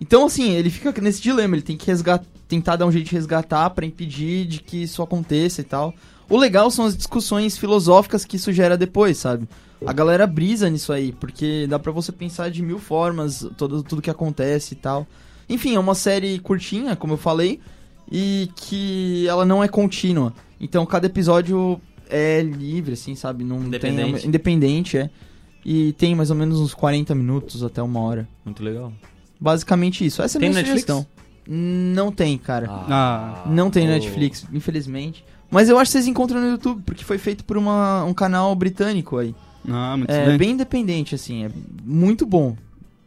Então, 0.00 0.24
assim, 0.24 0.52
ele 0.52 0.70
fica 0.70 0.98
nesse 1.00 1.20
dilema, 1.20 1.54
ele 1.54 1.62
tem 1.62 1.76
que 1.76 1.90
tentar 2.48 2.76
dar 2.76 2.86
um 2.86 2.90
jeito 2.90 3.10
de 3.10 3.14
resgatar 3.14 3.68
para 3.70 3.84
impedir 3.84 4.46
de 4.46 4.60
que 4.60 4.82
isso 4.82 5.02
aconteça 5.02 5.60
e 5.60 5.64
tal. 5.64 5.94
O 6.28 6.38
legal 6.38 6.70
são 6.70 6.86
as 6.86 6.96
discussões 6.96 7.58
filosóficas 7.58 8.24
que 8.24 8.36
isso 8.36 8.50
gera 8.50 8.78
depois, 8.78 9.18
sabe? 9.18 9.46
A 9.84 9.92
galera 9.92 10.26
brisa 10.26 10.70
nisso 10.70 10.90
aí, 10.90 11.12
porque 11.12 11.66
dá 11.68 11.78
pra 11.78 11.92
você 11.92 12.10
pensar 12.10 12.50
de 12.50 12.62
mil 12.62 12.78
formas 12.78 13.46
todo, 13.58 13.82
tudo 13.82 14.00
que 14.00 14.10
acontece 14.10 14.72
e 14.72 14.76
tal. 14.78 15.06
Enfim, 15.50 15.74
é 15.74 15.78
uma 15.78 15.94
série 15.94 16.38
curtinha, 16.38 16.96
como 16.96 17.12
eu 17.12 17.18
falei, 17.18 17.60
e 18.10 18.48
que 18.56 19.26
ela 19.28 19.44
não 19.44 19.62
é 19.62 19.68
contínua. 19.68 20.32
Então 20.58 20.86
cada 20.86 21.06
episódio 21.06 21.78
é 22.08 22.40
livre, 22.42 22.94
assim, 22.94 23.14
sabe? 23.14 23.44
Não 23.44 23.62
Independente. 23.62 24.20
Tem, 24.20 24.28
independente, 24.28 24.98
é. 24.98 25.10
E 25.64 25.92
tem 25.94 26.14
mais 26.14 26.30
ou 26.30 26.36
menos 26.36 26.60
uns 26.60 26.74
40 26.74 27.14
minutos 27.14 27.62
até 27.62 27.82
uma 27.82 28.00
hora. 28.00 28.28
Muito 28.44 28.62
legal. 28.62 28.92
Basicamente 29.40 30.04
isso. 30.04 30.22
Essa 30.22 30.36
é 30.36 30.38
a 30.38 30.40
Tem 30.40 30.48
minha 30.50 30.62
Netflix? 30.62 30.86
sugestão. 30.86 31.06
Não 31.46 32.10
tem, 32.12 32.38
cara. 32.38 32.66
Ah. 32.70 33.44
Não 33.46 33.70
tem 33.70 33.84
pô. 33.86 33.92
Netflix, 33.92 34.46
infelizmente. 34.52 35.24
Mas 35.50 35.68
eu 35.68 35.78
acho 35.78 35.88
que 35.90 35.92
vocês 35.92 36.06
encontram 36.06 36.40
no 36.40 36.48
YouTube, 36.48 36.82
porque 36.84 37.04
foi 37.04 37.18
feito 37.18 37.44
por 37.44 37.56
uma, 37.56 38.04
um 38.04 38.14
canal 38.14 38.54
britânico 38.54 39.18
aí. 39.18 39.34
Ah, 39.68 39.96
muito 39.96 40.10
É 40.10 40.26
bem. 40.26 40.38
bem 40.38 40.50
independente, 40.52 41.14
assim. 41.14 41.44
É 41.44 41.50
muito 41.84 42.26
bom. 42.26 42.56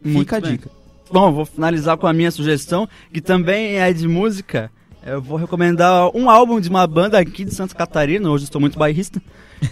Muito 0.03 0.19
Fica 0.19 0.37
a 0.37 0.41
bem. 0.41 0.51
dica. 0.53 0.69
bom, 1.11 1.31
vou 1.31 1.45
finalizar 1.45 1.97
com 1.97 2.07
a 2.07 2.13
minha 2.13 2.31
sugestão, 2.31 2.87
que 3.11 3.21
também 3.21 3.77
é 3.77 3.91
de 3.91 4.07
música. 4.07 4.71
Eu 5.07 5.21
vou 5.21 5.37
recomendar 5.37 6.13
um 6.13 6.29
álbum 6.29 6.59
de 6.59 6.67
uma 6.67 6.85
banda 6.85 7.17
aqui 7.17 7.45
de 7.45 7.55
Santa 7.55 7.73
Catarina, 7.73 8.29
hoje 8.29 8.43
estou 8.43 8.59
muito 8.59 8.77
bairrista, 8.77 9.21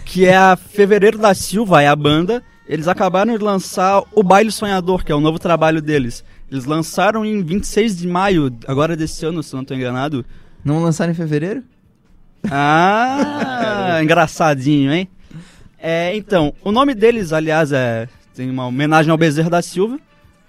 que 0.06 0.24
é 0.24 0.34
a 0.34 0.56
Fevereiro 0.56 1.18
da 1.18 1.34
Silva, 1.34 1.82
é 1.82 1.88
a 1.88 1.94
banda. 1.94 2.42
Eles 2.66 2.88
acabaram 2.88 3.36
de 3.36 3.44
lançar 3.44 4.02
o 4.14 4.22
Baile 4.22 4.50
Sonhador, 4.50 5.04
que 5.04 5.12
é 5.12 5.14
o 5.14 5.20
novo 5.20 5.38
trabalho 5.38 5.82
deles. 5.82 6.24
Eles 6.50 6.64
lançaram 6.64 7.22
em 7.22 7.42
26 7.42 7.98
de 7.98 8.08
maio, 8.08 8.50
agora 8.66 8.96
desse 8.96 9.26
ano, 9.26 9.42
se 9.42 9.52
não 9.52 9.60
estou 9.60 9.76
enganado. 9.76 10.24
Não 10.64 10.82
lançaram 10.82 11.12
em 11.12 11.14
fevereiro? 11.14 11.62
Ah, 12.50 13.98
engraçadinho, 14.02 14.90
hein? 14.90 15.06
É, 15.78 16.16
então, 16.16 16.54
o 16.64 16.72
nome 16.72 16.94
deles, 16.94 17.34
aliás, 17.34 17.72
é 17.72 18.08
tem 18.34 18.48
uma 18.48 18.66
homenagem 18.66 19.10
ao 19.10 19.18
Bezerra 19.18 19.50
da 19.50 19.60
Silva. 19.60 20.00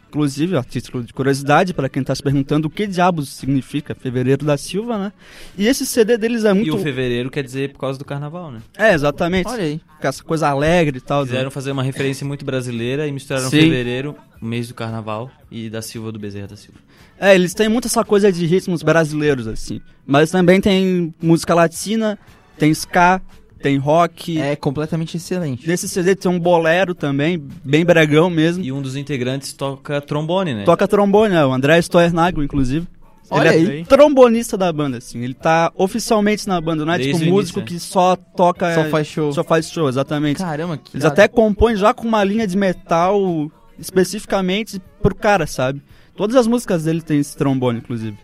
Inclusive, 0.10 0.56
a 0.58 0.64
título 0.64 1.04
de 1.04 1.12
curiosidade, 1.14 1.74
para 1.74 1.90
quem 1.90 2.02
está 2.02 2.16
se 2.16 2.24
perguntando 2.24 2.68
o 2.68 2.72
que 2.72 2.88
diabos 2.88 3.28
significa 3.30 3.94
Fevereiro 3.94 4.46
da 4.46 4.58
Silva, 4.58 4.98
né? 4.98 5.12
E 5.58 5.68
esse 5.68 5.86
CD 5.86 6.18
deles 6.18 6.46
é 6.46 6.52
E 6.52 6.54
muito. 6.54 6.76
o 6.76 6.80
fevereiro 6.80 7.30
quer 7.30 7.44
dizer 7.44 7.74
por 7.74 7.80
causa 7.80 8.00
do 8.00 8.06
carnaval, 8.06 8.50
né? 8.52 8.60
É, 8.78 8.94
exatamente. 8.94 9.48
Olha 9.50 9.64
aí. 9.64 9.82
Com 10.02 10.08
essa 10.08 10.24
coisa 10.24 10.48
alegre 10.48 10.98
e 10.98 11.02
tal. 11.02 11.26
do- 11.26 11.28
Quiseram 11.30 11.52
fazer 11.52 11.72
uma 11.72 11.84
referência 11.84 12.26
muito 12.26 12.46
brasileira 12.46 13.06
e 13.06 13.12
misturaram 13.12 13.50
Sim. 13.50 13.60
fevereiro, 13.62 14.16
o 14.42 14.46
mês 14.46 14.68
do 14.70 14.74
carnaval, 14.74 15.30
e 15.52 15.70
da 15.70 15.82
Silva 15.82 16.12
do 16.12 16.18
Bezerra 16.20 16.48
da 16.48 16.56
Silva. 16.56 16.80
É, 17.20 17.36
eles 17.36 17.54
têm 17.54 17.68
muito 17.68 17.88
essa 17.88 18.06
coisa 18.06 18.32
de 18.32 18.46
ritmos 18.46 18.82
brasileiros, 18.84 19.46
assim. 19.46 19.82
Mas 20.06 20.32
também 20.32 20.62
tem 20.62 21.14
música 21.22 21.54
latina, 21.54 22.18
tem 22.58 22.72
ska, 22.72 23.22
tem 23.58 23.78
rock. 23.78 24.40
É 24.40 24.56
completamente 24.56 25.18
excelente. 25.18 25.68
Nesse 25.68 25.90
CD 25.90 26.16
tem 26.16 26.32
um 26.32 26.40
bolero 26.40 26.94
também, 26.96 27.42
bem 27.64 27.84
bregão 27.84 28.30
mesmo. 28.30 28.64
E 28.64 28.72
um 28.72 28.82
dos 28.82 28.96
integrantes 28.96 29.54
toca 29.54 30.00
trombone, 30.02 30.54
né? 30.54 30.64
Toca 30.64 30.88
trombone, 30.88 31.36
é 31.36 31.46
o 31.46 31.52
André 31.52 31.82
Stoernago, 31.82 32.42
inclusive. 32.44 32.88
Olha 33.30 33.54
ele 33.54 33.72
aí. 33.72 33.82
é 33.82 33.84
trombonista 33.84 34.58
da 34.58 34.72
banda, 34.72 34.98
assim. 34.98 35.22
Ele 35.22 35.34
tá 35.34 35.72
oficialmente 35.76 36.48
na 36.48 36.62
banda, 36.62 36.86
não 36.86 36.94
é 36.94 36.98
Desde 36.98 37.20
tipo 37.20 37.32
músico 37.32 37.60
início, 37.60 37.78
que 37.78 37.84
só 37.84 38.16
toca. 38.16 38.74
Só 38.74 38.86
faz 38.86 39.08
show. 39.08 39.34
Só 39.34 39.44
faz 39.44 39.70
show, 39.70 39.90
exatamente. 39.90 40.38
Caramba, 40.38 40.78
que 40.78 40.92
Eles 40.96 41.04
irado. 41.04 41.14
até 41.14 41.28
compõem 41.28 41.76
já 41.76 41.94
com 41.94 42.08
uma 42.08 42.24
linha 42.24 42.48
de 42.48 42.56
metal 42.56 43.52
especificamente 43.78 44.82
pro 45.02 45.14
cara, 45.14 45.46
sabe? 45.46 45.82
Todas 46.16 46.36
as 46.36 46.48
músicas 46.48 46.84
dele 46.84 47.02
tem 47.02 47.20
esse 47.20 47.36
trombone, 47.36 47.80
inclusive. 47.80 48.18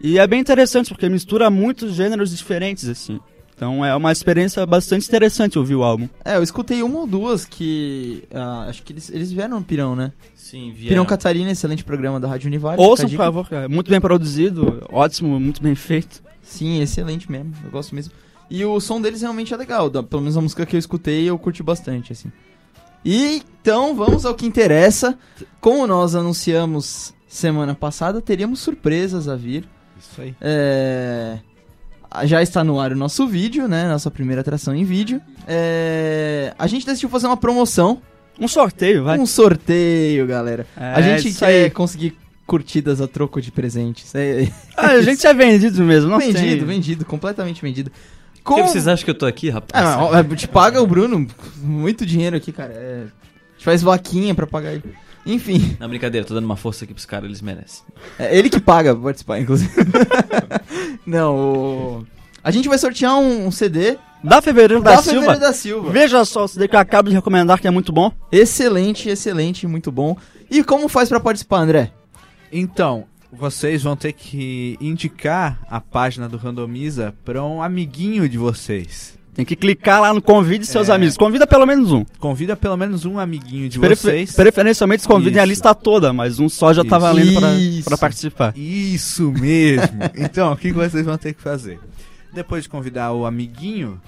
E 0.00 0.18
é 0.18 0.26
bem 0.26 0.40
interessante, 0.40 0.90
porque 0.90 1.08
mistura 1.08 1.50
muitos 1.50 1.94
gêneros 1.94 2.36
diferentes, 2.36 2.88
assim. 2.88 3.18
Então 3.56 3.84
é 3.84 3.94
uma 3.94 4.10
experiência 4.10 4.64
bastante 4.66 5.06
interessante 5.06 5.58
ouvir 5.58 5.74
o 5.76 5.84
álbum. 5.84 6.08
É, 6.24 6.36
eu 6.36 6.42
escutei 6.42 6.82
uma 6.82 6.98
ou 7.00 7.06
duas 7.06 7.44
que. 7.44 8.24
ah, 8.34 8.66
acho 8.68 8.82
que 8.82 8.92
eles, 8.92 9.10
eles 9.10 9.30
vieram 9.32 9.58
no 9.60 9.64
Pirão, 9.64 9.94
né? 9.94 10.12
Sim, 10.34 10.72
vieram. 10.72 10.88
Pirão 10.88 11.04
Catarina, 11.04 11.50
excelente 11.50 11.84
programa 11.84 12.18
da 12.18 12.26
Rádio 12.28 12.48
Univale. 12.48 12.80
Ouçam, 12.80 13.08
por 13.08 13.16
favor, 13.16 13.48
cara. 13.48 13.68
Muito 13.68 13.90
bem 13.90 14.00
produzido, 14.00 14.82
ótimo, 14.90 15.38
muito 15.38 15.62
bem 15.62 15.74
feito. 15.74 16.22
Sim, 16.42 16.80
excelente 16.80 17.30
mesmo. 17.30 17.54
Eu 17.64 17.70
gosto 17.70 17.94
mesmo. 17.94 18.12
E 18.50 18.62
o 18.64 18.78
som 18.80 19.00
deles 19.00 19.22
realmente 19.22 19.54
é 19.54 19.56
legal. 19.56 19.88
da- 19.88 20.02
Pelo 20.02 20.22
menos 20.22 20.36
a 20.36 20.40
música 20.40 20.66
que 20.66 20.74
eu 20.76 20.78
escutei 20.78 21.24
eu 21.24 21.38
curti 21.38 21.62
bastante, 21.62 22.12
assim. 22.12 22.30
E 23.04 23.42
então 23.62 23.94
vamos 23.94 24.26
ao 24.26 24.34
que 24.34 24.46
interessa. 24.46 25.16
Como 25.60 25.86
nós 25.86 26.14
anunciamos 26.14 27.14
semana 27.28 27.74
passada, 27.74 28.20
teríamos 28.20 28.60
surpresas 28.60 29.28
a 29.28 29.36
vir. 29.36 29.64
Isso 29.98 30.20
aí. 30.20 30.34
É, 30.40 31.38
Já 32.24 32.42
está 32.42 32.62
no 32.62 32.78
ar 32.78 32.92
o 32.92 32.96
nosso 32.96 33.26
vídeo, 33.26 33.66
né? 33.66 33.88
Nossa 33.88 34.10
primeira 34.10 34.40
atração 34.40 34.74
em 34.74 34.84
vídeo. 34.84 35.20
É, 35.46 36.54
A 36.58 36.66
gente 36.66 36.86
decidiu 36.86 37.08
fazer 37.08 37.26
uma 37.26 37.36
promoção. 37.36 38.00
Um 38.38 38.48
sorteio, 38.48 39.04
vai. 39.04 39.18
Um 39.18 39.26
sorteio, 39.26 40.26
galera. 40.26 40.66
É, 40.76 40.92
a 40.94 41.00
gente 41.00 41.32
quer 41.38 41.64
aí. 41.64 41.70
conseguir 41.70 42.16
curtidas 42.46 43.00
a 43.00 43.08
troco 43.08 43.40
de 43.40 43.50
presentes. 43.50 44.14
É, 44.14 44.48
Ah, 44.76 44.88
a 44.88 45.02
gente 45.02 45.26
é 45.26 45.32
vendido 45.34 45.82
mesmo, 45.82 46.10
não 46.10 46.18
vendido, 46.18 46.38
tem... 46.38 46.64
vendido, 46.64 47.04
completamente 47.04 47.62
vendido. 47.62 47.90
Por 48.44 48.56
que 48.56 48.62
vocês 48.62 48.86
acham 48.86 49.04
que 49.04 49.10
eu 49.10 49.14
tô 49.18 49.24
aqui, 49.24 49.48
rapaz? 49.48 49.84
Ah, 49.84 50.04
ó, 50.04 50.22
te 50.34 50.46
paga 50.46 50.82
o 50.82 50.86
Bruno 50.86 51.26
muito 51.62 52.04
dinheiro 52.04 52.36
aqui, 52.36 52.52
cara. 52.52 52.72
É, 52.74 53.04
a 53.04 53.52
gente 53.54 53.64
faz 53.64 53.82
vaquinha 53.82 54.34
pra 54.34 54.46
pagar 54.46 54.72
ele. 54.72 54.84
Enfim, 55.26 55.76
Não, 55.80 55.88
brincadeira, 55.88 56.26
tô 56.26 56.34
dando 56.34 56.44
uma 56.44 56.56
força 56.56 56.84
aqui 56.84 56.92
pros 56.92 57.06
caras, 57.06 57.26
eles 57.26 57.40
merecem. 57.40 57.82
é 58.18 58.36
ele 58.36 58.50
que 58.50 58.60
paga 58.60 58.94
pra 58.94 59.04
participar, 59.04 59.40
inclusive. 59.40 59.72
Não, 61.06 61.36
o... 61.36 62.06
a 62.42 62.50
gente 62.50 62.68
vai 62.68 62.76
sortear 62.78 63.16
um, 63.18 63.46
um 63.46 63.50
CD 63.50 63.96
Da 64.22 64.42
Fevereiro 64.42 64.82
da, 64.82 64.96
da 64.96 65.02
Silva. 65.02 65.20
Fevereiro 65.20 65.40
da 65.40 65.52
Silva. 65.52 65.90
Veja 65.90 66.24
só, 66.24 66.44
o 66.44 66.48
CD 66.48 66.68
que 66.68 66.76
eu 66.76 66.80
acabo 66.80 67.08
de 67.08 67.14
recomendar, 67.14 67.58
que 67.60 67.66
é 67.66 67.70
muito 67.70 67.92
bom. 67.92 68.12
Excelente, 68.30 69.08
excelente, 69.08 69.66
muito 69.66 69.90
bom. 69.90 70.16
E 70.50 70.62
como 70.62 70.88
faz 70.88 71.08
pra 71.08 71.20
participar, 71.20 71.58
André? 71.58 71.90
Então, 72.52 73.06
vocês 73.32 73.82
vão 73.82 73.96
ter 73.96 74.12
que 74.12 74.76
indicar 74.80 75.60
a 75.68 75.80
página 75.80 76.28
do 76.28 76.36
Randomiza 76.36 77.14
para 77.24 77.42
um 77.42 77.62
amiguinho 77.62 78.28
de 78.28 78.38
vocês. 78.38 79.18
Tem 79.34 79.44
que 79.44 79.56
clicar 79.56 80.00
lá 80.00 80.14
no 80.14 80.22
convide 80.22 80.64
seus 80.64 80.88
É. 80.88 80.92
amigos. 80.92 81.16
Convida 81.16 81.46
pelo 81.46 81.66
menos 81.66 81.90
um. 81.90 82.04
Convida 82.18 82.54
pelo 82.54 82.76
menos 82.76 83.04
um 83.04 83.18
amiguinho 83.18 83.68
de 83.68 83.78
Prefe- 83.80 84.02
vocês. 84.02 84.32
Preferencialmente 84.34 85.06
convidem 85.08 85.42
a 85.42 85.44
lista 85.44 85.74
toda, 85.74 86.12
mas 86.12 86.38
um 86.38 86.48
só 86.48 86.72
já 86.72 86.84
tá 86.84 86.96
Isso. 86.96 87.00
valendo 87.06 87.40
pra, 87.40 87.54
Isso. 87.54 87.84
pra 87.84 87.98
participar. 87.98 88.52
Isso 88.56 89.32
mesmo. 89.32 89.98
então, 90.16 90.52
o 90.52 90.56
que 90.56 90.72
vocês 90.72 91.04
vão 91.04 91.18
ter 91.18 91.34
que 91.34 91.42
fazer? 91.42 91.80
Depois 92.32 92.62
de 92.62 92.68
convidar 92.68 93.12
o 93.12 93.26
amiguinho, 93.26 94.00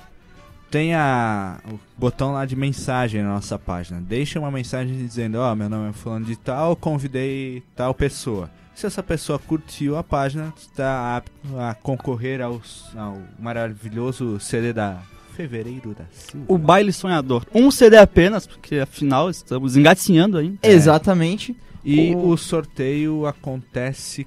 tem 0.70 0.94
a, 0.94 1.58
o 1.72 1.78
botão 1.98 2.32
lá 2.32 2.44
de 2.44 2.54
mensagem 2.56 3.22
na 3.22 3.30
nossa 3.34 3.58
página. 3.58 4.00
Deixa 4.00 4.38
uma 4.38 4.50
mensagem 4.50 4.96
dizendo: 4.96 5.38
Ó, 5.38 5.54
meu 5.54 5.68
nome 5.68 5.90
é 5.90 5.92
Fulano 5.92 6.24
de 6.24 6.36
Tal, 6.36 6.76
convidei 6.76 7.62
tal 7.74 7.92
pessoa. 7.94 8.50
Se 8.74 8.84
essa 8.86 9.02
pessoa 9.02 9.38
curtiu 9.38 9.96
a 9.96 10.04
página, 10.04 10.52
está 10.56 11.16
apto 11.16 11.32
a 11.58 11.72
concorrer 11.74 12.42
aos- 12.42 12.84
ao 12.94 13.16
maravilhoso 13.38 14.38
CD 14.38 14.72
da 14.72 14.98
Fevereiro 15.36 15.94
da 15.94 16.04
Silva. 16.10 16.46
O 16.48 16.56
Baile 16.56 16.92
Sonhador. 16.92 17.44
Um 17.54 17.70
CD 17.70 17.96
apenas, 17.98 18.46
porque 18.46 18.76
afinal 18.76 19.28
estamos 19.28 19.76
engatinhando 19.76 20.38
aí. 20.38 20.58
É. 20.62 20.72
Exatamente. 20.72 21.54
E 21.84 22.14
O- 22.14 22.30
o 22.30 22.36
sorteio 22.38 23.26
acontece 23.26 24.26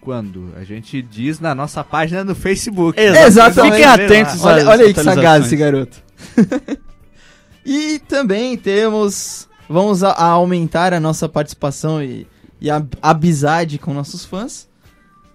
quando? 0.00 0.52
A 0.56 0.64
gente 0.64 1.00
diz 1.00 1.38
na 1.38 1.54
nossa 1.54 1.84
página 1.84 2.24
no 2.24 2.34
Facebook. 2.34 2.98
Exatamente. 3.00 3.76
Fiquem 3.76 3.84
atentos 3.84 4.44
Olha, 4.44 4.68
olha 4.68 4.84
aí 4.86 4.92
que 4.94 5.02
sagaz 5.02 5.46
esse 5.46 5.56
garoto. 5.56 6.02
e 7.64 7.98
também 8.00 8.56
temos. 8.56 9.48
Vamos 9.68 10.02
a, 10.02 10.10
a 10.12 10.24
aumentar 10.24 10.94
a 10.94 11.00
nossa 11.00 11.28
participação 11.28 12.02
e, 12.02 12.26
e 12.60 12.70
a 12.70 12.82
amizade 13.02 13.78
com 13.78 13.92
nossos 13.92 14.24
fãs. 14.24 14.66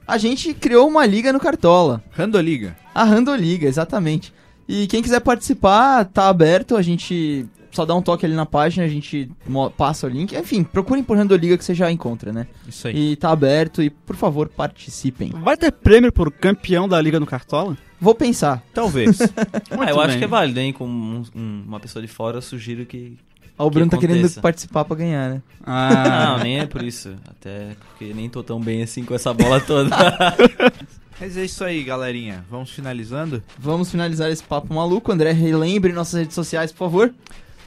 A 0.08 0.18
gente 0.18 0.54
criou 0.54 0.88
uma 0.88 1.06
liga 1.06 1.32
no 1.32 1.40
Cartola. 1.40 2.04
Randoliga. 2.12 2.76
A 2.94 3.04
Randoliga, 3.04 3.68
exatamente. 3.68 4.34
E 4.68 4.88
quem 4.88 5.02
quiser 5.02 5.20
participar, 5.20 6.06
tá 6.06 6.30
aberto. 6.30 6.76
A 6.76 6.82
gente 6.82 7.46
só 7.72 7.86
dá 7.86 7.96
um 7.96 8.02
toque 8.02 8.26
ali 8.26 8.36
na 8.36 8.46
página, 8.46 8.86
a 8.86 8.88
gente 8.88 9.30
mo- 9.48 9.70
passa 9.72 10.06
o 10.06 10.10
link. 10.10 10.36
Enfim, 10.36 10.64
procurem 10.64 11.04
por 11.04 11.18
Randoliga 11.18 11.58
que 11.58 11.66
você 11.66 11.74
já 11.74 11.92
encontra, 11.92 12.32
né? 12.32 12.48
Isso 12.68 12.88
aí. 12.88 13.12
E 13.12 13.16
tá 13.16 13.30
aberto 13.32 13.82
e, 13.82 13.90
por 13.90 14.16
favor, 14.16 14.48
participem. 14.48 15.30
Vai 15.42 15.58
ter 15.58 15.72
prêmio 15.72 16.12
por 16.12 16.32
campeão 16.32 16.88
da 16.88 17.02
Liga 17.02 17.20
no 17.20 17.26
Cartola? 17.26 17.76
Vou 18.00 18.14
pensar. 18.16 18.64
Talvez. 18.74 19.18
Ah, 19.72 19.90
eu 19.90 19.96
bem. 19.98 20.06
acho 20.06 20.18
que 20.20 20.24
é 20.24 20.28
válido, 20.28 20.60
hein? 20.60 20.72
Como 20.72 20.94
um- 20.94 21.24
um- 21.36 21.64
uma 21.68 21.80
pessoa 21.80 22.02
de 22.02 22.08
fora, 22.08 22.38
eu 22.38 22.42
sugiro 22.42 22.86
que. 22.86 23.18
Ó, 23.58 23.68
o 23.68 23.70
Que 23.70 23.76
Bruno 23.76 23.92
tá 23.92 23.98
querendo 23.98 24.30
participar 24.42 24.84
pra 24.86 24.96
ganhar, 24.96 25.30
né? 25.30 25.42
Ah, 25.64 26.36
Não, 26.38 26.44
nem 26.44 26.60
é 26.60 26.66
por 26.66 26.84
isso. 26.84 27.16
Até 27.28 27.76
porque 27.88 28.14
nem 28.14 28.30
tô 28.30 28.44
tão 28.44 28.60
bem 28.60 28.82
assim 28.84 29.04
com 29.04 29.14
essa 29.14 29.34
bola 29.34 29.62
toda. 29.62 29.90
Mas 31.20 31.38
é 31.38 31.46
isso 31.46 31.64
aí, 31.64 31.84
galerinha. 31.84 32.44
Vamos 32.50 32.72
finalizando. 32.72 33.42
Vamos 33.58 33.92
finalizar 33.92 34.30
esse 34.32 34.44
papo 34.44 34.74
maluco. 34.74 35.12
André, 35.12 35.32
relembre 35.32 35.94
nossas 35.94 36.20
redes 36.20 36.36
sociais, 36.36 36.72
por 36.72 36.86
favor. 36.86 37.14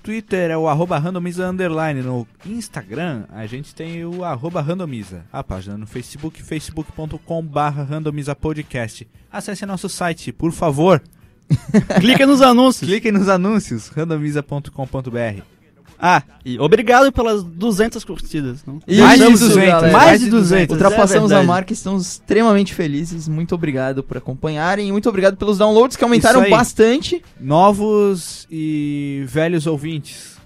Twitter 0.03 0.51
é 0.51 0.57
o 0.57 0.69
arroba 0.69 0.99
randomiza 0.99 1.49
underline. 1.49 2.03
No 2.03 2.27
Instagram, 2.45 3.25
a 3.31 3.47
gente 3.47 3.75
tem 3.75 4.05
o 4.05 4.25
arroba 4.25 4.61
randomiza. 4.61 5.25
A 5.33 5.43
página 5.43 5.77
no 5.77 5.87
Facebook, 5.87 6.43
facebook.com 6.43 7.43
barra 7.43 7.83
randomiza 7.83 8.35
podcast. 8.35 9.09
Acesse 9.33 9.67
nosso 9.67 9.89
site, 9.89 10.33
por 10.33 10.53
favor. 10.53 11.03
clica 12.01 12.27
nos 12.27 12.43
anúncios. 12.43 12.89
Cliquem 12.89 13.11
nos 13.11 13.29
anúncios, 13.29 13.89
randomiza.com.br. 13.89 15.56
Ah, 15.99 16.23
e 16.45 16.59
obrigado 16.59 17.11
pelas 17.11 17.43
200 17.43 18.05
curtidas. 18.05 18.65
Não? 18.67 18.81
Isso, 18.87 19.03
Mais 19.03 19.21
de 19.21 19.27
isso, 19.33 19.49
200, 19.49 19.69
galera. 19.71 19.93
mais 19.93 20.21
de 20.21 20.31
200. 20.31 20.75
Ultrapassamos 20.75 21.31
é 21.31 21.37
a 21.37 21.43
marca, 21.43 21.73
estamos 21.73 22.07
extremamente 22.07 22.75
felizes. 22.75 23.27
Muito 23.29 23.55
obrigado 23.55 24.03
por 24.03 24.17
acompanharem. 24.17 24.89
e 24.89 24.93
Muito 24.93 25.09
obrigado 25.09 25.37
pelos 25.37 25.59
downloads 25.59 25.97
que 25.97 26.05
aumentaram 26.05 26.49
bastante. 26.51 27.23
Novos 27.41 28.47
e 28.51 29.25
velhos 29.27 29.67
ouvintes. 29.67 30.37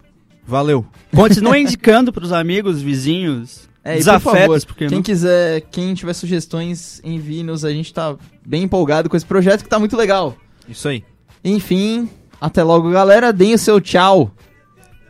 Valeu. 0.47 0.85
Continue 1.15 1.61
indicando 1.63 2.13
pros 2.13 2.33
amigos, 2.33 2.81
vizinhos, 2.83 3.69
É, 3.85 3.91
e 3.91 3.95
por 3.95 3.99
desafetos, 3.99 4.41
favor, 4.41 4.67
porque 4.67 4.87
quem 4.89 4.99
não... 4.99 5.03
quiser, 5.03 5.61
quem 5.71 5.95
tiver 5.95 6.13
sugestões, 6.13 7.01
envie-nos. 7.05 7.65
A 7.65 7.73
gente 7.73 7.93
tá 7.93 8.17
bem 8.45 8.63
empolgado 8.65 9.09
com 9.09 9.17
esse 9.17 9.27
projeto 9.27 9.63
que 9.63 9.69
tá 9.69 9.79
muito 9.79 9.97
legal. 9.97 10.37
Isso 10.69 10.89
aí. 10.89 11.05
Enfim, 11.45 12.09
até 12.41 12.63
logo, 12.63 12.91
galera. 12.91 13.33
Deem 13.33 13.55
o 13.55 13.59
seu 13.59 13.81
tchau. 13.81 14.31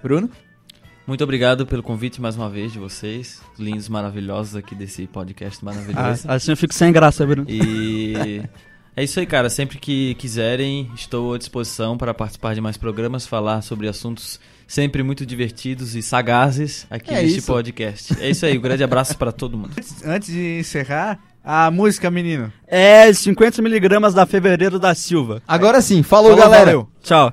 Bruno? 0.02 0.30
Muito 1.06 1.24
obrigado 1.24 1.66
pelo 1.66 1.82
convite 1.82 2.20
mais 2.20 2.36
uma 2.36 2.48
vez 2.48 2.72
de 2.72 2.78
vocês, 2.78 3.40
lindos, 3.58 3.88
maravilhosos 3.88 4.54
aqui 4.54 4.74
desse 4.74 5.06
podcast 5.06 5.64
maravilhoso. 5.64 6.24
Ah, 6.28 6.34
assim 6.34 6.52
eu 6.52 6.56
fico 6.56 6.72
sem 6.72 6.92
graça, 6.92 7.26
Bruno. 7.26 7.46
E 7.48 8.42
é 8.96 9.02
isso 9.02 9.18
aí, 9.18 9.26
cara. 9.26 9.50
Sempre 9.50 9.78
que 9.78 10.14
quiserem, 10.14 10.90
estou 10.94 11.34
à 11.34 11.38
disposição 11.38 11.98
para 11.98 12.14
participar 12.14 12.54
de 12.54 12.60
mais 12.60 12.76
programas, 12.76 13.26
falar 13.26 13.62
sobre 13.62 13.88
assuntos 13.88 14.38
sempre 14.68 15.02
muito 15.02 15.26
divertidos 15.26 15.96
e 15.96 16.02
sagazes 16.02 16.86
aqui 16.88 17.12
é 17.12 17.22
neste 17.22 17.38
isso. 17.38 17.52
podcast. 17.52 18.16
É 18.20 18.30
isso 18.30 18.46
aí, 18.46 18.56
um 18.56 18.60
grande 18.60 18.84
abraço 18.84 19.18
para 19.18 19.32
todo 19.32 19.58
mundo. 19.58 19.72
Antes 20.04 20.28
de 20.28 20.60
encerrar, 20.60 21.18
a 21.42 21.70
música, 21.70 22.10
menino. 22.10 22.52
É 22.66 23.12
50 23.12 23.60
miligramas 23.62 24.14
da 24.14 24.26
Fevereiro 24.26 24.78
da 24.78 24.94
Silva. 24.94 25.42
Agora 25.48 25.80
sim, 25.80 26.02
falou, 26.02 26.30
falou 26.30 26.44
galera. 26.44 26.66
Valeu. 26.66 26.88
Tchau. 27.02 27.32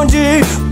onde 0.00 0.69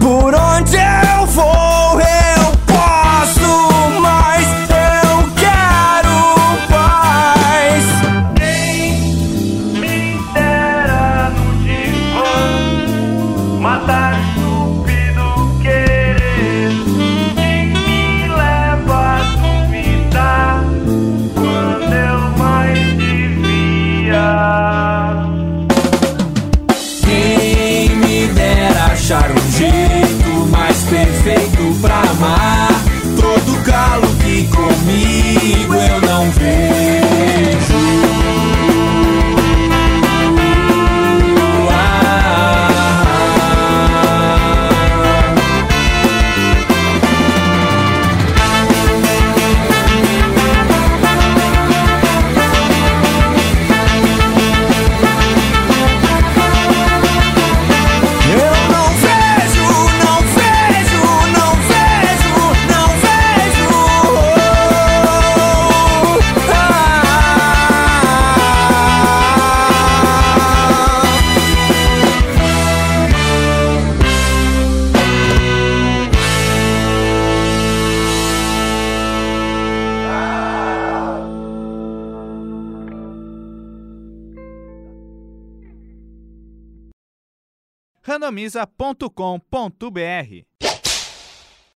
camisa.com.br. 88.39 90.78